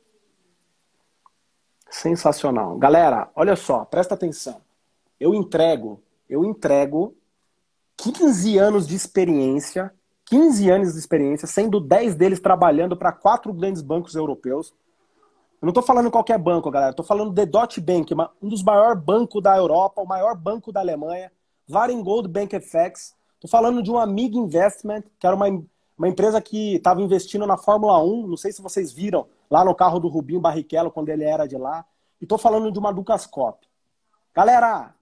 Sensacional. 1.89 2.77
Galera, 2.77 3.29
olha 3.35 3.55
só, 3.55 3.83
presta 3.83 4.13
atenção. 4.13 4.61
Eu 5.19 5.33
entrego, 5.33 6.01
eu 6.29 6.45
entrego 6.45 7.15
15 7.97 8.57
anos 8.57 8.87
de 8.87 8.95
experiência, 8.95 9.93
15 10.25 10.69
anos 10.69 10.93
de 10.93 10.99
experiência, 10.99 11.47
sendo 11.47 11.79
10 11.79 12.15
deles 12.15 12.39
trabalhando 12.39 12.95
para 12.95 13.11
quatro 13.11 13.51
grandes 13.51 13.81
bancos 13.81 14.15
europeus. 14.15 14.73
Eu 15.61 15.65
não 15.65 15.69
estou 15.69 15.83
falando 15.83 16.09
qualquer 16.09 16.37
banco, 16.37 16.71
galera. 16.71 16.91
Estou 16.91 17.05
falando 17.05 17.33
de 17.33 17.45
Deutsche 17.45 17.81
Bank, 17.81 18.13
um 18.41 18.47
dos 18.47 18.63
maiores 18.63 19.01
bancos 19.01 19.43
da 19.43 19.57
Europa, 19.57 20.01
o 20.01 20.07
maior 20.07 20.35
banco 20.35 20.71
da 20.71 20.79
Alemanha, 20.79 21.31
Varengold 21.67 22.29
Bank 22.29 22.55
FX. 22.55 23.15
Estou 23.33 23.49
falando 23.49 23.83
de 23.83 23.91
um 23.91 23.97
Amigo 23.97 24.37
Investment, 24.37 25.03
que 25.19 25.27
era 25.27 25.35
uma, 25.35 25.47
uma 25.99 26.07
empresa 26.07 26.41
que 26.41 26.75
estava 26.75 27.01
investindo 27.01 27.45
na 27.45 27.57
Fórmula 27.57 28.01
1. 28.01 28.25
Não 28.25 28.37
sei 28.37 28.53
se 28.53 28.61
vocês 28.61 28.89
viram 28.93 29.27
lá 29.51 29.65
no 29.65 29.75
carro 29.75 29.99
do 29.99 30.07
Rubinho 30.07 30.39
Barrichello, 30.39 30.89
quando 30.89 31.09
ele 31.09 31.25
era 31.25 31.45
de 31.45 31.57
lá. 31.57 31.85
E 32.21 32.25
tô 32.25 32.37
falando 32.37 32.71
de 32.71 32.79
uma 32.79 32.93
Ducascop. 32.93 33.67
Galera, 34.33 34.95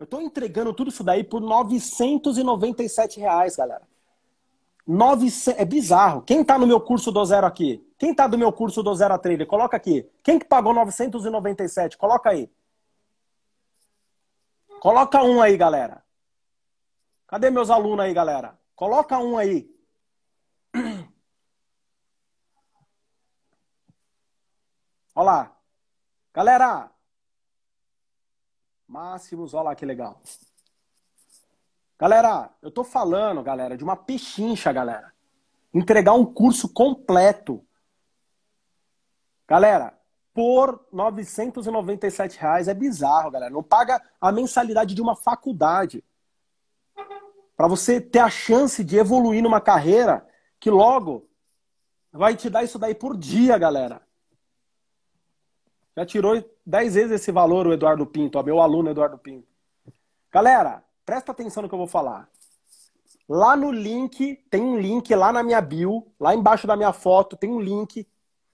eu 0.00 0.06
tô 0.06 0.20
entregando 0.20 0.74
tudo 0.74 0.88
isso 0.88 1.04
daí 1.04 1.22
por 1.22 1.40
997 1.40 3.20
reais, 3.20 3.54
galera. 3.54 3.82
900... 4.84 5.60
É 5.60 5.64
bizarro. 5.64 6.22
Quem 6.22 6.42
tá 6.42 6.58
no 6.58 6.66
meu 6.66 6.80
curso 6.80 7.12
do 7.12 7.24
zero 7.24 7.46
aqui? 7.46 7.86
Quem 7.96 8.12
tá 8.12 8.26
do 8.26 8.36
meu 8.36 8.52
curso 8.52 8.82
do 8.82 8.92
zero 8.92 9.14
a 9.14 9.18
trader? 9.18 9.46
Coloca 9.46 9.76
aqui. 9.76 10.04
Quem 10.20 10.36
que 10.36 10.46
pagou 10.46 10.74
997? 10.74 11.96
Coloca 11.96 12.28
aí. 12.28 12.50
Coloca 14.80 15.22
um 15.22 15.40
aí, 15.40 15.56
galera. 15.56 16.02
Cadê 17.28 17.50
meus 17.50 17.70
alunos 17.70 18.04
aí, 18.04 18.12
galera? 18.12 18.58
Coloca 18.74 19.16
um 19.16 19.38
aí. 19.38 19.70
Olha 25.20 25.26
lá. 25.26 25.56
Galera! 26.32 26.90
Máximos, 28.88 29.52
olha 29.52 29.64
lá 29.64 29.74
que 29.74 29.84
legal. 29.84 30.18
Galera, 31.98 32.48
eu 32.62 32.70
tô 32.70 32.82
falando, 32.82 33.42
galera, 33.42 33.76
de 33.76 33.84
uma 33.84 33.96
pechincha, 33.96 34.72
galera. 34.72 35.12
Entregar 35.74 36.14
um 36.14 36.24
curso 36.24 36.72
completo. 36.72 37.62
Galera, 39.46 39.92
por 40.32 40.88
997 40.90 42.38
reais 42.38 42.66
é 42.66 42.72
bizarro, 42.72 43.30
galera. 43.30 43.52
Não 43.52 43.62
paga 43.62 44.02
a 44.18 44.32
mensalidade 44.32 44.94
de 44.94 45.02
uma 45.02 45.14
faculdade. 45.14 46.02
Para 47.58 47.68
você 47.68 48.00
ter 48.00 48.20
a 48.20 48.30
chance 48.30 48.82
de 48.82 48.96
evoluir 48.96 49.42
numa 49.42 49.60
carreira 49.60 50.26
que 50.58 50.70
logo 50.70 51.28
vai 52.10 52.34
te 52.34 52.48
dar 52.48 52.64
isso 52.64 52.78
daí 52.78 52.94
por 52.94 53.18
dia, 53.18 53.58
galera. 53.58 54.08
Já 55.96 56.06
tirou 56.06 56.42
10 56.64 56.94
vezes 56.94 57.12
esse 57.12 57.32
valor 57.32 57.66
o 57.66 57.72
Eduardo 57.72 58.06
Pinto, 58.06 58.38
ó, 58.38 58.42
meu 58.42 58.60
aluno 58.60 58.90
Eduardo 58.90 59.18
Pinto. 59.18 59.48
Galera, 60.30 60.84
presta 61.04 61.32
atenção 61.32 61.62
no 61.62 61.68
que 61.68 61.74
eu 61.74 61.78
vou 61.78 61.86
falar. 61.86 62.28
Lá 63.28 63.56
no 63.56 63.70
link, 63.70 64.36
tem 64.50 64.62
um 64.62 64.78
link 64.78 65.14
lá 65.14 65.32
na 65.32 65.42
minha 65.42 65.60
bio, 65.60 66.06
lá 66.18 66.34
embaixo 66.34 66.66
da 66.66 66.76
minha 66.76 66.92
foto, 66.92 67.36
tem 67.36 67.50
um 67.50 67.60
link. 67.60 68.06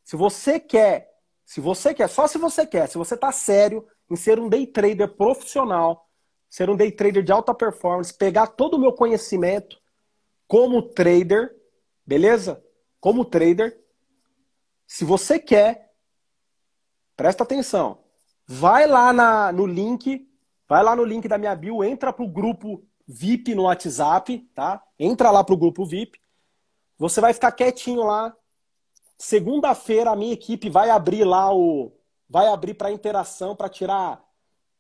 Se 0.05 0.17
você 0.17 0.61
quer, 0.61 1.15
se 1.45 1.61
você 1.61 1.95
quer, 1.95 2.09
só 2.09 2.27
se 2.27 2.39
você 2.39 2.67
quer, 2.67 2.89
se 2.89 2.99
você 2.99 3.17
tá 3.17 3.33
sério 3.33 3.87
em 4.11 4.17
ser 4.17 4.39
um 4.39 4.49
day 4.49 4.67
trader 4.67 5.09
profissional, 5.09 6.09
ser 6.49 6.69
um 6.71 6.77
day 6.77 6.91
trader 6.93 7.23
de 7.23 7.33
alta 7.33 7.55
performance, 7.55 8.13
pegar 8.13 8.49
todo 8.49 8.75
o 8.75 8.79
meu 8.79 8.93
conhecimento 8.93 9.81
como 10.47 10.83
trader, 10.83 11.55
beleza? 12.05 12.63
Como 13.01 13.25
trader. 13.25 13.79
Se 14.87 15.05
você 15.05 15.39
quer, 15.39 15.86
Presta 17.17 17.45
atenção. 17.45 17.99
Vai 18.47 18.87
lá 18.87 19.13
na, 19.13 19.51
no 19.51 19.67
link, 19.67 20.29
vai 20.69 20.83
lá 20.83 20.95
no 20.95 21.05
link 21.05 21.27
da 21.27 21.39
minha 21.39 21.55
bio, 21.57 21.83
entra 21.83 22.13
pro 22.13 22.29
grupo 22.29 22.87
VIP 23.09 23.55
no 23.55 23.63
WhatsApp, 23.63 24.39
tá? 24.55 24.83
Entra 24.99 25.31
lá 25.31 25.43
pro 25.43 25.57
grupo 25.57 25.87
VIP. 25.87 26.21
Você 26.99 27.21
vai 27.21 27.33
ficar 27.33 27.53
quietinho 27.53 28.03
lá. 28.05 28.35
Segunda-feira 29.19 30.11
a 30.11 30.17
minha 30.17 30.35
equipe 30.35 30.69
vai 30.69 30.91
abrir 30.91 31.25
lá 31.25 31.55
o 31.55 31.93
vai 32.29 32.49
abrir 32.49 32.75
para 32.75 32.91
interação 32.91 33.55
para 33.55 33.69
tirar 33.69 34.23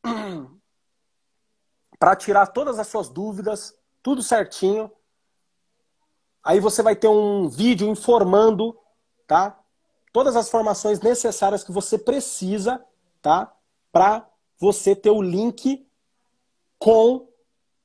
para 1.98 2.16
tirar 2.16 2.48
todas 2.48 2.78
as 2.78 2.86
suas 2.88 3.08
dúvidas, 3.08 3.74
tudo 4.02 4.22
certinho. 4.22 4.90
Aí 6.42 6.60
você 6.60 6.82
vai 6.82 6.94
ter 6.94 7.08
um 7.08 7.48
vídeo 7.48 7.88
informando, 7.88 8.78
tá? 9.26 9.58
Todas 10.16 10.34
as 10.34 10.48
formações 10.48 10.98
necessárias 11.02 11.62
que 11.62 11.70
você 11.70 11.98
precisa, 11.98 12.82
tá? 13.20 13.52
Para 13.92 14.26
você 14.58 14.96
ter 14.96 15.10
o 15.10 15.20
link 15.20 15.86
com 16.78 17.28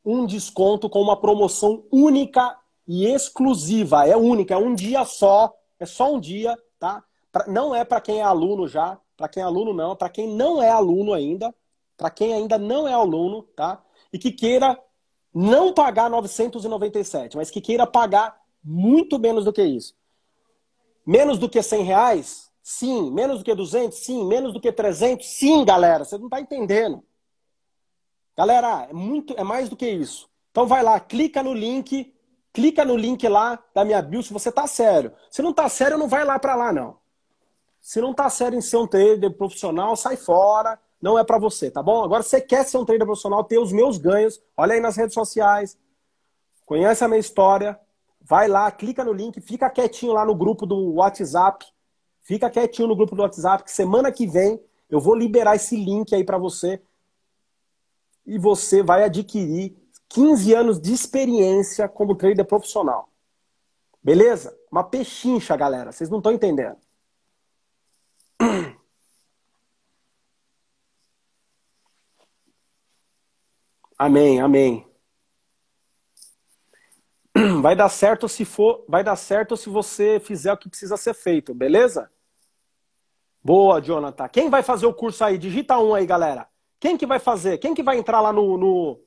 um 0.05 0.25
desconto, 0.25 0.89
com 0.89 1.01
uma 1.01 1.19
promoção 1.19 1.83
única 1.91 2.57
e 2.87 3.05
exclusiva. 3.05 4.07
É 4.07 4.15
única, 4.15 4.53
é 4.53 4.57
um 4.57 4.73
dia 4.73 5.03
só, 5.03 5.53
é 5.77 5.85
só 5.85 6.13
um 6.13 6.21
dia, 6.21 6.57
tá? 6.79 7.03
Pra, 7.33 7.47
não 7.47 7.75
é 7.75 7.83
para 7.83 7.99
quem 7.99 8.21
é 8.21 8.23
aluno 8.23 8.65
já, 8.65 8.97
para 9.17 9.27
quem 9.27 9.43
é 9.43 9.45
aluno 9.45 9.73
não, 9.73 9.93
para 9.93 10.07
quem 10.07 10.33
não 10.33 10.63
é 10.63 10.69
aluno 10.69 11.11
ainda, 11.11 11.53
para 11.97 12.09
quem 12.09 12.33
ainda 12.33 12.57
não 12.57 12.87
é 12.87 12.93
aluno, 12.93 13.43
tá? 13.57 13.83
E 14.13 14.17
que 14.17 14.31
queira 14.31 14.79
não 15.33 15.73
pagar 15.73 16.09
997, 16.09 17.35
mas 17.35 17.51
que 17.51 17.59
queira 17.59 17.85
pagar 17.85 18.39
muito 18.63 19.19
menos 19.19 19.43
do 19.43 19.51
que 19.51 19.61
isso. 19.61 19.93
Menos 21.05 21.37
do 21.37 21.49
que 21.49 21.61
100 21.61 21.83
reais? 21.83 22.51
Sim. 22.61 23.11
Menos 23.11 23.39
do 23.39 23.43
que 23.43 23.53
200? 23.53 23.97
Sim. 23.97 24.25
Menos 24.25 24.53
do 24.53 24.59
que 24.59 24.71
300? 24.71 25.25
Sim, 25.25 25.65
galera. 25.65 26.05
Você 26.05 26.17
não 26.17 26.25
está 26.25 26.39
entendendo. 26.39 27.03
Galera, 28.37 28.87
é, 28.89 28.93
muito, 28.93 29.33
é 29.37 29.43
mais 29.43 29.69
do 29.69 29.75
que 29.75 29.87
isso. 29.87 30.29
Então 30.51 30.65
vai 30.65 30.83
lá, 30.83 30.99
clica 30.99 31.41
no 31.43 31.53
link, 31.53 32.13
clica 32.51 32.83
no 32.83 32.95
link 32.95 33.27
lá 33.27 33.59
da 33.73 33.85
minha 33.85 34.01
bio 34.01 34.21
se 34.23 34.33
você 34.33 34.51
tá 34.51 34.67
sério. 34.67 35.13
Se 35.29 35.41
não 35.41 35.53
tá 35.53 35.69
sério, 35.69 35.97
não 35.97 36.07
vai 36.07 36.25
lá 36.25 36.37
para 36.39 36.55
lá, 36.55 36.73
não. 36.73 36.97
Se 37.79 37.99
não 37.99 38.13
tá 38.13 38.29
sério 38.29 38.57
em 38.57 38.61
ser 38.61 38.77
um 38.77 38.87
trader 38.87 39.31
profissional, 39.31 39.95
sai 39.95 40.15
fora. 40.15 40.79
Não 41.01 41.17
é 41.17 41.23
para 41.23 41.39
você, 41.39 41.71
tá 41.71 41.81
bom? 41.81 42.03
Agora, 42.03 42.21
se 42.21 42.29
você 42.29 42.41
quer 42.41 42.63
ser 42.63 42.77
um 42.77 42.85
trader 42.85 43.07
profissional, 43.07 43.43
ter 43.43 43.57
os 43.57 43.71
meus 43.71 43.97
ganhos, 43.97 44.39
olha 44.55 44.73
aí 44.73 44.79
nas 44.79 44.95
redes 44.95 45.15
sociais, 45.15 45.77
conhece 46.65 47.03
a 47.03 47.07
minha 47.07 47.19
história, 47.19 47.79
vai 48.21 48.47
lá, 48.47 48.71
clica 48.71 49.03
no 49.03 49.13
link, 49.13 49.41
fica 49.41 49.69
quietinho 49.69 50.13
lá 50.13 50.25
no 50.25 50.35
grupo 50.35 50.65
do 50.65 50.93
WhatsApp. 50.93 51.65
Fica 52.21 52.49
quietinho 52.49 52.87
no 52.87 52.95
grupo 52.95 53.15
do 53.15 53.21
WhatsApp, 53.23 53.63
que 53.63 53.71
semana 53.71 54.11
que 54.11 54.27
vem 54.27 54.63
eu 54.89 54.99
vou 54.99 55.15
liberar 55.15 55.55
esse 55.55 55.75
link 55.75 56.13
aí 56.13 56.23
para 56.23 56.37
você. 56.37 56.81
E 58.25 58.37
você 58.37 58.83
vai 58.83 59.03
adquirir 59.03 59.75
15 60.09 60.53
anos 60.53 60.79
de 60.79 60.93
experiência 60.93 61.87
como 61.87 62.15
trader 62.15 62.45
profissional. 62.45 63.09
Beleza? 64.03 64.55
Uma 64.71 64.83
pechincha, 64.83 65.55
galera. 65.55 65.91
Vocês 65.91 66.09
não 66.09 66.17
estão 66.17 66.31
entendendo. 66.31 66.77
Amém, 73.97 74.41
amém. 74.41 74.90
Vai 77.61 77.75
dar 77.75 77.89
certo 77.89 78.27
se 78.27 78.45
for, 78.45 78.83
vai 78.87 79.03
dar 79.03 79.15
certo 79.15 79.55
se 79.57 79.69
você 79.69 80.19
fizer 80.19 80.53
o 80.53 80.57
que 80.57 80.69
precisa 80.69 80.97
ser 80.97 81.13
feito, 81.13 81.53
beleza? 81.53 82.09
Boa, 83.43 83.81
Jonathan. 83.81 84.27
Quem 84.29 84.49
vai 84.49 84.61
fazer 84.61 84.85
o 84.85 84.93
curso 84.93 85.23
aí? 85.23 85.37
Digita 85.37 85.77
um 85.79 85.95
aí, 85.95 86.05
galera. 86.05 86.47
Quem 86.79 86.97
que 86.97 87.05
vai 87.05 87.19
fazer? 87.19 87.57
Quem 87.57 87.73
que 87.73 87.81
vai 87.81 87.97
entrar 87.97 88.21
lá 88.21 88.31
no, 88.31 88.57
no... 88.57 88.99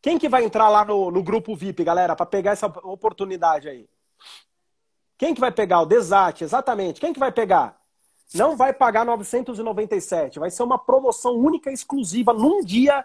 quem 0.00 0.18
que 0.18 0.28
vai 0.28 0.44
entrar 0.44 0.68
lá 0.68 0.84
no, 0.84 1.10
no 1.10 1.22
grupo 1.22 1.54
VIP, 1.54 1.84
galera, 1.84 2.16
para 2.16 2.26
pegar 2.26 2.52
essa 2.52 2.66
oportunidade 2.66 3.68
aí? 3.68 3.88
Quem 5.18 5.34
que 5.34 5.40
vai 5.40 5.52
pegar 5.52 5.80
o 5.80 5.86
Desate? 5.86 6.44
Exatamente. 6.44 7.00
Quem 7.00 7.12
que 7.12 7.18
vai 7.18 7.32
pegar? 7.32 7.78
Não 8.34 8.56
vai 8.56 8.72
pagar 8.72 9.04
997. 9.04 10.38
Vai 10.38 10.50
ser 10.50 10.62
uma 10.62 10.78
promoção 10.78 11.34
única, 11.34 11.70
exclusiva, 11.70 12.32
num 12.32 12.64
dia 12.64 13.04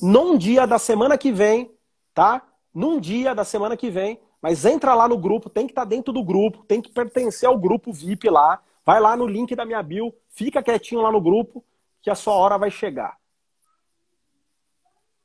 num 0.00 0.36
dia 0.36 0.66
da 0.66 0.78
semana 0.78 1.16
que 1.16 1.32
vem, 1.32 1.70
tá? 2.14 2.42
Num 2.76 3.00
dia 3.00 3.34
da 3.34 3.42
semana 3.42 3.74
que 3.74 3.88
vem, 3.88 4.20
mas 4.38 4.66
entra 4.66 4.94
lá 4.94 5.08
no 5.08 5.16
grupo, 5.16 5.48
tem 5.48 5.66
que 5.66 5.72
estar 5.72 5.86
tá 5.86 5.88
dentro 5.88 6.12
do 6.12 6.22
grupo, 6.22 6.62
tem 6.64 6.82
que 6.82 6.92
pertencer 6.92 7.48
ao 7.48 7.56
grupo 7.56 7.90
VIP 7.90 8.28
lá. 8.28 8.62
Vai 8.84 9.00
lá 9.00 9.16
no 9.16 9.26
link 9.26 9.56
da 9.56 9.64
minha 9.64 9.82
bio, 9.82 10.14
fica 10.28 10.62
quietinho 10.62 11.00
lá 11.00 11.10
no 11.10 11.18
grupo, 11.18 11.64
que 12.02 12.10
a 12.10 12.14
sua 12.14 12.34
hora 12.34 12.58
vai 12.58 12.70
chegar. 12.70 13.16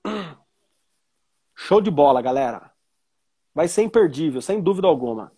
Show 1.53 1.81
de 1.81 1.91
bola, 1.91 2.21
galera. 2.21 2.71
Vai 3.53 3.67
ser 3.67 3.81
imperdível, 3.81 4.41
sem 4.41 4.61
dúvida 4.61 4.87
alguma. 4.87 5.33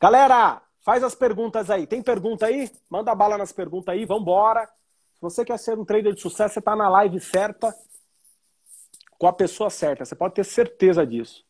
Galera, 0.00 0.62
faz 0.82 1.02
as 1.02 1.16
perguntas 1.16 1.68
aí. 1.68 1.84
Tem 1.84 2.00
pergunta 2.00 2.46
aí? 2.46 2.70
Manda 2.88 3.12
bala 3.12 3.36
nas 3.36 3.50
perguntas 3.50 3.92
aí, 3.92 4.06
vambora. 4.06 4.66
Se 5.14 5.20
você 5.20 5.44
quer 5.44 5.58
ser 5.58 5.76
um 5.76 5.84
trader 5.84 6.14
de 6.14 6.20
sucesso, 6.20 6.54
você 6.54 6.60
está 6.60 6.76
na 6.76 6.88
live 6.88 7.18
certa 7.18 7.74
com 9.20 9.26
a 9.26 9.32
pessoa 9.34 9.68
certa. 9.68 10.02
Você 10.02 10.16
pode 10.16 10.32
ter 10.32 10.44
certeza 10.44 11.06
disso. 11.06 11.44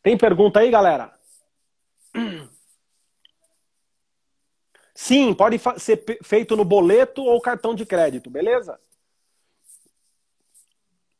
Tem 0.00 0.16
pergunta 0.16 0.60
aí, 0.60 0.70
galera? 0.70 1.12
Sim, 4.94 5.34
pode 5.34 5.58
ser 5.80 6.04
feito 6.22 6.54
no 6.54 6.64
boleto 6.64 7.20
ou 7.24 7.40
cartão 7.40 7.74
de 7.74 7.84
crédito, 7.84 8.30
beleza? 8.30 8.78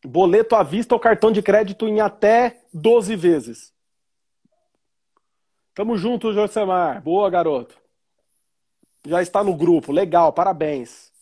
Boleto 0.06 0.54
à 0.54 0.62
vista 0.62 0.94
ou 0.94 1.00
cartão 1.00 1.32
de 1.32 1.42
crédito 1.42 1.88
em 1.88 2.00
até 2.00 2.62
12 2.72 3.16
vezes. 3.16 3.74
Tamo 5.74 5.96
junto, 5.96 6.32
Josemar. 6.32 7.02
Boa, 7.02 7.28
garoto. 7.28 7.76
Já 9.04 9.20
está 9.20 9.42
no 9.42 9.56
grupo. 9.56 9.90
Legal, 9.90 10.32
parabéns. 10.32 11.13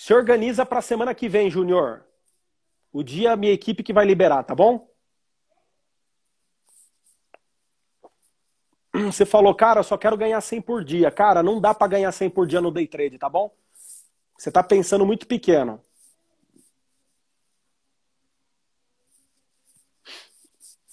Se 0.00 0.14
organiza 0.14 0.64
para 0.64 0.78
a 0.78 0.82
semana 0.82 1.14
que 1.14 1.28
vem, 1.28 1.50
Júnior. 1.50 2.06
O 2.90 3.02
dia 3.02 3.36
minha 3.36 3.52
equipe 3.52 3.82
que 3.82 3.92
vai 3.92 4.06
liberar, 4.06 4.42
tá 4.42 4.54
bom? 4.54 4.88
Você 9.12 9.26
falou, 9.26 9.54
cara, 9.54 9.80
eu 9.80 9.84
só 9.84 9.98
quero 9.98 10.16
ganhar 10.16 10.40
100 10.40 10.62
por 10.62 10.82
dia. 10.82 11.10
Cara, 11.10 11.42
não 11.42 11.60
dá 11.60 11.74
para 11.74 11.86
ganhar 11.86 12.10
100 12.12 12.30
por 12.30 12.46
dia 12.46 12.62
no 12.62 12.70
day 12.70 12.86
trade, 12.86 13.18
tá 13.18 13.28
bom? 13.28 13.54
Você 14.38 14.48
está 14.48 14.62
pensando 14.62 15.04
muito 15.04 15.26
pequeno. 15.26 15.78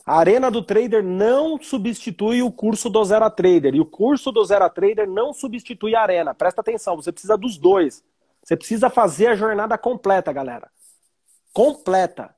A 0.05 0.17
arena 0.17 0.51
do 0.51 0.61
trader 0.61 1.01
não 1.01 1.57
substitui 1.63 2.43
o 2.43 2.51
curso 2.51 2.89
do 2.89 3.05
Zero 3.05 3.31
Trader. 3.31 3.73
E 3.73 3.79
o 3.79 3.85
curso 3.85 4.33
do 4.33 4.43
Zero 4.43 4.69
Trader 4.69 5.07
não 5.09 5.31
substitui 5.31 5.95
a 5.95 6.01
arena. 6.01 6.35
Presta 6.35 6.59
atenção, 6.59 6.97
você 6.97 7.13
precisa 7.13 7.37
dos 7.37 7.57
dois. 7.57 8.03
Você 8.47 8.55
precisa 8.55 8.89
fazer 8.89 9.27
a 9.27 9.35
jornada 9.35 9.77
completa, 9.77 10.31
galera. 10.31 10.71
Completa. 11.51 12.33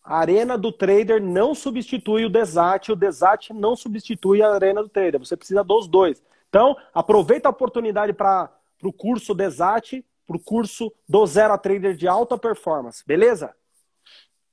A 0.00 0.18
arena 0.18 0.56
do 0.56 0.70
trader 0.70 1.20
não 1.20 1.52
substitui 1.52 2.24
o 2.24 2.30
Desat, 2.30 2.92
o 2.92 2.94
Desat 2.94 3.52
não 3.52 3.74
substitui 3.74 4.40
a 4.40 4.54
arena 4.54 4.84
do 4.84 4.88
trader. 4.88 5.18
Você 5.18 5.36
precisa 5.36 5.64
dos 5.64 5.88
dois. 5.88 6.22
Então, 6.48 6.76
aproveita 6.94 7.48
a 7.48 7.50
oportunidade 7.50 8.12
para 8.12 8.48
o 8.80 8.92
curso 8.92 9.34
Desat, 9.34 10.06
para 10.24 10.36
o 10.36 10.40
curso 10.40 10.92
do 11.08 11.26
Zero 11.26 11.54
a 11.54 11.58
Trader 11.58 11.96
de 11.96 12.06
alta 12.06 12.38
performance, 12.38 13.02
beleza? 13.04 13.52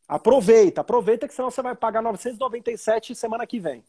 Aproveita, 0.07 0.81
aproveita 0.81 1.27
que 1.27 1.35
senão 1.35 1.51
você 1.51 1.61
vai 1.61 1.75
pagar 1.75 2.01
997 2.01 3.13
semana 3.13 3.45
que 3.45 3.59
vem. 3.59 3.85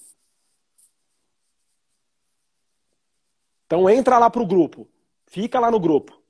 Então 3.64 3.89
entra 3.89 4.18
lá 4.18 4.28
pro 4.28 4.45
grupo. 4.45 4.87
Fica 5.26 5.59
lá 5.59 5.70
no 5.70 5.80
grupo. 5.80 6.22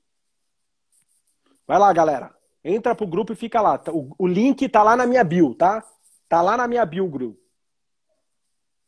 Vai 1.67 1.79
lá, 1.79 1.91
galera. 1.91 2.35
Entra 2.63 2.95
pro 2.95 3.07
grupo 3.07 3.33
e 3.33 3.35
fica 3.35 3.61
lá. 3.61 3.81
O, 3.89 4.15
o 4.17 4.27
link 4.27 4.67
tá 4.69 4.81
lá 4.83 4.95
na 4.95 5.05
minha 5.05 5.23
bio, 5.23 5.53
tá? 5.53 5.83
Tá 6.27 6.41
lá 6.41 6.57
na 6.57 6.67
minha 6.67 6.85
bio, 6.85 7.07
grupo. 7.07 7.39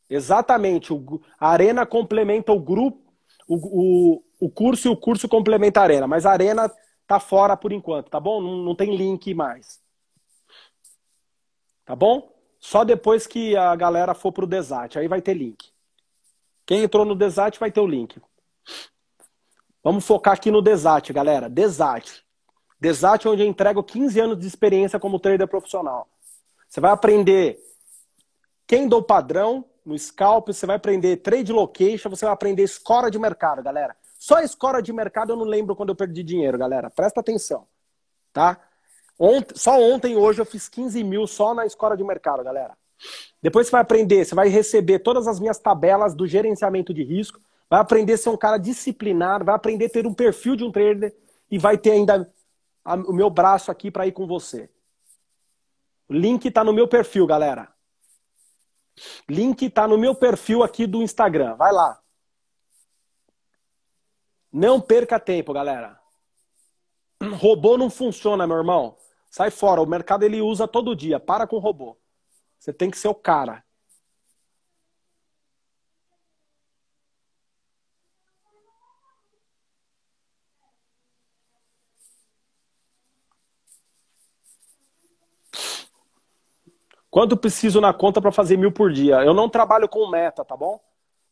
Exatamente. 0.10 0.94
O, 0.94 1.22
a 1.40 1.50
arena 1.50 1.86
complementa 1.86 2.52
o 2.52 2.60
grupo, 2.60 3.14
o, 3.48 3.56
o, 3.56 4.24
o 4.40 4.50
curso 4.50 4.88
e 4.88 4.92
o 4.92 4.98
curso 4.98 5.28
complementa 5.28 5.80
a 5.80 5.84
arena. 5.84 6.08
Mas 6.08 6.26
a 6.26 6.32
arena 6.32 6.72
tá 7.06 7.20
fora 7.20 7.56
por 7.56 7.72
enquanto, 7.72 8.10
tá 8.10 8.20
bom? 8.20 8.42
Não, 8.42 8.58
não 8.58 8.76
tem 8.76 8.96
link 8.96 9.34
mais. 9.34 9.80
Tá 11.86 11.96
bom? 11.96 12.36
Só 12.60 12.84
depois 12.84 13.28
que 13.28 13.56
a 13.56 13.76
galera 13.76 14.14
for 14.14 14.32
pro 14.32 14.48
Desat, 14.48 14.98
aí 14.98 15.08
vai 15.08 15.22
ter 15.22 15.34
link. 15.34 15.72
Quem 16.66 16.84
entrou 16.84 17.06
no 17.06 17.16
Desat 17.16 17.58
vai 17.60 17.72
ter 17.72 17.80
o 17.80 17.88
link. 17.88 18.22
Vamos 19.82 20.06
focar 20.06 20.34
aqui 20.34 20.52
no 20.52 20.62
Desat, 20.62 21.14
galera. 21.14 21.50
Desat. 21.50 22.27
Desat 22.80 23.26
é 23.26 23.30
onde 23.30 23.42
eu 23.42 23.48
entrego 23.48 23.84
15 23.84 24.20
anos 24.20 24.40
de 24.40 24.48
experiência 24.48 25.00
como 25.00 25.20
trader 25.20 25.48
profissional. 25.48 26.08
Você 26.68 26.80
vai 26.80 26.92
aprender 26.92 27.60
quem 28.68 28.88
dou 28.88 29.02
padrão 29.02 29.66
no 29.86 29.98
scalp, 29.98 30.48
você 30.48 30.66
vai 30.66 30.76
aprender 30.76 31.18
trade 31.18 31.52
location, 31.52 32.10
você 32.10 32.26
vai 32.26 32.34
aprender 32.34 32.64
escora 32.64 33.10
de 33.10 33.18
mercado, 33.18 33.64
galera. 33.64 33.96
Só 34.20 34.40
escora 34.42 34.82
de 34.82 34.92
mercado 34.92 35.32
eu 35.32 35.38
não 35.38 35.46
lembro 35.46 35.76
quando 35.76 35.90
eu 35.90 35.96
perdi 35.96 36.24
dinheiro, 36.24 36.58
galera. 36.58 36.90
Presta 36.90 37.22
atenção, 37.22 37.66
tá? 38.34 38.60
Ontem, 39.18 39.56
só 39.58 39.80
ontem 39.82 40.14
e 40.14 40.18
hoje 40.18 40.42
eu 40.42 40.46
fiz 40.46 40.68
15 40.68 41.04
mil 41.04 41.26
só 41.26 41.54
na 41.54 41.66
escora 41.66 41.96
de 41.96 42.04
mercado, 42.04 42.44
galera. 42.44 42.78
Depois 43.42 43.68
você 43.68 43.72
vai 43.72 43.82
aprender, 43.82 44.26
você 44.26 44.36
vai 44.36 44.50
receber 44.50 45.00
todas 45.00 45.28
as 45.28 45.40
minhas 45.40 45.58
tabelas 45.58 46.14
do 46.14 46.28
gerenciamento 46.28 46.94
de 46.94 47.04
risco, 47.04 47.40
vai 47.70 47.80
aprender 47.80 48.14
a 48.14 48.18
ser 48.18 48.30
um 48.30 48.38
cara 48.38 48.58
disciplinado, 48.58 49.46
vai 49.46 49.56
aprender 49.56 49.86
a 49.86 49.90
ter 49.90 50.06
um 50.06 50.14
perfil 50.14 50.56
de 50.56 50.64
um 50.64 50.72
trader 50.72 51.16
e 51.50 51.58
vai 51.58 51.78
ter 51.78 51.92
ainda 51.92 52.30
o 52.96 53.14
meu 53.14 53.30
braço 53.30 53.70
aqui 53.70 53.92
para 53.92 54.08
ir 54.08 54.12
com 54.12 54.26
você. 54.26 54.70
O 56.08 56.14
link 56.14 56.46
está 56.46 56.64
no 56.64 56.72
meu 56.72 56.88
perfil, 56.88 57.28
galera. 57.28 57.74
Link 59.30 59.66
está 59.66 59.88
no 59.88 59.98
meu 59.98 60.16
perfil 60.16 60.64
aqui 60.64 60.88
do 60.88 61.02
Instagram. 61.02 61.56
Vai 61.56 61.72
lá. 61.72 62.02
Não 64.52 64.80
perca 64.80 65.20
tempo, 65.20 65.54
galera. 65.54 66.00
Robô 67.40 67.78
não 67.78 67.90
funciona, 67.90 68.48
meu 68.48 68.58
irmão. 68.58 68.98
Sai 69.30 69.52
fora. 69.52 69.82
O 69.82 69.86
mercado 69.86 70.24
ele 70.24 70.42
usa 70.42 70.68
todo 70.68 70.96
dia. 70.96 71.20
Para 71.20 71.46
com 71.46 71.58
o 71.58 71.60
robô. 71.60 71.98
Você 72.58 72.74
tem 72.74 72.90
que 72.90 72.98
ser 72.98 73.10
o 73.10 73.16
cara. 73.16 73.64
Quanto 87.18 87.36
preciso 87.36 87.82
na 87.82 87.92
conta 87.92 88.22
para 88.22 88.32
fazer 88.32 88.58
mil 88.58 88.72
por 88.72 88.94
dia? 88.94 89.16
Eu 89.24 89.34
não 89.34 89.50
trabalho 89.50 89.90
com 89.90 90.08
meta, 90.08 90.46
tá 90.46 90.56
bom? 90.56 90.80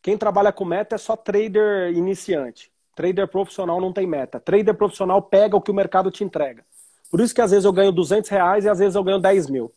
Quem 0.01 0.17
trabalha 0.17 0.51
com 0.51 0.65
meta 0.65 0.95
é 0.95 0.97
só 0.97 1.15
trader 1.15 1.95
iniciante. 1.95 2.71
Trader 2.95 3.27
profissional 3.27 3.79
não 3.79 3.93
tem 3.93 4.07
meta. 4.07 4.39
Trader 4.39 4.73
profissional 4.73 5.21
pega 5.21 5.55
o 5.55 5.61
que 5.61 5.69
o 5.69 5.75
mercado 5.75 6.09
te 6.09 6.23
entrega. 6.23 6.65
Por 7.11 7.21
isso 7.21 7.35
que 7.35 7.39
às 7.39 7.51
vezes 7.51 7.65
eu 7.65 7.71
ganho 7.71 7.91
200 7.91 8.27
reais 8.31 8.65
e 8.65 8.69
às 8.69 8.79
vezes 8.79 8.95
eu 8.95 9.03
ganho 9.03 9.19
10 9.19 9.47
mil. 9.47 9.71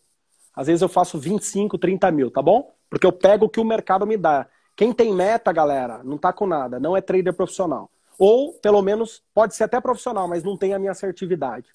Às 0.56 0.68
vezes 0.68 0.80
eu 0.80 0.88
faço 0.88 1.18
25, 1.18 1.76
30 1.76 2.10
mil, 2.10 2.30
tá 2.30 2.40
bom? 2.40 2.72
Porque 2.88 3.06
eu 3.06 3.12
pego 3.12 3.44
o 3.44 3.48
que 3.50 3.60
o 3.60 3.64
mercado 3.64 4.06
me 4.06 4.16
dá. 4.16 4.46
Quem 4.74 4.94
tem 4.94 5.12
meta, 5.12 5.52
galera, 5.52 6.00
não 6.02 6.16
tá 6.16 6.32
com 6.32 6.46
nada, 6.46 6.80
não 6.80 6.96
é 6.96 7.02
trader 7.02 7.34
profissional. 7.34 7.90
Ou, 8.18 8.54
pelo 8.54 8.80
menos, 8.80 9.22
pode 9.34 9.54
ser 9.54 9.64
até 9.64 9.78
profissional, 9.78 10.26
mas 10.26 10.42
não 10.42 10.56
tem 10.56 10.72
a 10.72 10.78
minha 10.78 10.92
assertividade. 10.92 11.68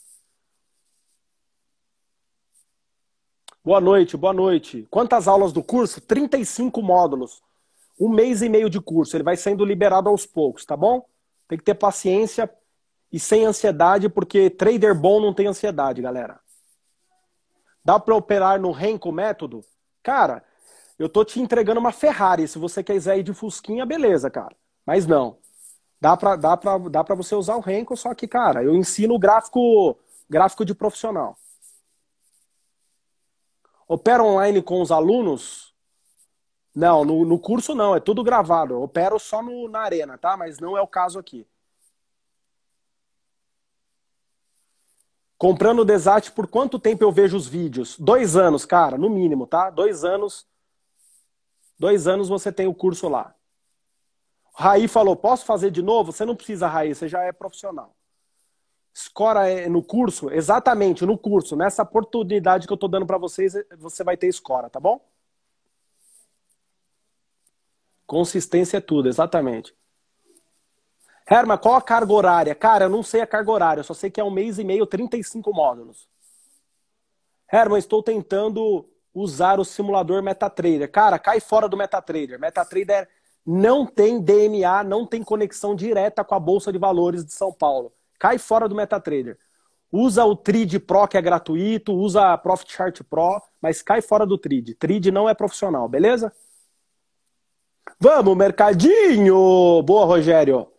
Boa 3.66 3.80
noite, 3.80 4.18
boa 4.18 4.34
noite. 4.34 4.86
Quantas 4.91 5.26
aulas 5.26 5.53
do 5.53 5.64
curso? 5.64 6.01
35 6.01 6.82
módulos. 6.82 7.41
Um 7.97 8.09
mês 8.09 8.41
e 8.41 8.49
meio 8.49 8.70
de 8.70 8.82
curso. 8.82 9.16
Ele 9.16 9.24
vai 9.24 9.38
sendo 9.38 9.64
liberado 9.64 10.09
aos 10.09 10.26
poucos, 10.26 10.66
tá 10.66 10.76
bom? 10.76 11.05
Tem 11.47 11.57
que 11.57 11.64
ter 11.64 11.76
paciência 11.76 12.53
e 13.09 13.18
sem 13.18 13.45
ansiedade, 13.45 14.09
porque 14.09 14.49
trader 14.49 14.93
bom 14.93 15.22
não 15.22 15.34
tem 15.34 15.47
ansiedade, 15.47 16.01
galera. 16.01 16.41
Dá 17.86 17.97
para 17.97 18.14
operar 18.14 18.59
no 18.59 18.72
Renko 18.72 19.14
método? 19.14 19.64
Cara, 20.03 20.43
eu 20.99 21.07
tô 21.07 21.24
te 21.24 21.39
entregando 21.39 21.80
uma 21.80 21.93
Ferrari. 21.93 22.49
Se 22.49 22.59
você 22.59 22.84
quiser 22.84 23.20
ir 23.20 23.24
de 23.24 23.34
Fusquinha, 23.34 23.86
beleza, 23.86 24.30
cara. 24.30 24.57
Mas 24.86 25.07
não. 25.07 25.38
Dá 26.01 26.18
pra, 26.18 26.36
dá 26.36 26.57
pra, 26.57 26.78
dá 26.78 27.01
pra 27.01 27.16
você 27.16 27.34
usar 27.34 27.55
o 27.55 27.61
Renko, 27.61 27.95
só 27.95 28.14
que, 28.14 28.28
cara, 28.28 28.61
eu 28.61 28.76
ensino 28.76 29.18
gráfico, 29.18 29.97
gráfico 30.30 30.66
de 30.66 30.76
profissional. 30.76 31.38
Opera 33.88 34.24
online 34.24 34.62
com 34.62 34.82
os 34.82 34.92
alunos? 34.92 35.74
Não, 36.76 37.06
no, 37.06 37.24
no 37.26 37.40
curso 37.40 37.76
não, 37.76 37.96
é 37.96 38.00
tudo 38.00 38.24
gravado. 38.24 38.74
Eu 38.74 38.82
opero 38.82 39.20
só 39.20 39.42
no, 39.44 39.68
na 39.70 39.82
arena, 39.82 40.18
tá? 40.18 40.36
Mas 40.36 40.60
não 40.60 40.78
é 40.78 40.82
o 40.82 40.88
caso 40.88 41.20
aqui. 41.20 41.48
Comprando 45.38 45.80
o 45.80 45.86
Desat, 45.86 46.32
por 46.32 46.48
quanto 46.48 46.80
tempo 46.80 47.04
eu 47.04 47.12
vejo 47.12 47.36
os 47.36 47.48
vídeos? 47.48 48.00
Dois 48.00 48.36
anos, 48.38 48.66
cara, 48.66 48.98
no 48.98 49.10
mínimo, 49.10 49.46
tá? 49.46 49.70
Dois 49.70 50.04
anos. 50.04 50.48
Dois 51.78 52.08
anos 52.08 52.30
você 52.30 52.52
tem 52.52 52.66
o 52.66 52.74
curso 52.74 53.10
lá. 53.10 53.36
Raí 54.56 54.88
falou: 54.88 55.16
posso 55.16 55.46
fazer 55.46 55.70
de 55.70 55.82
novo? 55.82 56.12
Você 56.12 56.26
não 56.26 56.36
precisa, 56.36 56.68
Raí, 56.68 56.96
você 56.96 57.08
já 57.08 57.24
é 57.24 57.32
profissional. 57.32 57.94
Escora 58.94 59.50
é 59.50 59.68
no 59.68 59.82
curso? 59.82 60.30
Exatamente, 60.30 61.04
no 61.04 61.18
curso. 61.18 61.56
Nessa 61.56 61.82
oportunidade 61.82 62.68
que 62.68 62.74
eu 62.74 62.76
estou 62.76 62.88
dando 62.88 63.08
para 63.08 63.18
vocês, 63.18 63.54
você 63.78 64.04
vai 64.04 64.16
ter 64.16 64.28
escora, 64.28 64.70
tá 64.70 64.80
bom? 64.80 65.04
Consistência 68.06 68.78
é 68.78 68.82
tudo, 68.82 69.10
exatamente. 69.10 69.76
Herma, 71.28 71.58
qual 71.58 71.74
a 71.74 71.82
carga 71.82 72.14
horária? 72.14 72.54
Cara, 72.54 72.86
eu 72.86 72.89
não 72.89 73.02
sei 73.02 73.22
a 73.22 73.28
carga 73.28 73.52
horária, 73.52 73.80
eu 73.80 73.84
só 73.84 73.96
sei 73.96 74.12
que 74.12 74.22
é 74.22 74.24
um 74.24 74.30
mês 74.30 74.60
e 74.60 74.64
meio, 74.64 74.86
35 74.86 75.52
módulos. 75.52 76.08
Herman, 77.52 77.80
estou 77.80 78.04
tentando 78.04 78.88
usar 79.14 79.60
o 79.60 79.66
simulador 79.66 80.22
MetaTrader. 80.22 80.91
Cara, 80.91 81.18
cai 81.18 81.39
fora 81.39 81.68
do 81.68 81.78
MetaTrader. 81.78 82.39
MetaTrader 82.39 83.10
não 83.46 83.86
tem 83.86 84.22
DMA, 84.22 84.84
não 84.84 85.08
tem 85.08 85.24
conexão 85.24 85.76
direta 85.76 86.24
com 86.24 86.36
a 86.36 86.39
Bolsa 86.39 86.72
de 86.72 86.78
Valores 86.78 87.26
de 87.26 87.34
São 87.34 87.52
Paulo 87.52 87.91
cai 88.24 88.38
fora 88.38 88.69
do 88.69 88.76
MetaTrader. 88.76 89.38
Usa 89.91 90.24
o 90.24 90.34
Trid 90.34 90.80
Pro, 90.80 91.05
que 91.09 91.17
é 91.17 91.21
gratuito, 91.21 91.93
usa 91.93 92.32
a 92.32 92.38
Profit 92.38 92.71
Chart 92.71 93.03
Pro, 93.03 93.41
mas 93.61 93.82
cai 93.82 94.01
fora 94.01 94.26
do 94.26 94.38
Trid. 94.38 94.76
Trid 94.80 95.07
não 95.07 95.28
é 95.28 95.34
profissional, 95.34 95.89
beleza? 95.89 96.34
Vamos, 97.99 98.38
mercadinho! 98.38 99.84
Boa, 99.84 100.05
Rogério. 100.05 100.71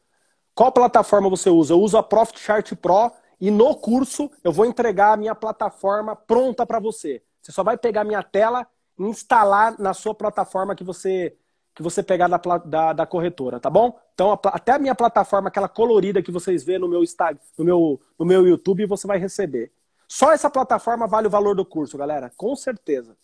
Qual 0.55 0.72
plataforma 0.72 1.28
você 1.28 1.51
usa? 1.51 1.74
Eu 1.74 1.80
uso 1.82 1.99
a 1.99 2.03
Profit 2.03 2.40
Chart 2.40 2.74
Pro 2.76 3.12
e 3.38 3.51
no 3.51 3.76
curso 3.76 4.30
eu 4.42 4.51
vou 4.51 4.64
entregar 4.64 5.12
a 5.12 5.16
minha 5.18 5.34
plataforma 5.34 6.16
pronta 6.16 6.64
para 6.64 6.80
você. 6.80 7.22
Você 7.42 7.53
só 7.53 7.62
vai 7.62 7.76
pegar 7.76 8.05
minha 8.05 8.22
tela 8.22 8.66
e 8.99 9.03
instalar 9.03 9.78
na 9.78 9.92
sua 9.92 10.14
plataforma 10.14 10.74
que 10.74 10.82
você 10.82 11.36
que 11.75 11.83
você 11.83 12.03
pegar 12.03 12.29
da, 12.29 12.39
da, 12.59 12.93
da 12.93 13.07
corretora, 13.07 13.59
tá 13.59 13.68
bom? 13.68 13.99
Então, 14.14 14.33
a, 14.33 14.39
até 14.45 14.72
a 14.72 14.79
minha 14.79 14.95
plataforma, 14.95 15.49
aquela 15.49 15.68
colorida 15.68 16.22
que 16.22 16.31
vocês 16.31 16.62
vê 16.62 16.79
no 16.79 16.89
meu 16.89 17.03
Instagram, 17.03 17.41
no 17.59 17.64
meu, 17.64 18.01
no 18.18 18.25
meu 18.25 18.47
YouTube, 18.47 18.87
você 18.87 19.07
vai 19.07 19.18
receber. 19.18 19.72
Só 20.07 20.33
essa 20.33 20.49
plataforma 20.49 21.07
vale 21.07 21.27
o 21.27 21.31
valor 21.31 21.57
do 21.57 21.64
curso, 21.64 21.99
galera. 21.99 22.31
Com 22.37 22.55
certeza. 22.55 23.16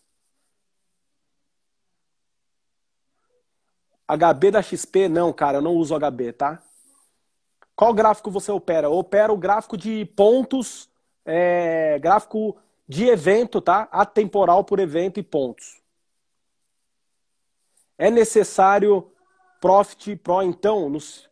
HB 4.07 4.51
da 4.51 4.61
XP, 4.61 5.07
não, 5.07 5.31
cara, 5.31 5.59
eu 5.59 5.61
não 5.61 5.75
uso 5.75 5.97
HB, 5.97 6.33
tá? 6.33 6.61
Qual 7.73 7.93
gráfico 7.93 8.29
você 8.29 8.51
opera? 8.51 8.87
Eu 8.87 8.93
opero 8.93 9.33
o 9.33 9.37
gráfico 9.37 9.77
de 9.77 10.05
pontos, 10.05 10.89
é, 11.25 11.97
gráfico 11.99 12.57
de 12.85 13.05
evento, 13.07 13.61
tá? 13.61 13.87
Atemporal 13.89 14.65
por 14.65 14.79
evento 14.79 15.17
e 15.19 15.23
pontos. 15.23 15.80
É 18.01 18.09
necessário 18.09 19.11
Profit 19.61 20.15
Pro, 20.15 20.41
então, 20.41 20.89
nos, 20.89 21.29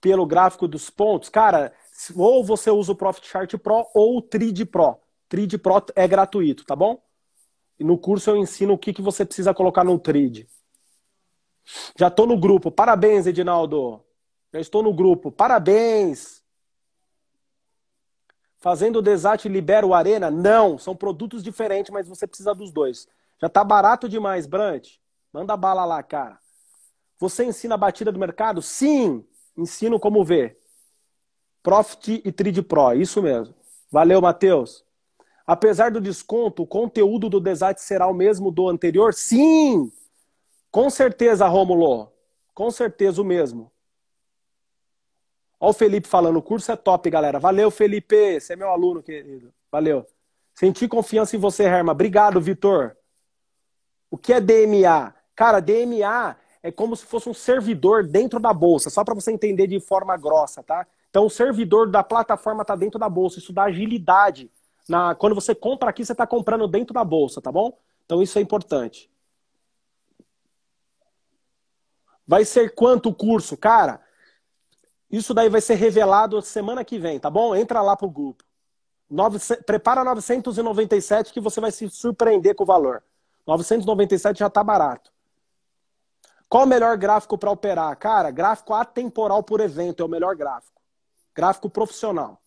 pelo 0.00 0.26
gráfico 0.26 0.66
dos 0.66 0.90
pontos? 0.90 1.28
Cara, 1.28 1.72
ou 2.16 2.42
você 2.42 2.72
usa 2.72 2.90
o 2.90 2.96
Profit 2.96 3.28
Chart 3.28 3.56
Pro 3.56 3.86
ou 3.94 4.18
o 4.18 4.22
Trid 4.22 4.66
Pro. 4.66 4.96
Trid 5.28 5.56
Pro 5.58 5.80
é 5.94 6.08
gratuito, 6.08 6.64
tá 6.64 6.74
bom? 6.74 7.00
E 7.78 7.84
no 7.84 7.96
curso 7.96 8.30
eu 8.30 8.36
ensino 8.36 8.72
o 8.72 8.78
que, 8.78 8.92
que 8.92 9.00
você 9.00 9.24
precisa 9.24 9.54
colocar 9.54 9.84
no 9.84 9.96
Trid. 9.96 10.48
Já 11.96 12.08
estou 12.08 12.26
no 12.26 12.36
grupo. 12.36 12.68
Parabéns, 12.68 13.24
Edinaldo. 13.28 14.04
Já 14.52 14.58
estou 14.58 14.82
no 14.82 14.92
grupo. 14.92 15.30
Parabéns. 15.30 16.42
Fazendo 18.56 18.96
o 18.96 19.02
Desat 19.02 19.48
libera 19.48 19.86
o 19.86 19.94
Arena? 19.94 20.32
Não, 20.32 20.78
são 20.78 20.96
produtos 20.96 21.44
diferentes, 21.44 21.92
mas 21.92 22.08
você 22.08 22.26
precisa 22.26 22.56
dos 22.56 22.72
dois. 22.72 23.06
Já 23.40 23.46
está 23.46 23.62
barato 23.62 24.08
demais, 24.08 24.48
Brant. 24.48 24.98
Manda 25.32 25.56
bala 25.56 25.84
lá, 25.84 26.02
cara. 26.02 26.38
Você 27.18 27.44
ensina 27.44 27.74
a 27.74 27.78
batida 27.78 28.12
do 28.12 28.18
mercado? 28.18 28.62
Sim! 28.62 29.24
Ensino 29.56 29.98
como 29.98 30.24
ver. 30.24 30.58
Profit 31.62 32.22
e 32.24 32.30
Trade 32.32 32.62
Pro, 32.62 32.94
isso 32.94 33.20
mesmo. 33.20 33.54
Valeu, 33.90 34.20
Matheus. 34.20 34.84
Apesar 35.46 35.90
do 35.90 36.00
desconto, 36.00 36.62
o 36.62 36.66
conteúdo 36.66 37.28
do 37.28 37.40
Desat 37.40 37.80
será 37.80 38.06
o 38.06 38.14
mesmo 38.14 38.50
do 38.50 38.68
anterior? 38.68 39.12
Sim! 39.14 39.90
Com 40.70 40.90
certeza, 40.90 41.48
Rômulo. 41.48 42.12
Com 42.54 42.70
certeza 42.70 43.20
o 43.20 43.24
mesmo. 43.24 43.72
Olha 45.60 45.70
o 45.70 45.72
Felipe 45.72 46.06
falando, 46.06 46.36
o 46.36 46.42
curso 46.42 46.70
é 46.70 46.76
top, 46.76 47.10
galera. 47.10 47.40
Valeu, 47.40 47.70
Felipe. 47.70 48.40
Você 48.40 48.52
é 48.52 48.56
meu 48.56 48.68
aluno, 48.68 49.02
querido. 49.02 49.52
Valeu. 49.72 50.06
Senti 50.54 50.86
confiança 50.86 51.34
em 51.34 51.38
você, 51.38 51.64
Herma. 51.64 51.92
Obrigado, 51.92 52.40
Vitor. 52.40 52.96
O 54.10 54.16
que 54.16 54.32
é 54.32 54.40
DMA? 54.40 55.14
Cara, 55.38 55.60
DMA 55.60 56.36
é 56.64 56.72
como 56.72 56.96
se 56.96 57.06
fosse 57.06 57.28
um 57.28 57.32
servidor 57.32 58.04
dentro 58.04 58.40
da 58.40 58.52
bolsa, 58.52 58.90
só 58.90 59.04
para 59.04 59.14
você 59.14 59.30
entender 59.30 59.68
de 59.68 59.78
forma 59.78 60.16
grossa, 60.16 60.64
tá? 60.64 60.84
Então 61.10 61.26
o 61.26 61.30
servidor 61.30 61.88
da 61.88 62.02
plataforma 62.02 62.62
está 62.62 62.74
dentro 62.74 62.98
da 62.98 63.08
bolsa, 63.08 63.38
isso 63.38 63.52
dá 63.52 63.62
agilidade. 63.62 64.50
Na, 64.88 65.14
quando 65.14 65.36
você 65.36 65.54
compra 65.54 65.90
aqui, 65.90 66.04
você 66.04 66.10
está 66.10 66.26
comprando 66.26 66.66
dentro 66.66 66.92
da 66.92 67.04
bolsa, 67.04 67.40
tá 67.40 67.52
bom? 67.52 67.78
Então 68.04 68.20
isso 68.20 68.36
é 68.36 68.42
importante. 68.42 69.08
Vai 72.26 72.44
ser 72.44 72.74
quanto 72.74 73.10
o 73.10 73.14
curso? 73.14 73.56
Cara, 73.56 74.00
isso 75.08 75.32
daí 75.32 75.48
vai 75.48 75.60
ser 75.60 75.76
revelado 75.76 76.42
semana 76.42 76.84
que 76.84 76.98
vem, 76.98 77.20
tá 77.20 77.30
bom? 77.30 77.54
Entra 77.54 77.80
lá 77.80 77.96
pro 77.96 78.10
grupo. 78.10 78.42
Nove, 79.08 79.38
prepara 79.64 80.02
997 80.02 81.32
que 81.32 81.40
você 81.40 81.60
vai 81.60 81.70
se 81.70 81.88
surpreender 81.90 82.56
com 82.56 82.64
o 82.64 82.66
valor. 82.66 83.04
997 83.46 84.40
já 84.40 84.50
tá 84.50 84.64
barato. 84.64 85.16
Qual 86.48 86.64
o 86.64 86.66
melhor 86.66 86.96
gráfico 86.96 87.36
para 87.36 87.50
operar? 87.50 87.96
Cara, 87.98 88.30
gráfico 88.30 88.72
atemporal 88.72 89.42
por 89.42 89.60
evento 89.60 90.02
é 90.02 90.06
o 90.06 90.08
melhor 90.08 90.34
gráfico. 90.34 90.80
Gráfico 91.34 91.68
profissional. 91.68 92.40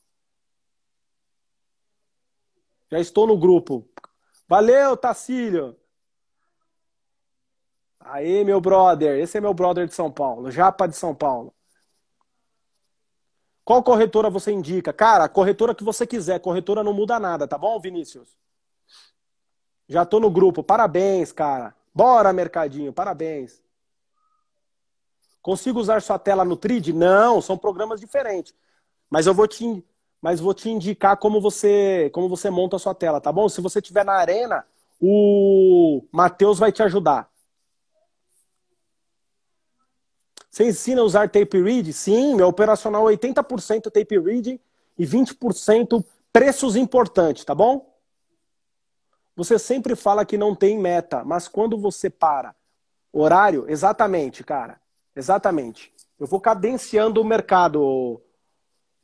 Já 2.92 3.00
estou 3.00 3.28
no 3.28 3.38
grupo. 3.38 3.88
Valeu, 4.48 4.98
Tacílio. 4.98 5.78
Aí, 8.00 8.44
meu 8.44 8.60
brother. 8.60 9.20
Esse 9.20 9.38
é 9.38 9.42
meu 9.42 9.54
brother 9.54 9.88
de 9.88 9.94
São 9.94 10.12
Paulo. 10.12 10.52
Japa 10.52 10.88
de 10.88 10.96
São 10.96 11.16
Paulo. 11.16 11.54
Qual 13.64 13.84
corretora 13.84 14.30
você 14.30 14.52
indica? 14.52 14.92
Cara, 14.92 15.30
corretora 15.30 15.76
que 15.76 15.84
você 15.84 16.06
quiser. 16.06 16.40
Corretora 16.40 16.84
não 16.84 16.92
muda 16.92 17.20
nada, 17.20 17.48
tá 17.48 17.58
bom, 17.58 17.80
Vinícius? 17.80 18.36
Já 19.88 20.06
tô 20.06 20.20
no 20.20 20.32
grupo. 20.32 20.64
Parabéns, 20.64 21.32
cara. 21.32 21.74
Bora, 21.94 22.34
mercadinho. 22.34 22.92
Parabéns. 22.92 23.62
Consigo 25.42 25.80
usar 25.80 26.02
sua 26.02 26.20
tela 26.20 26.46
no 26.46 26.56
Trid? 26.56 26.90
Não, 26.94 27.42
são 27.42 27.58
programas 27.58 28.00
diferentes. 28.00 28.54
Mas 29.10 29.28
eu 29.28 29.34
vou 29.34 29.48
te, 29.48 29.84
mas 30.22 30.40
vou 30.40 30.54
te 30.54 30.70
indicar 30.70 31.18
como 31.18 31.42
você, 31.42 32.10
como 32.14 32.30
você 32.30 32.50
monta 32.50 32.76
a 32.76 32.80
sua 32.80 32.94
tela, 32.94 33.20
tá 33.20 33.32
bom? 33.32 33.50
Se 33.50 33.60
você 33.62 33.80
estiver 33.80 34.06
na 34.06 34.14
arena, 34.14 34.66
o 35.00 36.04
Matheus 36.12 36.60
vai 36.60 36.72
te 36.72 36.84
ajudar. 36.84 37.30
Você 40.50 40.66
ensina 40.66 41.02
a 41.02 41.06
usar 41.06 41.30
tape 41.30 41.62
read? 41.62 41.92
Sim, 41.94 42.36
meu 42.36 42.48
operacional 42.48 43.04
80% 43.06 43.88
é 43.88 43.90
tape 43.90 44.20
read 44.20 44.60
e 44.98 45.06
20% 45.06 46.04
preços 46.32 46.76
importantes, 46.76 47.46
tá 47.46 47.56
bom? 47.56 47.90
Você 49.36 49.58
sempre 49.58 49.96
fala 49.96 50.26
que 50.26 50.38
não 50.38 50.54
tem 50.54 50.78
meta, 50.78 51.24
mas 51.24 51.48
quando 51.48 51.78
você 51.78 52.10
para 52.10 52.54
Horário? 53.14 53.66
Exatamente, 53.68 54.44
cara. 54.44 54.81
Exatamente. 55.16 55.92
Eu 56.20 56.28
vou 56.28 56.40
cadenciando 56.40 57.22
o 57.22 57.26
mercado, 57.26 58.22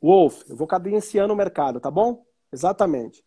Wolf. 0.00 0.42
Eu 0.48 0.56
vou 0.56 0.66
cadenciando 0.66 1.32
o 1.32 1.36
mercado, 1.36 1.80
tá 1.80 1.90
bom? 1.90 2.24
Exatamente. 2.52 3.24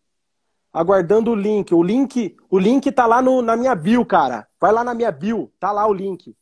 Aguardando 0.72 1.30
o 1.30 1.34
link. 1.34 1.74
O 1.74 1.82
link, 1.82 2.36
o 2.50 2.58
link 2.58 2.90
tá 2.90 3.06
lá 3.06 3.20
no, 3.20 3.42
na 3.42 3.56
minha 3.56 3.74
bio, 3.74 4.04
cara. 4.04 4.48
Vai 4.58 4.72
lá 4.72 4.82
na 4.82 4.94
minha 4.94 5.12
bio, 5.12 5.52
tá 5.60 5.70
lá 5.70 5.86
o 5.86 5.92
link. 5.92 6.34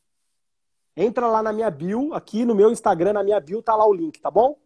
Entra 0.97 1.27
lá 1.27 1.43
na 1.43 1.53
minha 1.53 1.71
bio, 1.71 2.15
aqui 2.15 2.45
no 2.45 2.55
meu 2.55 2.71
Instagram, 2.71 3.15
na 3.15 3.23
minha 3.23 3.41
bio, 3.41 3.63
tá 3.63 3.75
lá 3.75 3.87
o 3.87 3.93
link, 3.93 4.21
tá 4.21 4.31
bom? 4.31 4.57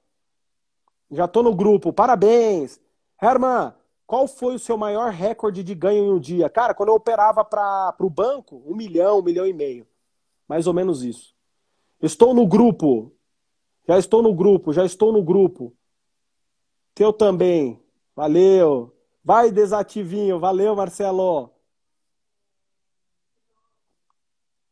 Já 1.11 1.29
tô 1.29 1.43
no 1.43 1.55
grupo. 1.55 1.93
Parabéns. 1.93 2.81
Herman, 3.21 3.73
qual 4.07 4.27
foi 4.27 4.55
o 4.55 4.59
seu 4.59 4.77
maior 4.77 5.11
recorde 5.11 5.63
de 5.63 5.75
ganho 5.75 6.05
em 6.05 6.13
um 6.13 6.19
dia? 6.19 6.51
Cara, 6.51 6.75
quando 6.75 6.91
eu 6.91 6.95
operava 6.95 7.45
para 7.45 7.95
o 8.01 8.11
banco, 8.11 8.63
um 8.67 8.75
milhão, 8.75 9.19
um 9.19 9.23
milhão 9.23 9.47
e 9.47 9.53
meio. 9.53 9.87
Mais 10.47 10.67
ou 10.67 10.75
menos 10.75 11.03
isso. 11.03 11.34
Estou 12.05 12.35
no 12.35 12.47
grupo. 12.47 13.13
Já 13.89 13.99
estou 13.99 14.23
no 14.23 14.35
grupo, 14.35 14.73
já 14.73 14.85
estou 14.85 15.11
no 15.11 15.23
grupo. 15.23 15.75
Teu 16.95 17.13
também. 17.13 17.83
Valeu. 18.15 18.95
Vai, 19.25 19.51
desativinho. 19.51 20.39
Valeu, 20.39 20.77
Marcelo. 20.77 21.51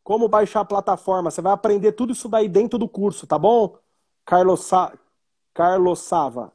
Como 0.04 0.28
baixar 0.28 0.60
a 0.60 0.64
plataforma? 0.64 1.30
Você 1.30 1.40
vai 1.40 1.52
aprender 1.52 1.92
tudo 1.92 2.12
isso 2.12 2.28
daí 2.28 2.48
dentro 2.48 2.78
do 2.78 2.88
curso, 2.88 3.26
tá 3.26 3.38
bom? 3.38 3.78
Carlos, 4.26 4.64
Sa... 4.64 4.92
Carlos 5.54 6.00
Sava. 6.00 6.52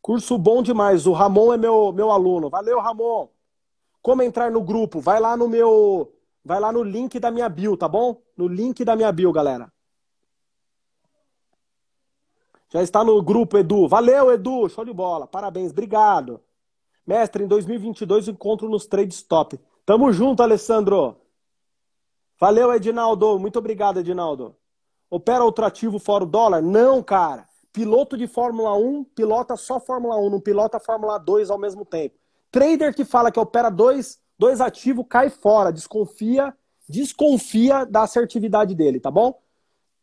Curso 0.00 0.38
bom 0.38 0.62
demais. 0.62 1.06
O 1.06 1.12
Ramon 1.12 1.52
é 1.52 1.58
meu, 1.58 1.92
meu 1.92 2.10
aluno. 2.10 2.48
Valeu, 2.48 2.80
Ramon. 2.80 3.28
Como 4.00 4.22
entrar 4.22 4.50
no 4.50 4.62
grupo? 4.62 5.00
Vai 5.00 5.20
lá 5.20 5.36
no 5.36 5.46
meu. 5.46 6.10
Vai 6.50 6.58
lá 6.58 6.72
no 6.72 6.82
link 6.82 7.20
da 7.20 7.30
minha 7.30 7.48
bio, 7.48 7.76
tá 7.76 7.86
bom? 7.86 8.20
No 8.36 8.48
link 8.48 8.84
da 8.84 8.96
minha 8.96 9.12
bio, 9.12 9.30
galera. 9.30 9.72
Já 12.68 12.82
está 12.82 13.04
no 13.04 13.22
grupo, 13.22 13.56
Edu. 13.56 13.86
Valeu, 13.86 14.32
Edu. 14.32 14.68
Show 14.68 14.84
de 14.84 14.92
bola. 14.92 15.28
Parabéns. 15.28 15.70
Obrigado. 15.70 16.40
Mestre, 17.06 17.44
em 17.44 17.46
2022 17.46 18.26
encontro 18.26 18.68
nos 18.68 18.84
trades 18.84 19.22
top. 19.22 19.60
Tamo 19.86 20.12
junto, 20.12 20.42
Alessandro. 20.42 21.20
Valeu, 22.36 22.74
Edinaldo. 22.74 23.38
Muito 23.38 23.60
obrigado, 23.60 24.00
Edinaldo. 24.00 24.56
Opera 25.08 25.44
outro 25.44 25.64
ativo 25.64 26.00
fora 26.00 26.24
o 26.24 26.26
dólar? 26.26 26.60
Não, 26.60 27.00
cara. 27.00 27.48
Piloto 27.72 28.18
de 28.18 28.26
Fórmula 28.26 28.74
1 28.74 29.04
pilota 29.04 29.56
só 29.56 29.78
Fórmula 29.78 30.16
1, 30.16 30.28
não 30.28 30.40
pilota 30.40 30.80
Fórmula 30.80 31.16
2 31.16 31.48
ao 31.48 31.58
mesmo 31.58 31.84
tempo. 31.84 32.18
Trader 32.50 32.92
que 32.92 33.04
fala 33.04 33.30
que 33.30 33.38
opera 33.38 33.70
dois, 33.70 34.20
dois 34.40 34.58
ativos 34.62 35.04
cai 35.06 35.28
fora, 35.28 35.70
desconfia, 35.70 36.56
desconfia 36.88 37.84
da 37.84 38.04
assertividade 38.04 38.74
dele, 38.74 38.98
tá 38.98 39.10
bom? 39.10 39.38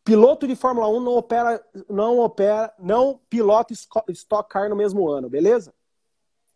Piloto 0.04 0.46
de 0.46 0.54
Fórmula 0.54 0.88
1 0.88 1.00
não 1.00 1.16
opera, 1.16 1.60
não 1.90 2.20
opera, 2.20 2.72
não 2.78 3.20
pilota 3.28 3.74
Stock 4.10 4.48
Car 4.48 4.70
no 4.70 4.76
mesmo 4.76 5.08
ano, 5.08 5.28
beleza? 5.28 5.74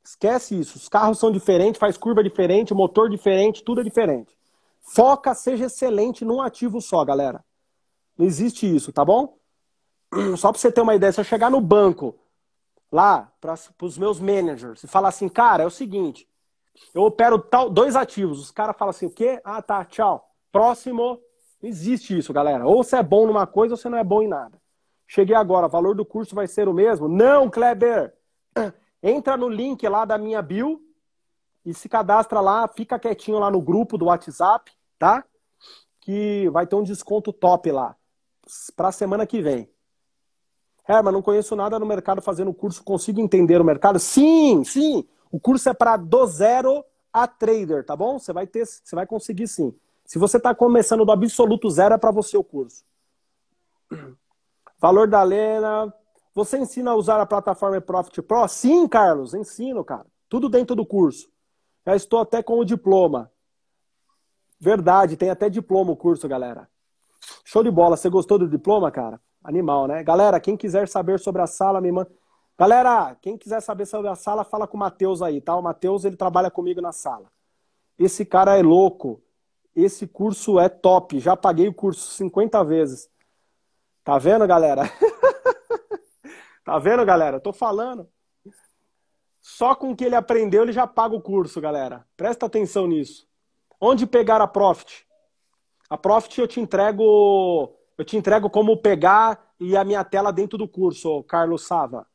Esquece 0.05 0.59
isso. 0.59 0.79
Os 0.79 0.89
carros 0.89 1.19
são 1.19 1.33
diferentes, 1.33 1.81
faz 1.81 1.97
curva 1.97 2.23
diferente, 2.23 2.73
motor 2.73 3.11
diferente, 3.11 3.65
tudo 3.65 3.81
é 3.81 3.85
diferente. 3.85 4.33
Foca, 4.81 5.35
seja 5.35 5.65
excelente 5.65 6.25
num 6.25 6.41
ativo 6.41 6.81
só, 6.81 7.05
galera. 7.05 7.45
Não 8.17 8.25
existe 8.25 8.65
isso, 8.65 8.93
tá 8.93 9.05
bom? 9.05 9.37
só 10.39 10.53
para 10.53 10.61
você 10.61 10.71
ter 10.71 10.83
uma 10.83 10.95
ideia, 10.95 11.13
se 11.13 11.19
eu 11.19 11.25
chegar 11.25 11.51
no 11.51 11.61
banco, 11.61 12.15
lá, 12.93 13.33
para 13.41 13.57
os 13.83 13.99
meus 13.99 14.21
managers, 14.21 14.85
e 14.85 14.87
falar 14.87 15.09
assim, 15.09 15.29
cara, 15.29 15.65
é 15.65 15.67
o 15.67 15.71
seguinte, 15.71 16.29
eu 16.95 17.03
opero 17.03 17.39
tal, 17.39 17.71
dois 17.71 17.97
ativos, 17.97 18.41
os 18.41 18.51
caras 18.51 18.77
falam 18.77 18.91
assim, 18.91 19.07
o 19.07 19.11
quê? 19.11 19.41
Ah, 19.45 19.63
tá, 19.63 19.85
tchau. 19.85 20.29
Próximo, 20.51 21.21
não 21.63 21.69
existe 21.69 22.17
isso, 22.17 22.33
galera. 22.33 22.67
Ou 22.67 22.83
você 22.83 22.97
é 22.97 23.03
bom 23.03 23.27
numa 23.27 23.47
coisa 23.47 23.75
ou 23.75 23.79
você 23.79 23.89
não 23.89 23.99
é 23.99 24.05
bom 24.05 24.23
em 24.23 24.29
nada. 24.29 24.61
Cheguei 25.07 25.37
agora, 25.37 25.69
valor 25.69 25.95
do 25.95 26.05
curso 26.05 26.35
vai 26.35 26.47
ser 26.47 26.69
o 26.69 26.75
mesmo? 26.75 27.09
Não, 27.09 27.51
Kleber! 27.51 28.15
Entra 29.03 29.37
no 29.37 29.49
link 29.49 29.87
lá 29.89 30.05
da 30.05 30.17
minha 30.17 30.41
bio 30.41 30.81
e 31.65 31.75
se 31.75 31.89
cadastra 31.89 32.41
lá, 32.41 32.67
fica 32.69 32.99
quietinho 32.99 33.39
lá 33.39 33.51
no 33.51 33.61
grupo 33.61 33.97
do 33.97 34.07
WhatsApp, 34.07 34.73
tá? 34.99 35.25
Que 36.01 36.49
vai 36.51 36.67
ter 36.67 36.77
um 36.77 36.83
desconto 36.83 37.33
top 37.33 37.71
lá 37.71 37.97
para 38.77 38.89
a 38.89 38.93
semana 38.93 39.27
que 39.27 39.41
vem. 39.41 39.69
É, 40.87 41.01
mas 41.01 41.13
não 41.13 41.23
conheço 41.23 41.55
nada 41.55 41.79
no 41.79 41.87
mercado 41.87 42.21
fazendo 42.21 42.53
curso, 42.53 42.83
consigo 42.83 43.21
entender 43.21 43.61
o 43.61 43.65
mercado? 43.65 43.99
Sim, 43.99 44.65
sim. 44.65 45.07
O 45.33 45.41
curso 45.41 45.71
é 45.71 45.73
para 45.73 45.97
do 45.97 46.27
zero 46.27 46.85
a 47.11 47.27
trader, 47.27 47.85
tá 47.85 47.97
bom? 47.97 48.19
Você 48.19 48.35
vai 48.35 48.47
ter, 48.47 48.67
você 48.67 48.95
vai 48.95 49.07
conseguir 49.07 49.49
sim. 49.49 49.75
Se 50.05 50.19
você 50.19 50.37
está 50.37 50.55
começando 50.55 51.07
do 51.07 51.11
absoluto 51.11 51.71
zero, 51.71 51.95
é 51.95 51.99
para 51.99 52.11
você 52.11 52.37
o 52.37 52.45
curso. 52.45 52.85
Valor 54.79 55.09
da 55.09 55.23
Lena. 55.23 55.93
Você 56.35 56.59
ensina 56.59 56.91
a 56.91 56.95
usar 56.95 57.21
a 57.21 57.27
plataforma 57.27 57.81
Profit 57.81 58.21
Pro? 58.21 58.47
Sim, 58.47 58.87
Carlos, 58.87 59.33
ensino, 59.33 59.83
cara. 59.83 60.07
Tudo 60.29 60.51
dentro 60.51 60.77
do 60.77 60.85
curso. 60.85 61.31
Já 61.87 61.97
estou 61.97 62.21
até 62.21 62.43
com 62.43 62.59
o 62.59 62.65
diploma. 62.65 63.31
Verdade, 64.61 65.17
tem 65.17 65.31
até 65.31 65.49
diploma 65.49 65.93
o 65.93 65.97
curso, 65.97 66.29
galera. 66.29 66.69
Show 67.45 67.63
de 67.63 67.71
bola. 67.71 67.97
Você 67.97 68.09
gostou 68.09 68.39
do 68.39 68.49
diploma, 68.49 68.91
cara? 68.91 69.21
Animal, 69.43 69.87
né? 69.87 70.03
Galera, 70.03 70.39
quem 70.39 70.57
quiser 70.57 70.89
saber 70.89 71.19
sobre 71.19 71.43
a 71.43 71.47
sala, 71.47 71.81
me 71.81 71.91
manda. 71.91 72.11
Galera, 72.63 73.17
quem 73.21 73.37
quiser 73.37 73.61
saber 73.61 73.87
sobre 73.87 74.09
a 74.09 74.15
sala, 74.15 74.45
fala 74.45 74.69
com 74.69 74.77
o 74.77 74.79
Matheus 74.79 75.21
aí, 75.21 75.41
tá? 75.41 75.57
O 75.57 75.61
Matheus, 75.61 76.05
ele 76.05 76.17
trabalha 76.17 76.49
comigo 76.49 76.81
na 76.81 76.93
sala. 76.93 77.27
Esse 77.99 78.25
cara 78.25 78.57
é 78.57 78.63
louco. 78.63 79.21
Esse 79.75 80.07
curso 80.07 80.61
é 80.61 80.69
top. 80.69 81.19
Já 81.19 81.37
paguei 81.37 81.67
o 81.67 81.75
curso 81.75 82.15
50 82.15 82.63
vezes. 82.63 83.11
Tá 84.05 84.17
vendo, 84.17 84.47
galera? 84.47 84.83
tá 86.65 86.79
vendo, 86.79 87.05
galera? 87.05 87.41
Tô 87.41 87.53
falando. 87.53 88.09
Só 89.41 89.75
com 89.75 89.91
o 89.91 89.97
que 89.97 90.05
ele 90.05 90.15
aprendeu, 90.15 90.63
ele 90.63 90.73
já 90.73 90.87
paga 90.87 91.17
o 91.17 91.21
curso, 91.21 91.61
galera. 91.61 92.07
Presta 92.17 92.47
atenção 92.47 92.87
nisso. 92.87 93.27
Onde 93.81 94.07
pegar 94.07 94.41
a 94.41 94.47
Profit? 94.47 95.05
A 95.91 95.99
Profit 95.99 96.41
eu 96.41 96.47
te 96.47 96.61
entrego 96.61 97.77
eu 97.99 98.05
te 98.05 98.17
entrego 98.17 98.49
como 98.49 98.77
pegar 98.77 99.53
e 99.59 99.77
a 99.77 99.83
minha 99.83 100.05
tela 100.05 100.33
dentro 100.33 100.57
do 100.57 100.69
curso, 100.69 101.25
Carlos 101.25 101.67
Sava. 101.67 102.07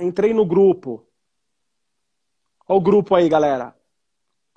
Entrei 0.00 0.32
no 0.32 0.44
grupo. 0.44 1.06
Olha 2.68 2.78
o 2.78 2.80
grupo 2.80 3.14
aí, 3.14 3.28
galera. 3.28 3.74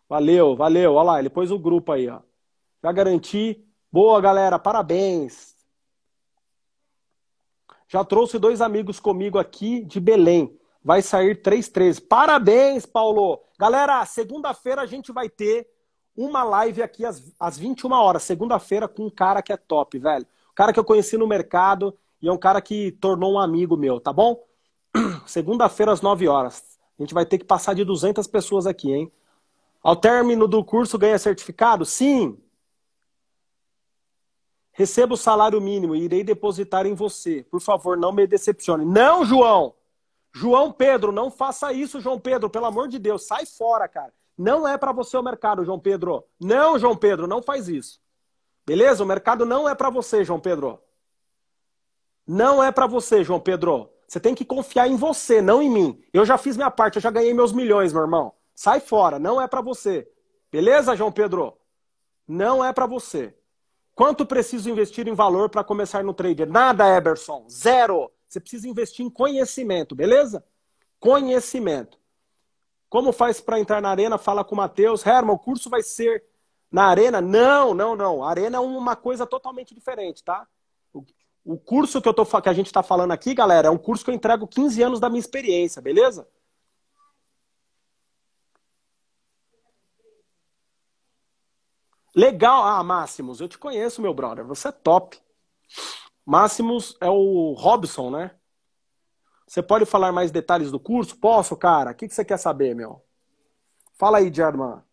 Valeu, 0.07 0.55
valeu. 0.55 0.93
Olha 0.95 1.05
lá, 1.05 1.19
ele 1.19 1.29
pôs 1.29 1.51
o 1.51 1.59
grupo 1.59 1.91
aí, 1.91 2.07
ó. 2.09 2.21
Já 2.83 2.91
garanti. 2.91 3.65
Boa, 3.91 4.19
galera, 4.21 4.57
parabéns. 4.57 5.55
Já 7.87 8.03
trouxe 8.03 8.37
dois 8.37 8.61
amigos 8.61 8.99
comigo 8.99 9.37
aqui 9.37 9.83
de 9.83 9.99
Belém. 9.99 10.57
Vai 10.83 11.01
sair 11.01 11.41
3-13. 11.41 12.07
Parabéns, 12.07 12.85
Paulo. 12.85 13.41
Galera, 13.59 14.05
segunda-feira 14.05 14.81
a 14.81 14.85
gente 14.85 15.11
vai 15.11 15.29
ter 15.29 15.67
uma 16.15 16.43
live 16.43 16.81
aqui 16.81 17.05
às, 17.05 17.33
às 17.39 17.57
21 17.57 17.91
horas, 17.91 18.23
segunda-feira, 18.23 18.87
com 18.87 19.05
um 19.05 19.09
cara 19.09 19.41
que 19.41 19.53
é 19.53 19.57
top, 19.57 19.97
velho 19.97 20.25
cara 20.59 20.73
que 20.73 20.79
eu 20.79 20.83
conheci 20.83 21.17
no 21.17 21.25
mercado 21.25 21.97
e 22.21 22.27
é 22.27 22.31
um 22.33 22.37
cara 22.37 22.61
que 22.61 22.91
tornou 22.91 23.35
um 23.35 23.39
amigo 23.39 23.77
meu, 23.77 23.97
tá 23.97 24.11
bom? 24.11 24.43
Segunda-feira 25.25 25.91
às 25.91 26.01
9 26.01 26.27
horas. 26.27 26.79
A 26.97 27.03
gente 27.03 27.13
vai 27.13 27.25
ter 27.25 27.37
que 27.37 27.45
passar 27.45 27.73
de 27.73 27.83
200 27.83 28.27
pessoas 28.27 28.67
aqui, 28.67 28.91
hein? 28.91 29.11
Ao 29.81 29.95
término 29.95 30.47
do 30.47 30.63
curso 30.63 30.97
ganha 30.97 31.17
certificado? 31.17 31.85
Sim. 31.85 32.37
Receba 34.71 35.13
o 35.13 35.17
salário 35.17 35.59
mínimo 35.61 35.95
e 35.95 36.03
irei 36.03 36.23
depositar 36.23 36.85
em 36.85 36.93
você. 36.93 37.45
Por 37.49 37.61
favor, 37.61 37.97
não 37.97 38.11
me 38.11 38.27
decepcione. 38.27 38.85
Não, 38.85 39.25
João! 39.25 39.75
João 40.33 40.71
Pedro, 40.71 41.11
não 41.11 41.31
faça 41.31 41.73
isso, 41.73 41.99
João 41.99 42.19
Pedro, 42.19 42.49
pelo 42.49 42.65
amor 42.65 42.87
de 42.87 42.99
Deus, 42.99 43.25
sai 43.25 43.45
fora, 43.45 43.87
cara. 43.87 44.13
Não 44.37 44.67
é 44.67 44.77
para 44.77 44.91
você 44.91 45.17
o 45.17 45.23
mercado, 45.23 45.65
João 45.65 45.79
Pedro. 45.79 46.23
Não, 46.39 46.77
João 46.77 46.95
Pedro, 46.95 47.27
não 47.27 47.41
faz 47.41 47.67
isso. 47.67 47.99
Beleza? 48.65 49.03
O 49.03 49.07
mercado 49.07 49.45
não 49.45 49.67
é 49.67 49.75
para 49.75 49.89
você, 49.89 50.23
João 50.23 50.39
Pedro. 50.39 50.79
Não 52.25 52.63
é 52.63 52.71
para 52.71 52.87
você, 52.87 53.23
João 53.23 53.39
Pedro. 53.39 53.89
Você 54.09 54.19
tem 54.19 54.33
que 54.33 54.43
confiar 54.43 54.87
em 54.87 54.95
você, 54.95 55.39
não 55.39 55.61
em 55.61 55.69
mim. 55.69 56.03
Eu 56.11 56.25
já 56.25 56.35
fiz 56.35 56.57
minha 56.57 56.71
parte, 56.71 56.95
eu 56.95 57.01
já 57.01 57.11
ganhei 57.11 57.31
meus 57.31 57.53
milhões, 57.53 57.93
meu 57.93 58.01
irmão. 58.01 58.33
Sai 58.55 58.79
fora, 58.79 59.19
não 59.19 59.39
é 59.39 59.47
para 59.47 59.61
você. 59.61 60.09
Beleza, 60.51 60.95
João 60.95 61.11
Pedro? 61.11 61.55
Não 62.27 62.65
é 62.65 62.73
para 62.73 62.87
você. 62.87 63.35
Quanto 63.93 64.25
preciso 64.25 64.67
investir 64.67 65.07
em 65.07 65.13
valor 65.13 65.47
para 65.47 65.63
começar 65.63 66.03
no 66.03 66.11
trader? 66.11 66.49
Nada, 66.49 66.87
Eberson. 66.87 67.45
Zero. 67.51 68.11
Você 68.27 68.39
precisa 68.39 68.67
investir 68.67 69.05
em 69.05 69.11
conhecimento, 69.11 69.93
beleza? 69.93 70.43
Conhecimento. 70.99 71.99
Como 72.89 73.11
faz 73.11 73.39
para 73.39 73.59
entrar 73.59 73.79
na 73.79 73.89
arena? 73.89 74.17
Fala 74.17 74.43
com 74.43 74.55
o 74.55 74.57
Matheus. 74.57 75.05
Herman, 75.05 75.35
o 75.35 75.39
curso 75.39 75.69
vai 75.69 75.83
ser 75.83 76.23
na 76.71 76.85
arena, 76.85 77.21
não, 77.21 77.75
não, 77.75 77.95
não. 77.95 78.23
A 78.23 78.29
arena 78.31 78.57
é 78.57 78.59
uma 78.59 78.95
coisa 78.95 79.27
totalmente 79.27 79.75
diferente, 79.75 80.23
tá? 80.23 80.47
O, 81.43 81.57
curso 81.57 82.01
que, 82.01 82.07
eu 82.07 82.13
tô, 82.13 82.25
que 82.25 82.49
a 82.49 82.53
gente 82.53 82.67
está 82.67 82.83
falando 82.83 83.11
aqui, 83.11 83.33
galera, 83.33 83.67
é 83.67 83.71
um 83.71 83.77
curso 83.77 84.03
que 84.03 84.11
eu 84.11 84.15
entrego 84.15 84.47
15 84.47 84.81
anos 84.83 84.99
da 84.99 85.09
minha 85.09 85.19
experiência, 85.19 85.81
beleza? 85.81 86.27
Legal. 92.15 92.63
Ah, 92.63 92.83
Máximos, 92.83 93.39
eu 93.39 93.47
te 93.47 93.57
conheço, 93.57 94.01
meu 94.01 94.13
brother. 94.13 94.45
Você 94.45 94.67
é 94.67 94.71
top. 94.71 95.19
Máximos 96.25 96.97
é 97.01 97.09
o 97.09 97.53
Robson, 97.53 98.11
né? 98.11 98.35
Você 99.47 99.63
pode 99.63 99.85
falar 99.85 100.11
mais 100.11 100.29
detalhes 100.29 100.69
do 100.69 100.79
curso? 100.79 101.17
Posso, 101.17 101.55
cara? 101.55 101.91
O 101.91 101.95
que 101.95 102.07
você 102.07 102.23
quer 102.23 102.37
saber, 102.37 102.75
meu? 102.75 103.03
Fala 103.97 104.19
aí, 104.19 104.31
German. 104.31 104.83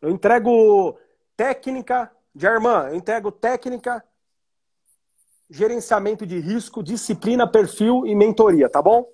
Eu 0.00 0.10
entrego 0.10 0.98
técnica, 1.36 2.10
German, 2.34 2.88
eu 2.88 2.94
entrego 2.94 3.30
técnica, 3.32 4.04
gerenciamento 5.50 6.24
de 6.24 6.38
risco, 6.38 6.82
disciplina, 6.82 7.50
perfil 7.50 8.06
e 8.06 8.14
mentoria, 8.14 8.68
tá 8.68 8.80
bom? 8.80 9.06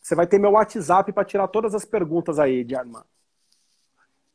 Você 0.00 0.14
vai 0.14 0.26
ter 0.26 0.38
meu 0.38 0.50
WhatsApp 0.50 1.12
para 1.12 1.24
tirar 1.24 1.48
todas 1.48 1.74
as 1.74 1.84
perguntas 1.84 2.38
aí, 2.38 2.66
German. 2.68 3.02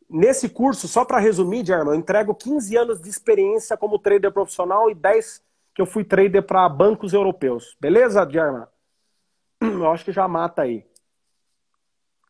Nesse 0.09 0.49
curso, 0.49 0.87
só 0.87 1.05
para 1.05 1.19
resumir, 1.19 1.63
German, 1.63 1.93
eu 1.93 1.99
entrego 1.99 2.33
15 2.33 2.75
anos 2.75 3.01
de 3.01 3.09
experiência 3.09 3.77
como 3.77 3.99
trader 3.99 4.31
profissional 4.31 4.89
e 4.89 4.95
10 4.95 5.43
que 5.75 5.81
eu 5.81 5.85
fui 5.85 6.03
trader 6.03 6.41
para 6.41 6.67
bancos 6.67 7.13
europeus. 7.13 7.77
Beleza, 7.79 8.27
German? 8.27 8.65
Eu 9.61 9.91
acho 9.91 10.03
que 10.03 10.11
já 10.11 10.27
mata 10.27 10.63
aí. 10.63 10.85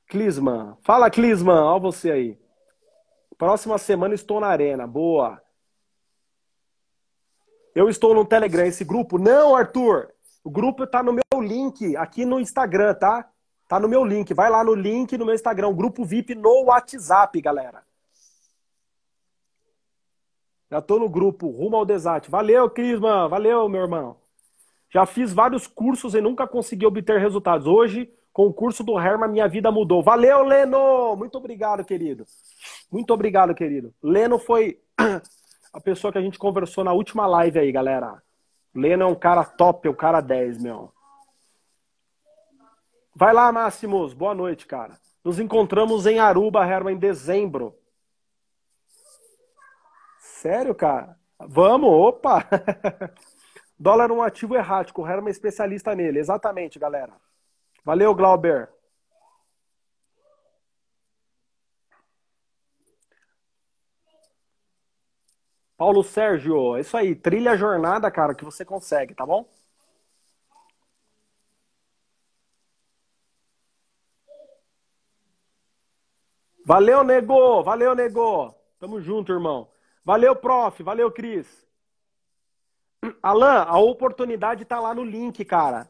Clisman. 0.08 0.78
Fala, 0.82 1.10
Clisman. 1.10 1.64
Olha 1.64 1.80
você 1.80 2.12
aí. 2.12 2.40
Próxima 3.38 3.78
semana 3.78 4.14
estou 4.14 4.40
na 4.40 4.48
arena. 4.48 4.86
Boa. 4.86 5.42
Eu 7.80 7.88
estou 7.88 8.14
no 8.14 8.26
Telegram. 8.26 8.66
Esse 8.66 8.84
grupo? 8.84 9.18
Não, 9.18 9.56
Arthur. 9.56 10.10
O 10.44 10.50
grupo 10.50 10.84
está 10.84 11.02
no 11.02 11.14
meu 11.14 11.42
link 11.42 11.96
aqui 11.96 12.26
no 12.26 12.38
Instagram, 12.38 12.94
tá? 12.94 13.32
Tá 13.70 13.80
no 13.80 13.88
meu 13.88 14.04
link. 14.04 14.34
Vai 14.34 14.50
lá 14.50 14.66
no 14.66 14.76
link 14.76 15.18
no 15.18 15.26
meu 15.26 15.34
Instagram. 15.34 15.74
Grupo 15.74 16.04
VIP 16.04 16.36
no 16.36 16.66
WhatsApp, 16.66 17.40
galera. 17.40 17.82
Já 20.70 20.82
tô 20.82 21.00
no 21.00 21.08
grupo, 21.08 21.48
rumo 21.48 21.78
ao 21.78 21.86
desate. 21.86 22.30
Valeu, 22.30 22.70
Crisman. 22.70 23.30
Valeu, 23.30 23.70
meu 23.70 23.84
irmão. 23.84 24.18
Já 24.90 25.06
fiz 25.06 25.32
vários 25.32 25.66
cursos 25.66 26.14
e 26.14 26.20
nunca 26.20 26.46
consegui 26.46 26.86
obter 26.86 27.18
resultados. 27.18 27.66
Hoje, 27.66 28.12
com 28.34 28.46
o 28.48 28.54
curso 28.54 28.84
do 28.84 29.00
Herman, 29.00 29.30
minha 29.30 29.48
vida 29.48 29.72
mudou. 29.72 30.04
Valeu, 30.04 30.44
Leno! 30.44 31.16
Muito 31.16 31.38
obrigado, 31.38 31.86
querido. 31.86 32.26
Muito 32.92 33.14
obrigado, 33.14 33.56
querido. 33.56 33.94
Leno 34.04 34.38
foi 34.38 34.82
a 35.74 35.80
pessoa 35.80 36.12
que 36.12 36.18
a 36.18 36.22
gente 36.22 36.40
conversou 36.40 36.84
na 36.84 36.94
última 36.94 37.28
live 37.28 37.60
aí, 37.60 37.72
galera. 37.72 38.22
Leno 38.74 39.04
é 39.04 39.06
um 39.06 39.16
cara 39.16 39.44
top, 39.44 39.88
é 39.88 39.92
um 39.92 39.96
cara 39.96 40.22
10, 40.22 40.62
meu. 40.62 40.94
Vai 43.16 43.34
lá, 43.34 43.52
Máximos. 43.52 44.14
Boa 44.14 44.34
noite, 44.34 44.66
cara. 44.66 44.98
Nos 45.24 45.40
encontramos 45.40 46.06
em 46.06 46.20
Aruba, 46.20 46.66
Herman, 46.66 46.96
em 46.96 47.00
dezembro. 47.00 47.76
Sério, 50.18 50.74
cara? 50.74 51.18
Vamos, 51.40 51.90
opa! 51.90 52.46
Dólar 53.78 54.10
é 54.10 54.14
um 54.14 54.22
ativo 54.22 54.56
errático. 54.56 55.02
O 55.02 55.08
Herman 55.08 55.30
é 55.30 55.32
especialista 55.32 55.96
nele. 55.96 56.20
Exatamente, 56.20 56.80
galera. 56.80 57.14
Valeu, 57.84 58.14
Glauber. 58.16 58.70
Paulo 65.80 66.04
Sérgio, 66.04 66.76
é 66.76 66.82
isso 66.82 66.98
aí. 66.98 67.16
Trilha 67.16 67.52
a 67.54 67.56
jornada, 67.56 68.12
cara, 68.12 68.36
que 68.36 68.44
você 68.44 68.66
consegue, 68.66 69.16
tá 69.16 69.26
bom? 69.26 69.50
Valeu, 76.66 77.02
nego! 77.02 77.64
Valeu, 77.64 77.96
nego! 77.96 78.54
Tamo 78.78 79.00
junto, 79.00 79.32
irmão. 79.32 79.70
Valeu, 80.04 80.36
prof. 80.36 80.84
Valeu, 80.84 81.10
Cris. 81.14 81.48
Alan, 83.24 83.64
a 83.64 83.80
oportunidade 83.80 84.66
tá 84.66 84.82
lá 84.82 84.94
no 84.94 85.06
link, 85.06 85.46
cara. 85.46 85.90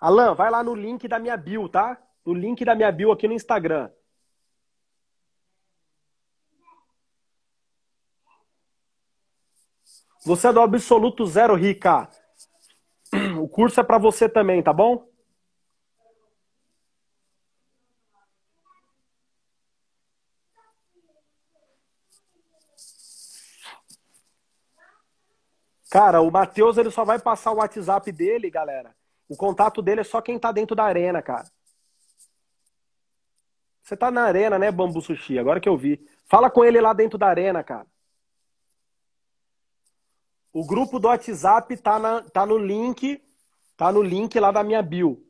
Alan, 0.00 0.34
vai 0.34 0.50
lá 0.50 0.62
no 0.62 0.74
link 0.74 1.06
da 1.06 1.18
minha 1.18 1.36
bio, 1.36 1.68
tá? 1.68 1.98
No 2.24 2.32
link 2.32 2.64
da 2.64 2.74
minha 2.74 2.90
bio 2.90 3.12
aqui 3.12 3.28
no 3.28 3.34
Instagram. 3.34 3.90
Você 10.24 10.48
é 10.48 10.52
do 10.52 10.60
absoluto 10.60 11.26
zero, 11.26 11.54
Rica. 11.54 12.08
O 13.40 13.48
curso 13.48 13.80
é 13.80 13.82
para 13.82 13.98
você 13.98 14.28
também, 14.28 14.62
tá 14.62 14.72
bom? 14.72 15.06
Cara, 25.90 26.20
o 26.20 26.30
Matheus 26.30 26.76
ele 26.76 26.90
só 26.90 27.04
vai 27.04 27.18
passar 27.18 27.50
o 27.50 27.56
WhatsApp 27.56 28.12
dele, 28.12 28.50
galera. 28.50 28.94
O 29.28 29.36
contato 29.36 29.80
dele 29.80 30.02
é 30.02 30.04
só 30.04 30.20
quem 30.20 30.38
tá 30.38 30.52
dentro 30.52 30.76
da 30.76 30.84
arena, 30.84 31.22
cara. 31.22 31.46
Você 33.82 33.96
tá 33.96 34.10
na 34.10 34.24
arena, 34.24 34.58
né, 34.58 34.70
Bambu 34.70 35.00
Sushi? 35.00 35.38
Agora 35.38 35.60
que 35.60 35.68
eu 35.68 35.76
vi. 35.76 36.06
Fala 36.26 36.50
com 36.50 36.62
ele 36.62 36.78
lá 36.78 36.92
dentro 36.92 37.16
da 37.16 37.26
arena, 37.26 37.64
cara. 37.64 37.86
O 40.52 40.66
grupo 40.66 40.98
do 40.98 41.08
WhatsApp 41.08 41.76
tá, 41.76 41.98
na, 41.98 42.22
tá 42.22 42.46
no 42.46 42.56
link, 42.56 43.22
tá 43.76 43.92
no 43.92 44.02
link 44.02 44.38
lá 44.38 44.50
da 44.50 44.62
minha 44.62 44.82
bio. 44.82 45.24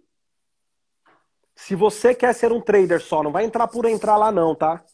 Se 1.55 1.75
você 1.75 2.15
quer 2.15 2.33
ser 2.35 2.53
um 2.53 2.61
trader 2.61 3.01
só, 3.01 3.23
não 3.23 3.33
vai 3.33 3.45
entrar 3.45 3.67
por 3.67 3.85
entrar 3.85 4.17
lá 4.17 4.31
não, 4.31 4.55
tá? 4.55 4.85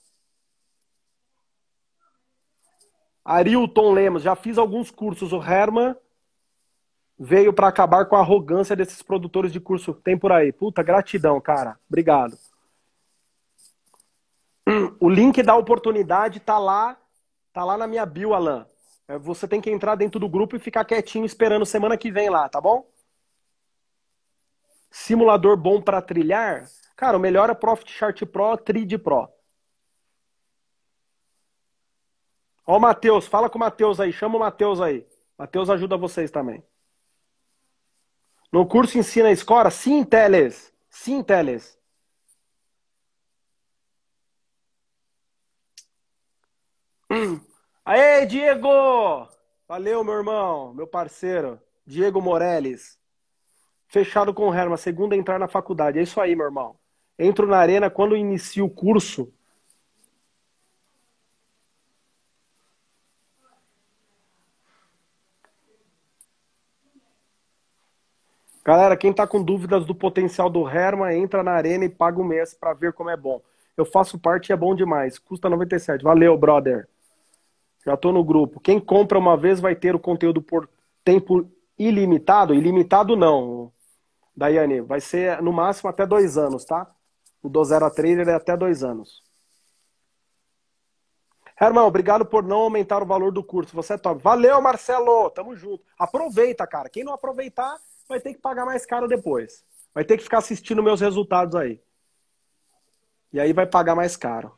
Arilton 3.24 3.92
Lemos, 3.92 4.22
já 4.22 4.34
fiz 4.34 4.58
alguns 4.58 4.90
cursos. 4.90 5.32
O 5.32 5.42
Herman 5.42 5.96
veio 7.18 7.52
para 7.52 7.68
acabar 7.68 8.06
com 8.06 8.16
a 8.16 8.20
arrogância 8.20 8.76
desses 8.76 9.02
produtores 9.02 9.52
de 9.52 9.60
curso. 9.60 9.94
Tem 9.94 10.18
por 10.18 10.32
aí. 10.32 10.52
Puta, 10.52 10.82
gratidão, 10.82 11.40
cara. 11.40 11.78
Obrigado. 11.88 12.36
O 15.00 15.08
link 15.08 15.42
da 15.42 15.54
oportunidade 15.54 16.40
tá 16.40 16.58
lá, 16.58 16.98
tá 17.52 17.64
lá 17.64 17.76
na 17.76 17.86
minha 17.86 18.06
bio, 18.06 18.32
Alan. 18.32 18.66
É, 19.06 19.18
você 19.18 19.46
tem 19.46 19.60
que 19.60 19.70
entrar 19.70 19.94
dentro 19.96 20.18
do 20.18 20.28
grupo 20.28 20.56
e 20.56 20.58
ficar 20.58 20.84
quietinho 20.84 21.26
esperando 21.26 21.66
semana 21.66 21.96
que 21.96 22.10
vem 22.10 22.30
lá, 22.30 22.48
tá 22.48 22.60
bom? 22.60 22.88
Simulador 24.90 25.56
bom 25.56 25.82
para 25.82 26.00
trilhar? 26.00 26.66
Cara, 26.96 27.16
o 27.16 27.20
melhor 27.20 27.50
é 27.50 27.54
Profit 27.54 27.92
Chart 27.92 28.24
Pro, 28.26 28.56
Trid 28.56 28.96
Pro. 28.98 29.28
Ó 32.66 32.76
o 32.78 32.80
Matheus, 32.80 33.26
fala 33.26 33.50
com 33.50 33.58
o 33.58 33.60
Matheus 33.60 34.00
aí, 34.00 34.12
chama 34.12 34.36
o 34.36 34.40
Matheus 34.40 34.80
aí. 34.80 35.06
Matheus 35.36 35.68
ajuda 35.68 35.96
vocês 35.96 36.30
também. 36.30 36.62
No 38.50 38.66
curso 38.66 38.96
ensina 38.96 39.30
escola? 39.30 39.70
Sim, 39.70 40.04
Teles. 40.04 40.72
Sim, 40.88 41.22
Teles. 41.22 41.78
Aê, 47.84 48.26
Diego! 48.26 49.28
Valeu, 49.68 50.02
meu 50.04 50.14
irmão, 50.14 50.72
meu 50.74 50.86
parceiro. 50.86 51.60
Diego 51.86 52.20
Morelles. 52.20 52.98
Fechado 53.88 54.32
com 54.34 54.48
o 54.48 54.54
Herman, 54.54 54.76
segunda 54.76 55.16
entrar 55.16 55.38
na 55.38 55.48
faculdade. 55.48 55.98
É 55.98 56.02
isso 56.02 56.20
aí, 56.20 56.34
meu 56.34 56.46
irmão. 56.46 56.76
Entro 57.18 57.46
na 57.46 57.58
arena 57.58 57.90
quando 57.90 58.16
inicio 58.16 58.64
o 58.64 58.70
curso 58.70 59.32
Galera, 68.64 68.96
quem 68.96 69.12
tá 69.12 69.26
com 69.26 69.42
dúvidas 69.42 69.84
do 69.84 69.94
potencial 69.94 70.48
do 70.48 70.66
Herman, 70.66 71.18
entra 71.20 71.42
na 71.42 71.52
arena 71.52 71.84
e 71.84 71.88
paga 71.90 72.18
o 72.18 72.24
mês 72.24 72.54
para 72.54 72.72
ver 72.72 72.94
como 72.94 73.10
é 73.10 73.16
bom. 73.16 73.42
Eu 73.76 73.84
faço 73.84 74.18
parte 74.18 74.48
e 74.48 74.52
é 74.54 74.56
bom 74.56 74.74
demais. 74.74 75.18
Custa 75.18 75.50
97. 75.50 76.02
Valeu, 76.02 76.34
brother. 76.38 76.88
Já 77.84 77.96
tô 77.96 78.12
no 78.12 78.24
grupo. 78.24 78.60
Quem 78.60 78.80
compra 78.80 79.18
uma 79.18 79.36
vez 79.36 79.60
vai 79.60 79.74
ter 79.76 79.94
o 79.94 80.00
conteúdo 80.00 80.40
por 80.40 80.68
tempo 81.04 81.50
ilimitado? 81.78 82.54
Ilimitado 82.54 83.16
não, 83.16 83.72
Daiane. 84.34 84.80
Vai 84.80 85.00
ser 85.00 85.42
no 85.42 85.52
máximo 85.52 85.90
até 85.90 86.06
dois 86.06 86.38
anos, 86.38 86.64
tá? 86.64 86.90
O 87.42 87.48
do 87.48 87.62
0 87.62 87.84
a 87.84 87.90
3 87.90 88.18
ele 88.18 88.30
é 88.30 88.34
até 88.34 88.56
dois 88.56 88.82
anos. 88.82 89.22
Herman, 91.60 91.84
obrigado 91.84 92.24
por 92.24 92.42
não 92.42 92.62
aumentar 92.62 93.02
o 93.02 93.06
valor 93.06 93.30
do 93.30 93.44
curso. 93.44 93.76
Você 93.76 93.94
é 93.94 93.98
top. 93.98 94.20
Valeu, 94.20 94.60
Marcelo. 94.60 95.30
Tamo 95.30 95.54
junto. 95.54 95.84
Aproveita, 95.98 96.66
cara. 96.66 96.88
Quem 96.88 97.04
não 97.04 97.12
aproveitar, 97.12 97.78
vai 98.08 98.18
ter 98.18 98.34
que 98.34 98.40
pagar 98.40 98.64
mais 98.64 98.84
caro 98.84 99.06
depois. 99.06 99.64
Vai 99.94 100.04
ter 100.04 100.16
que 100.16 100.24
ficar 100.24 100.38
assistindo 100.38 100.82
meus 100.82 101.00
resultados 101.00 101.54
aí. 101.54 101.80
E 103.32 103.38
aí 103.38 103.52
vai 103.52 103.66
pagar 103.66 103.94
mais 103.94 104.16
caro. 104.16 104.52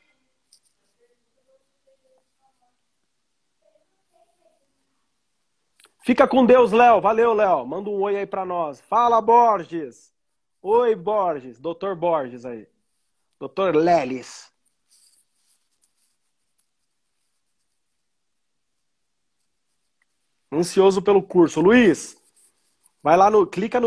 Fica 6.07 6.29
com 6.29 6.47
Deus, 6.47 6.71
Léo. 6.71 7.01
Valeu, 7.01 7.33
Léo. 7.33 7.67
Manda 7.67 7.91
um 7.91 8.01
oi 8.01 8.17
aí 8.17 8.27
para 8.27 8.45
nós. 8.45 8.81
Fala, 8.81 9.21
Borges. 9.21 10.15
Oi, 10.63 10.95
Borges. 10.95 11.59
Doutor 11.59 11.97
Borges 11.97 12.45
aí. 12.45 12.69
Doutor 13.41 13.75
Lelis. 13.75 14.49
Ansioso 20.53 21.03
pelo 21.03 21.21
curso. 21.21 21.61
Luiz, 21.61 22.17
vai 23.03 23.17
lá 23.17 23.29
no. 23.29 23.45
Clica 23.45 23.81
no. 23.81 23.85